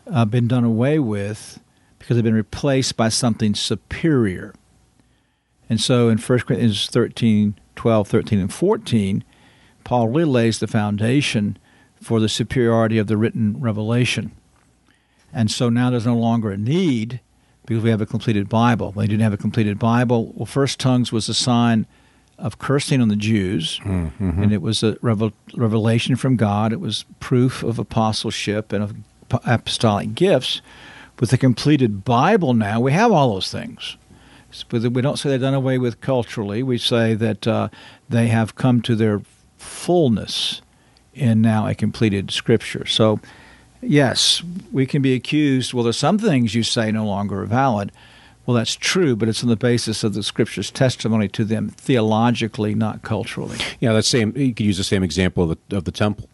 uh, 0.07 0.24
been 0.24 0.47
done 0.47 0.64
away 0.64 0.99
with 0.99 1.59
because 1.99 2.16
they've 2.16 2.24
been 2.24 2.34
replaced 2.34 2.97
by 2.97 3.09
something 3.09 3.55
superior. 3.55 4.55
And 5.68 5.80
so 5.80 6.09
in 6.09 6.18
1 6.18 6.39
Corinthians 6.41 6.87
13, 6.87 7.57
12, 7.74 8.09
13, 8.09 8.39
and 8.39 8.53
14, 8.53 9.24
Paul 9.82 10.09
really 10.09 10.30
lays 10.30 10.61
the 10.61 10.66
foundation 10.66 11.59
for 12.01 12.20
the 12.20 12.28
superiority 12.28 12.99
of 12.99 13.07
the 13.07 13.16
written 13.16 13.59
revelation. 13.59 14.30
And 15.32 15.51
so 15.51 15.68
now 15.68 15.91
there's 15.91 16.07
no 16.07 16.16
longer 16.16 16.51
a 16.51 16.57
need 16.57 17.20
because 17.67 17.83
we 17.83 17.91
have 17.91 18.01
a 18.01 18.07
completed 18.07 18.49
Bible. 18.49 18.93
They 18.93 19.07
didn't 19.07 19.23
have 19.23 19.33
a 19.33 19.37
completed 19.37 19.79
Bible, 19.79 20.33
well, 20.35 20.47
first 20.47 20.79
tongues 20.81 21.12
was 21.12 21.29
a 21.29 21.35
sign 21.35 21.87
of 22.39 22.59
cursing 22.59 23.01
on 23.01 23.09
the 23.09 23.17
Jews, 23.17 23.81
Mm-hmm. 23.85 24.43
and 24.43 24.53
it 24.53 24.61
was 24.62 24.83
a 24.83 24.97
revel- 25.03 25.33
revelation 25.55 26.17
from 26.17 26.37
God. 26.37 26.73
It 26.73 26.81
was 26.81 27.05
proof 27.21 27.62
of 27.62 27.79
apostleship 27.79 28.73
and 28.73 28.83
of 28.83 28.95
apostolic 29.31 30.14
gifts. 30.14 30.61
With 31.19 31.31
the 31.31 31.39
completed 31.39 32.05
Bible 32.05 32.53
now, 32.53 32.79
we 32.81 32.93
have 32.93 33.11
all 33.11 33.33
those 33.35 33.51
things. 33.51 33.97
But 34.69 34.83
we 34.93 35.03
don't 35.03 35.19
say 35.19 35.31
they're 35.31 35.39
done 35.39 35.55
away 35.55 35.79
with 35.79 36.01
culturally. 36.01 36.62
We 36.62 36.79
say 36.79 37.14
that 37.14 37.47
uh, 37.47 37.69
they 38.09 38.29
have 38.29 38.55
come 38.55 38.81
to 38.83 38.95
their 38.95 39.23
fullness 39.57 40.61
in 41.14 41.41
now 41.41 41.67
a 41.67 41.75
completed 41.75 42.31
Scripture. 42.31 42.85
So, 42.87 43.19
yes, 43.83 44.43
we 44.72 44.87
can 44.87 45.03
be 45.03 45.14
accused. 45.14 45.72
Well, 45.74 45.85
there's 45.85 45.97
some 45.99 46.18
things 46.18 46.55
you 46.55 46.62
say 46.62 46.91
no 46.91 47.05
longer 47.07 47.43
are 47.43 47.47
valid. 47.47 47.93
Well, 48.45 48.57
that's 48.57 48.77
true, 48.77 49.16
but 49.16 49.29
it's 49.29 49.43
on 49.43 49.49
the 49.49 49.57
basis 49.57 50.05
of 50.05 50.14
the 50.14 50.22
Scripture's 50.22 50.70
testimony 50.70 51.27
to 51.29 51.45
them 51.45 51.68
theologically, 51.70 52.74
not 52.77 53.03
culturally. 53.03 53.59
Yeah, 53.81 53.93
that 53.93 54.05
same. 54.05 54.33
You 54.37 54.55
could 54.55 54.64
use 54.66 54.77
the 54.79 54.85
same 54.85 55.03
example 55.03 55.51
of 55.51 55.59
the, 55.68 55.77
of 55.77 55.85
the 55.85 55.91
temple. 55.91 56.29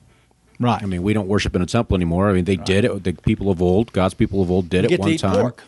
Right. 0.60 0.80
I 0.82 0.86
mean, 0.86 1.02
we 1.02 1.12
don't 1.14 1.26
worship 1.26 1.56
in 1.56 1.62
a 1.62 1.66
temple 1.66 1.96
anymore. 1.96 2.28
I 2.28 2.34
mean, 2.34 2.44
they 2.44 2.56
did 2.56 2.84
it. 2.84 3.02
The 3.02 3.14
people 3.14 3.50
of 3.50 3.60
old, 3.62 3.92
God's 3.92 4.14
people 4.14 4.42
of 4.42 4.50
old, 4.50 4.68
did 4.68 4.82
You 4.82 4.86
it 4.86 4.88
get 4.90 4.96
to 4.96 5.00
one 5.02 5.10
eat 5.10 5.20
time. 5.20 5.40
pork. 5.40 5.64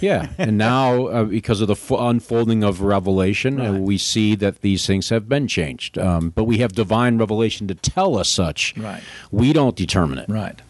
Yeah, 0.00 0.28
and 0.38 0.56
now 0.58 1.06
uh, 1.06 1.24
because 1.24 1.60
of 1.60 1.68
the 1.68 1.74
f- 1.74 1.90
unfolding 1.92 2.64
of 2.64 2.80
Revelation, 2.80 3.60
uh, 3.60 3.72
we 3.74 3.96
see 3.98 4.34
that 4.36 4.62
these 4.62 4.86
things 4.86 5.10
have 5.10 5.28
been 5.28 5.46
changed. 5.46 5.98
Um, 5.98 6.30
but 6.30 6.44
we 6.44 6.58
have 6.58 6.72
divine 6.72 7.18
revelation 7.18 7.68
to 7.68 7.74
tell 7.74 8.16
us 8.18 8.28
such. 8.28 8.74
Right. 8.76 9.02
We 9.30 9.52
don't 9.52 9.76
determine 9.76 10.18
it. 10.18 10.28
Right. 10.28 10.60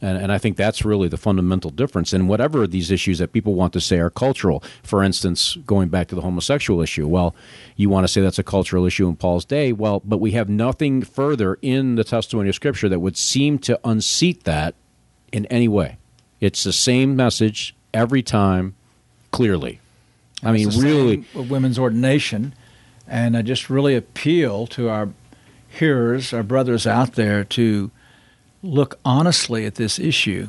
And, 0.00 0.16
and 0.18 0.32
I 0.32 0.38
think 0.38 0.56
that's 0.56 0.84
really 0.84 1.08
the 1.08 1.16
fundamental 1.16 1.70
difference. 1.70 2.12
And 2.12 2.28
whatever 2.28 2.66
these 2.66 2.90
issues 2.90 3.18
that 3.18 3.32
people 3.32 3.54
want 3.54 3.72
to 3.72 3.80
say 3.80 3.98
are 3.98 4.10
cultural, 4.10 4.62
for 4.82 5.02
instance, 5.02 5.56
going 5.66 5.88
back 5.88 6.08
to 6.08 6.14
the 6.14 6.20
homosexual 6.20 6.80
issue, 6.80 7.06
well, 7.06 7.34
you 7.76 7.88
want 7.88 8.04
to 8.04 8.08
say 8.08 8.20
that's 8.20 8.38
a 8.38 8.44
cultural 8.44 8.86
issue 8.86 9.08
in 9.08 9.16
Paul's 9.16 9.44
day. 9.44 9.72
Well, 9.72 10.00
but 10.04 10.18
we 10.18 10.32
have 10.32 10.48
nothing 10.48 11.02
further 11.02 11.58
in 11.62 11.96
the 11.96 12.04
testimony 12.04 12.48
of 12.48 12.54
Scripture 12.54 12.88
that 12.88 13.00
would 13.00 13.16
seem 13.16 13.58
to 13.60 13.78
unseat 13.84 14.44
that 14.44 14.74
in 15.32 15.46
any 15.46 15.68
way. 15.68 15.98
It's 16.40 16.62
the 16.62 16.72
same 16.72 17.16
message 17.16 17.74
every 17.92 18.22
time, 18.22 18.74
clearly. 19.32 19.80
I 20.42 20.52
mean, 20.52 20.68
really. 20.78 21.24
women's 21.34 21.78
ordination, 21.78 22.54
and 23.08 23.36
I 23.36 23.42
just 23.42 23.68
really 23.68 23.96
appeal 23.96 24.68
to 24.68 24.88
our 24.88 25.08
hearers, 25.68 26.32
our 26.32 26.44
brothers 26.44 26.86
out 26.86 27.14
there, 27.14 27.42
to 27.44 27.90
look 28.62 28.98
honestly 29.04 29.64
at 29.66 29.76
this 29.76 29.98
issue 29.98 30.48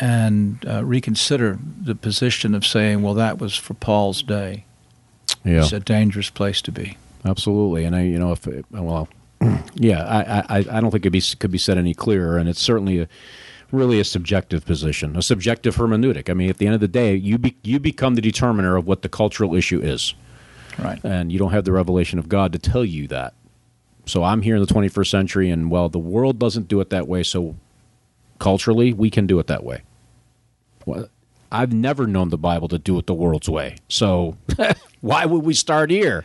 and 0.00 0.64
uh, 0.66 0.84
reconsider 0.84 1.58
the 1.82 1.94
position 1.94 2.54
of 2.54 2.66
saying, 2.66 3.02
"Well, 3.02 3.14
that 3.14 3.38
was 3.38 3.56
for 3.56 3.74
Paul's 3.74 4.22
day." 4.22 4.64
Yeah. 5.44 5.58
It's 5.62 5.72
a 5.72 5.80
dangerous 5.80 6.30
place 6.30 6.60
to 6.62 6.72
be. 6.72 6.96
Absolutely, 7.24 7.84
and 7.84 7.94
I, 7.94 8.02
you 8.02 8.18
know, 8.18 8.32
if 8.32 8.46
well, 8.70 9.08
yeah, 9.74 10.04
I, 10.04 10.58
I, 10.58 10.64
I 10.70 10.80
don't 10.80 10.90
think 10.90 11.06
it 11.06 11.10
be 11.10 11.20
could 11.38 11.50
be 11.50 11.58
said 11.58 11.78
any 11.78 11.94
clearer, 11.94 12.36
and 12.38 12.48
it's 12.48 12.60
certainly 12.60 13.00
a 13.00 13.08
really 13.72 14.00
a 14.00 14.04
subjective 14.04 14.64
position, 14.64 15.16
a 15.16 15.22
subjective 15.22 15.76
hermeneutic. 15.76 16.30
I 16.30 16.34
mean, 16.34 16.48
at 16.50 16.58
the 16.58 16.66
end 16.66 16.74
of 16.74 16.80
the 16.80 16.88
day, 16.88 17.14
you 17.14 17.36
be, 17.38 17.56
you 17.62 17.80
become 17.80 18.14
the 18.14 18.20
determiner 18.20 18.76
of 18.76 18.86
what 18.86 19.02
the 19.02 19.08
cultural 19.08 19.54
issue 19.54 19.80
is, 19.80 20.14
Right. 20.78 21.00
and 21.04 21.32
you 21.32 21.38
don't 21.38 21.50
have 21.50 21.64
the 21.64 21.72
revelation 21.72 22.18
of 22.18 22.28
God 22.28 22.52
to 22.52 22.58
tell 22.58 22.84
you 22.84 23.06
that. 23.08 23.34
So 24.06 24.22
I'm 24.22 24.42
here 24.42 24.56
in 24.56 24.62
the 24.62 24.72
21st 24.72 25.08
century, 25.08 25.50
and 25.50 25.70
well, 25.70 25.88
the 25.88 25.98
world 25.98 26.38
doesn't 26.38 26.68
do 26.68 26.80
it 26.80 26.90
that 26.90 27.08
way. 27.08 27.22
So 27.22 27.56
culturally, 28.38 28.92
we 28.92 29.10
can 29.10 29.26
do 29.26 29.38
it 29.38 29.48
that 29.48 29.64
way. 29.64 29.82
Well, 30.84 31.08
I've 31.50 31.72
never 31.72 32.06
known 32.06 32.30
the 32.30 32.38
Bible 32.38 32.68
to 32.68 32.78
do 32.78 32.98
it 32.98 33.06
the 33.06 33.14
world's 33.14 33.48
way. 33.48 33.76
So 33.88 34.36
why 35.00 35.26
would 35.26 35.44
we 35.44 35.54
start 35.54 35.90
here? 35.90 36.24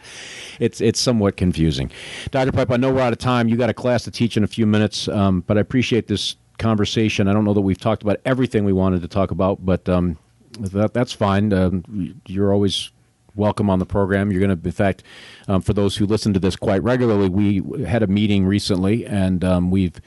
It's 0.60 0.82
it's 0.82 1.00
somewhat 1.00 1.38
confusing. 1.38 1.92
Dr. 2.32 2.52
Pipa, 2.52 2.74
I 2.74 2.78
know 2.78 2.94
we're 2.94 3.02
out 3.02 3.14
of 3.14 3.20
time. 3.20 3.48
You 3.48 3.58
got 3.58 3.70
a 3.70 3.74
class 3.74 4.04
to 4.04 4.12
teach 4.12 4.38
in 4.38 4.44
a 4.44 4.48
few 4.48 4.66
minutes, 4.66 5.08
um, 5.08 5.42
but 5.48 5.58
I 5.58 5.62
appreciate 5.62 6.08
this 6.08 6.36
conversation. 6.58 7.28
I 7.28 7.34
don't 7.34 7.46
know 7.46 7.54
that 7.54 7.62
we've 7.62 7.80
talked 7.80 8.04
about 8.04 8.20
everything 8.26 8.64
we 8.66 8.74
wanted 8.74 9.02
to 9.02 9.08
talk 9.08 9.32
about, 9.32 9.66
but 9.66 9.88
um, 9.90 10.18
that, 10.60 10.94
that's 10.94 11.14
fine. 11.14 11.52
Um, 11.54 12.22
you're 12.28 12.54
always 12.54 12.92
welcome 13.36 13.70
on 13.70 13.80
the 13.80 13.86
program. 13.86 14.32
You're 14.32 14.46
going 14.46 14.58
to, 14.58 14.66
in 14.68 14.72
fact, 14.72 15.04
um, 15.48 15.62
for 15.62 15.74
those 15.74 15.98
who 15.98 16.06
listen 16.06 16.34
to 16.34 16.40
this 16.40 16.56
quite 16.56 16.84
regularly, 16.84 17.30
we 17.30 17.84
had 17.84 18.04
a 18.04 18.08
meeting 18.08 18.46
recently, 18.46 19.06
and 19.06 19.44
um, 19.44 19.72
we've 19.72 20.00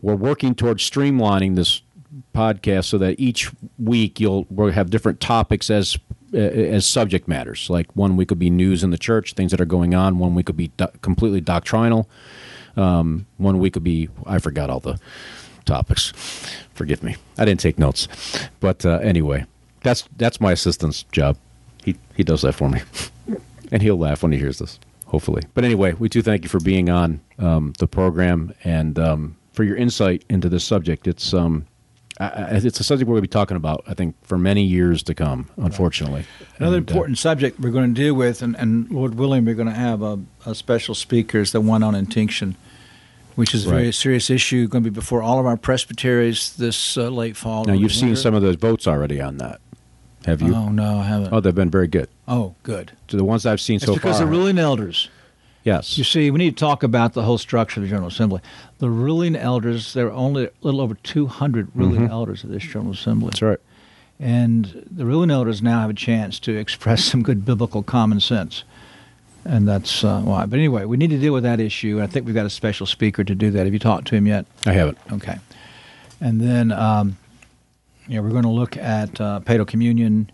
we're 0.00 0.16
working 0.16 0.54
towards 0.54 0.88
streamlining 0.88 1.54
this 1.56 1.82
podcast 2.34 2.86
so 2.86 2.98
that 2.98 3.18
each 3.18 3.50
week 3.78 4.20
you'll 4.20 4.46
we'll 4.50 4.72
have 4.72 4.90
different 4.90 5.20
topics 5.20 5.70
as 5.70 5.96
as 6.34 6.86
subject 6.86 7.28
matters. 7.28 7.68
Like 7.70 7.94
one 7.94 8.16
week 8.16 8.30
will 8.30 8.36
be 8.36 8.50
news 8.50 8.82
in 8.82 8.90
the 8.90 8.98
church, 8.98 9.34
things 9.34 9.50
that 9.50 9.60
are 9.60 9.66
going 9.66 9.94
on. 9.94 10.18
One 10.18 10.34
week 10.34 10.48
will 10.48 10.54
be 10.54 10.68
do- 10.76 10.86
completely 11.02 11.40
doctrinal. 11.40 12.08
Um, 12.76 13.26
one 13.36 13.58
week 13.58 13.74
will 13.74 13.82
be 13.82 14.08
I 14.26 14.38
forgot 14.38 14.70
all 14.70 14.80
the 14.80 14.98
topics. 15.64 16.12
Forgive 16.74 17.02
me, 17.02 17.16
I 17.38 17.44
didn't 17.44 17.60
take 17.60 17.78
notes. 17.78 18.08
But 18.60 18.84
uh, 18.84 18.98
anyway, 19.02 19.46
that's 19.82 20.08
that's 20.16 20.40
my 20.40 20.52
assistant's 20.52 21.02
job. 21.04 21.36
He 21.84 21.96
he 22.16 22.24
does 22.24 22.42
that 22.42 22.52
for 22.54 22.68
me, 22.68 22.80
and 23.70 23.82
he'll 23.82 23.98
laugh 23.98 24.22
when 24.22 24.32
he 24.32 24.38
hears 24.38 24.58
this. 24.58 24.78
Hopefully, 25.06 25.42
but 25.54 25.64
anyway, 25.64 25.92
we 25.92 26.08
do 26.08 26.22
thank 26.22 26.42
you 26.42 26.48
for 26.48 26.60
being 26.60 26.88
on 26.88 27.20
um, 27.38 27.74
the 27.78 27.86
program 27.86 28.54
and 28.64 28.98
um, 28.98 29.36
for 29.52 29.62
your 29.62 29.76
insight 29.76 30.24
into 30.30 30.48
this 30.48 30.64
subject. 30.64 31.06
It's 31.06 31.34
um, 31.34 31.66
I, 32.20 32.60
it's 32.62 32.78
a 32.78 32.84
subject 32.84 33.08
we're 33.08 33.14
going 33.14 33.24
to 33.24 33.28
be 33.28 33.32
talking 33.32 33.56
about, 33.56 33.84
I 33.86 33.94
think, 33.94 34.14
for 34.22 34.38
many 34.38 34.62
years 34.64 35.02
to 35.04 35.14
come. 35.14 35.48
Unfortunately, 35.56 36.24
Another 36.58 36.78
And, 36.78 36.88
uh, 36.88 36.92
important 36.92 37.18
subject 37.18 37.58
we're 37.58 37.70
going 37.70 37.94
to 37.94 38.00
deal 38.00 38.14
with, 38.14 38.42
and, 38.42 38.56
and 38.56 38.90
Lord 38.90 39.14
willing, 39.14 39.44
we're 39.44 39.54
going 39.54 39.68
to 39.68 39.74
have 39.74 40.02
a, 40.02 40.18
a 40.46 40.54
special 40.54 40.94
speaker, 40.94 41.40
is 41.40 41.52
the 41.52 41.60
one 41.60 41.82
on 41.82 41.94
intinction, 41.94 42.56
which 43.34 43.54
is 43.54 43.66
a 43.66 43.70
very 43.70 43.92
serious 43.92 44.30
issue. 44.30 44.68
Going 44.68 44.84
to 44.84 44.90
be 44.90 44.94
before 44.94 45.22
all 45.22 45.38
of 45.38 45.46
our 45.46 45.56
presbyteries 45.56 46.54
this 46.56 46.96
uh, 46.96 47.08
late 47.08 47.36
fall. 47.36 47.64
now 47.64 47.72
you've 47.72 47.92
seen 47.92 48.14
some 48.14 48.34
of 48.34 48.42
those 48.42 48.56
votes 48.56 48.86
already 48.86 49.20
on 49.20 49.38
that, 49.38 49.60
have 50.26 50.42
you? 50.42 50.54
Oh 50.54 50.68
no, 50.68 50.98
I 50.98 51.04
haven't. 51.04 51.32
Oh, 51.32 51.40
they've 51.40 51.54
been 51.54 51.70
very 51.70 51.88
good. 51.88 52.08
Oh, 52.28 52.54
good. 52.62 52.92
To 53.08 53.16
the 53.16 53.24
ones 53.24 53.44
I've 53.46 53.60
seen 53.60 53.76
It's 53.76 53.86
so 53.86 53.94
because 53.94 54.02
far, 54.02 54.10
Because 54.12 54.20
the 54.20 54.26
ruling 54.26 54.58
elders. 54.58 55.08
yes, 55.64 55.98
You 55.98 56.04
see, 56.04 56.30
we 56.30 56.38
need 56.38 56.56
to 56.56 56.60
talk 56.60 56.82
about 56.82 57.12
the 57.14 57.22
whole 57.22 57.38
structure 57.38 57.80
of 57.80 57.84
the 57.84 57.90
General 57.90 58.08
Assembly. 58.08 58.40
The 58.78 58.88
ruling 58.90 59.36
elders, 59.36 59.92
there 59.94 60.06
are 60.06 60.12
only 60.12 60.44
a 60.46 60.50
little 60.62 60.80
over 60.80 60.94
200 60.94 61.68
ruling 61.74 62.08
elders 62.08 62.44
of 62.44 62.50
this 62.50 62.62
General 62.62 62.92
Assembly. 62.92 63.26
Mm-hmm. 63.26 63.26
that's 63.30 63.42
right. 63.42 63.60
And 64.20 64.86
the 64.90 65.04
ruling 65.04 65.30
elders 65.30 65.62
now 65.62 65.80
have 65.80 65.90
a 65.90 65.94
chance 65.94 66.38
to 66.40 66.56
express 66.56 67.04
some 67.04 67.22
good 67.22 67.44
biblical 67.44 67.82
common 67.82 68.20
sense. 68.20 68.64
And 69.44 69.66
that's 69.66 70.04
uh, 70.04 70.20
why. 70.20 70.46
But 70.46 70.60
anyway, 70.60 70.84
we 70.84 70.96
need 70.96 71.10
to 71.10 71.18
deal 71.18 71.32
with 71.32 71.42
that 71.42 71.58
issue. 71.58 72.00
I 72.00 72.06
think 72.06 72.26
we've 72.26 72.34
got 72.34 72.46
a 72.46 72.50
special 72.50 72.86
speaker 72.86 73.24
to 73.24 73.34
do 73.34 73.50
that. 73.50 73.64
Have 73.64 73.72
you 73.72 73.80
talked 73.80 74.06
to 74.08 74.14
him 74.14 74.28
yet? 74.28 74.46
I 74.64 74.72
haven't. 74.72 74.98
Okay. 75.12 75.38
And 76.20 76.40
then, 76.40 76.70
um, 76.70 77.16
yeah, 78.08 78.20
we're 78.20 78.30
going 78.30 78.42
to 78.42 78.48
look 78.48 78.76
at 78.76 79.20
uh, 79.20 79.40
Paedo 79.44 79.66
Communion 79.66 80.30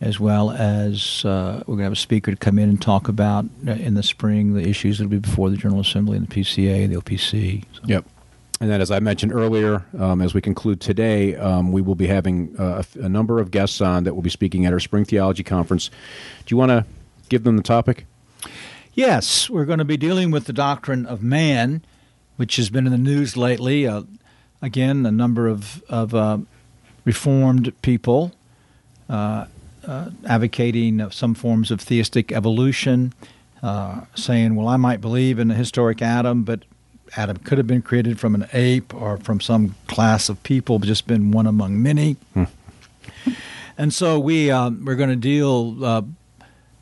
as 0.00 0.20
well 0.20 0.50
as 0.50 1.24
uh, 1.24 1.62
we're 1.66 1.76
going 1.76 1.78
to 1.78 1.84
have 1.84 1.92
a 1.92 1.96
speaker 1.96 2.30
to 2.30 2.36
come 2.36 2.58
in 2.58 2.68
and 2.68 2.80
talk 2.80 3.08
about 3.08 3.46
uh, 3.66 3.72
in 3.72 3.94
the 3.94 4.02
spring 4.02 4.54
the 4.54 4.68
issues 4.68 4.98
that 4.98 5.04
will 5.04 5.10
be 5.10 5.18
before 5.18 5.48
the 5.48 5.56
General 5.56 5.80
Assembly 5.80 6.18
and 6.18 6.28
the 6.28 6.34
PCA, 6.34 6.84
and 6.84 6.92
the 6.92 7.00
OPC. 7.00 7.64
So, 7.72 7.80
Yep. 7.86 8.04
And 8.58 8.70
then, 8.70 8.80
as 8.80 8.90
I 8.90 9.00
mentioned 9.00 9.34
earlier, 9.34 9.84
um, 9.98 10.22
as 10.22 10.32
we 10.32 10.40
conclude 10.40 10.80
today, 10.80 11.36
um, 11.36 11.72
we 11.72 11.82
will 11.82 11.94
be 11.94 12.06
having 12.06 12.54
uh, 12.58 12.64
a, 12.64 12.78
f- 12.78 12.96
a 12.96 13.08
number 13.08 13.38
of 13.38 13.50
guests 13.50 13.82
on 13.82 14.04
that 14.04 14.14
will 14.14 14.22
be 14.22 14.30
speaking 14.30 14.64
at 14.64 14.72
our 14.72 14.80
Spring 14.80 15.04
Theology 15.04 15.42
Conference. 15.42 15.90
Do 16.46 16.54
you 16.54 16.56
want 16.56 16.70
to 16.70 16.86
give 17.28 17.44
them 17.44 17.58
the 17.58 17.62
topic? 17.62 18.06
Yes, 18.94 19.50
we're 19.50 19.66
going 19.66 19.78
to 19.78 19.84
be 19.84 19.98
dealing 19.98 20.30
with 20.30 20.46
the 20.46 20.54
doctrine 20.54 21.04
of 21.04 21.22
man, 21.22 21.84
which 22.36 22.56
has 22.56 22.70
been 22.70 22.86
in 22.86 22.92
the 22.92 22.98
news 22.98 23.36
lately. 23.36 23.86
Uh, 23.86 24.04
again, 24.62 25.04
a 25.04 25.12
number 25.12 25.48
of, 25.48 25.82
of 25.90 26.14
uh, 26.14 26.38
reformed 27.06 27.72
people 27.80 28.32
uh, 29.08 29.46
uh, 29.86 30.10
advocating 30.28 31.08
some 31.10 31.32
forms 31.32 31.70
of 31.70 31.80
theistic 31.80 32.32
evolution, 32.32 33.14
uh, 33.62 34.00
saying, 34.16 34.56
well, 34.56 34.68
I 34.68 34.76
might 34.76 35.00
believe 35.00 35.38
in 35.38 35.50
a 35.50 35.54
historic 35.54 36.02
Adam, 36.02 36.42
but 36.42 36.64
Adam 37.16 37.36
could 37.38 37.56
have 37.56 37.68
been 37.68 37.82
created 37.82 38.18
from 38.18 38.34
an 38.34 38.46
ape 38.52 38.92
or 38.92 39.16
from 39.18 39.40
some 39.40 39.76
class 39.86 40.28
of 40.28 40.42
people, 40.42 40.80
just 40.80 41.06
been 41.06 41.30
one 41.30 41.46
among 41.46 41.80
many. 41.80 42.16
And 43.78 43.94
so 43.94 44.18
we 44.18 44.50
um, 44.50 44.84
we're 44.84 44.96
going 44.96 45.10
to 45.10 45.16
deal 45.16 45.84
uh, 45.84 46.02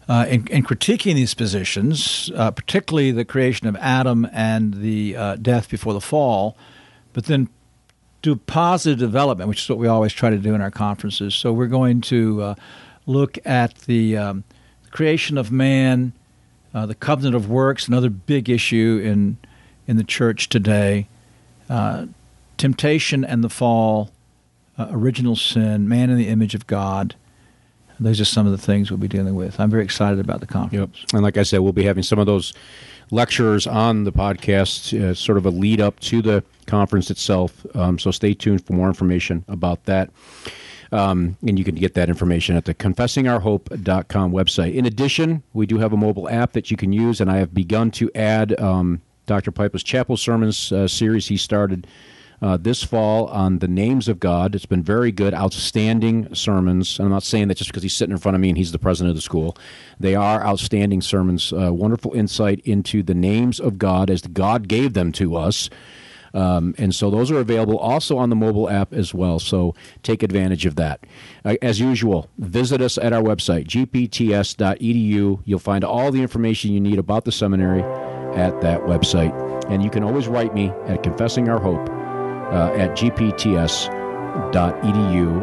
uh, 0.08 0.26
in, 0.28 0.46
in 0.46 0.62
critiquing 0.62 1.14
these 1.14 1.34
positions, 1.34 2.30
uh, 2.34 2.50
particularly 2.50 3.10
the 3.10 3.24
creation 3.24 3.66
of 3.66 3.76
Adam 3.76 4.28
and 4.32 4.74
the 4.74 5.16
uh, 5.16 5.36
death 5.36 5.68
before 5.68 5.92
the 5.92 6.00
fall, 6.00 6.56
but 7.12 7.24
then 7.24 7.48
do 8.24 8.34
positive 8.34 8.98
development, 8.98 9.50
which 9.50 9.62
is 9.62 9.68
what 9.68 9.78
we 9.78 9.86
always 9.86 10.12
try 10.12 10.30
to 10.30 10.38
do 10.38 10.54
in 10.54 10.62
our 10.62 10.70
conferences. 10.70 11.34
So 11.34 11.52
we're 11.52 11.66
going 11.66 12.00
to 12.02 12.42
uh, 12.42 12.54
look 13.06 13.38
at 13.44 13.76
the 13.80 14.16
um, 14.16 14.44
creation 14.90 15.36
of 15.36 15.52
man, 15.52 16.14
uh, 16.72 16.86
the 16.86 16.94
covenant 16.94 17.36
of 17.36 17.50
works, 17.50 17.86
another 17.86 18.08
big 18.10 18.48
issue 18.48 19.00
in 19.04 19.36
in 19.86 19.98
the 19.98 20.04
church 20.04 20.48
today, 20.48 21.06
uh, 21.68 22.06
temptation 22.56 23.22
and 23.22 23.44
the 23.44 23.50
fall, 23.50 24.10
uh, 24.78 24.86
original 24.90 25.36
sin, 25.36 25.86
man 25.86 26.08
in 26.08 26.16
the 26.16 26.28
image 26.28 26.54
of 26.54 26.66
God. 26.66 27.14
Those 28.00 28.20
are 28.20 28.24
some 28.24 28.46
of 28.46 28.52
the 28.52 28.58
things 28.58 28.90
we'll 28.90 28.98
be 28.98 29.08
dealing 29.08 29.34
with. 29.34 29.58
I'm 29.60 29.70
very 29.70 29.84
excited 29.84 30.18
about 30.18 30.40
the 30.40 30.46
conference. 30.46 31.04
And 31.12 31.22
like 31.22 31.36
I 31.36 31.42
said, 31.42 31.60
we'll 31.60 31.72
be 31.72 31.84
having 31.84 32.02
some 32.02 32.18
of 32.18 32.26
those 32.26 32.52
lectures 33.10 33.66
on 33.66 34.04
the 34.04 34.12
podcast, 34.12 34.98
uh, 34.98 35.14
sort 35.14 35.38
of 35.38 35.46
a 35.46 35.50
lead 35.50 35.80
up 35.80 36.00
to 36.00 36.22
the 36.22 36.42
conference 36.66 37.10
itself. 37.10 37.64
Um, 37.74 37.98
so 37.98 38.10
stay 38.10 38.34
tuned 38.34 38.66
for 38.66 38.72
more 38.72 38.88
information 38.88 39.44
about 39.48 39.84
that. 39.84 40.10
Um, 40.92 41.36
and 41.46 41.58
you 41.58 41.64
can 41.64 41.74
get 41.74 41.94
that 41.94 42.08
information 42.08 42.56
at 42.56 42.66
the 42.66 42.74
confessingourhope.com 42.74 44.32
website. 44.32 44.74
In 44.74 44.86
addition, 44.86 45.42
we 45.52 45.66
do 45.66 45.78
have 45.78 45.92
a 45.92 45.96
mobile 45.96 46.28
app 46.28 46.52
that 46.52 46.70
you 46.70 46.76
can 46.76 46.92
use, 46.92 47.20
and 47.20 47.30
I 47.30 47.38
have 47.38 47.52
begun 47.52 47.90
to 47.92 48.10
add 48.14 48.58
um, 48.60 49.00
Dr. 49.26 49.50
Pipa's 49.50 49.82
Chapel 49.82 50.16
Sermons 50.16 50.70
uh, 50.70 50.86
series 50.86 51.26
he 51.26 51.36
started 51.36 51.86
uh, 52.42 52.56
this 52.56 52.82
fall 52.82 53.26
on 53.26 53.58
the 53.58 53.68
names 53.68 54.08
of 54.08 54.20
God. 54.20 54.54
It's 54.54 54.66
been 54.66 54.82
very 54.82 55.12
good, 55.12 55.34
outstanding 55.34 56.34
sermons. 56.34 56.98
And 56.98 57.06
I'm 57.06 57.12
not 57.12 57.22
saying 57.22 57.48
that 57.48 57.56
just 57.56 57.70
because 57.70 57.82
he's 57.82 57.94
sitting 57.94 58.12
in 58.12 58.18
front 58.18 58.34
of 58.34 58.40
me 58.40 58.48
and 58.48 58.58
he's 58.58 58.72
the 58.72 58.78
president 58.78 59.10
of 59.10 59.16
the 59.16 59.22
school. 59.22 59.56
They 59.98 60.14
are 60.14 60.44
outstanding 60.44 61.00
sermons, 61.00 61.52
uh, 61.52 61.72
wonderful 61.72 62.12
insight 62.12 62.60
into 62.60 63.02
the 63.02 63.14
names 63.14 63.60
of 63.60 63.78
God 63.78 64.10
as 64.10 64.22
God 64.22 64.68
gave 64.68 64.94
them 64.94 65.12
to 65.12 65.36
us. 65.36 65.70
Um, 66.34 66.74
and 66.78 66.92
so 66.92 67.10
those 67.10 67.30
are 67.30 67.38
available 67.38 67.78
also 67.78 68.18
on 68.18 68.28
the 68.28 68.36
mobile 68.36 68.68
app 68.68 68.92
as 68.92 69.14
well. 69.14 69.38
So 69.38 69.74
take 70.02 70.22
advantage 70.24 70.66
of 70.66 70.74
that. 70.76 71.06
Uh, 71.44 71.54
as 71.62 71.78
usual, 71.78 72.28
visit 72.38 72.80
us 72.82 72.98
at 72.98 73.12
our 73.12 73.22
website, 73.22 73.68
gpts.edu. 73.68 75.40
You'll 75.44 75.58
find 75.60 75.84
all 75.84 76.10
the 76.10 76.20
information 76.20 76.72
you 76.72 76.80
need 76.80 76.98
about 76.98 77.24
the 77.24 77.32
seminary 77.32 77.82
at 78.34 78.60
that 78.62 78.80
website. 78.80 79.32
And 79.70 79.82
you 79.82 79.90
can 79.90 80.02
always 80.02 80.26
write 80.26 80.52
me 80.52 80.70
at 80.86 81.04
Confessing 81.04 81.48
Our 81.48 81.60
Hope 81.60 82.03
uh, 82.54 82.72
at 82.74 82.90
gpts.edu. 82.92 83.90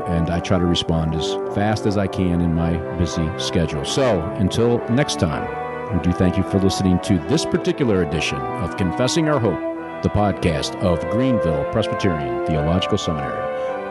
And 0.09 0.29
I 0.29 0.39
try 0.39 0.57
to 0.57 0.65
respond 0.65 1.15
as 1.15 1.33
fast 1.53 1.85
as 1.85 1.97
I 1.97 2.07
can 2.07 2.41
in 2.41 2.55
my 2.55 2.77
busy 2.97 3.29
schedule. 3.37 3.85
So 3.85 4.21
until 4.37 4.79
next 4.89 5.19
time, 5.19 5.47
we 5.93 6.01
do 6.01 6.11
thank 6.13 6.37
you 6.37 6.43
for 6.43 6.59
listening 6.59 6.99
to 7.01 7.19
this 7.27 7.45
particular 7.45 8.01
edition 8.01 8.37
of 8.37 8.77
Confessing 8.77 9.27
Our 9.27 9.39
Hope, 9.39 9.59
the 10.03 10.09
podcast 10.09 10.75
of 10.81 10.99
Greenville 11.11 11.65
Presbyterian 11.71 12.45
Theological 12.47 12.97
Seminary. 12.97 13.37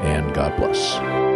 And 0.02 0.34
God 0.34 0.56
bless. 0.56 1.29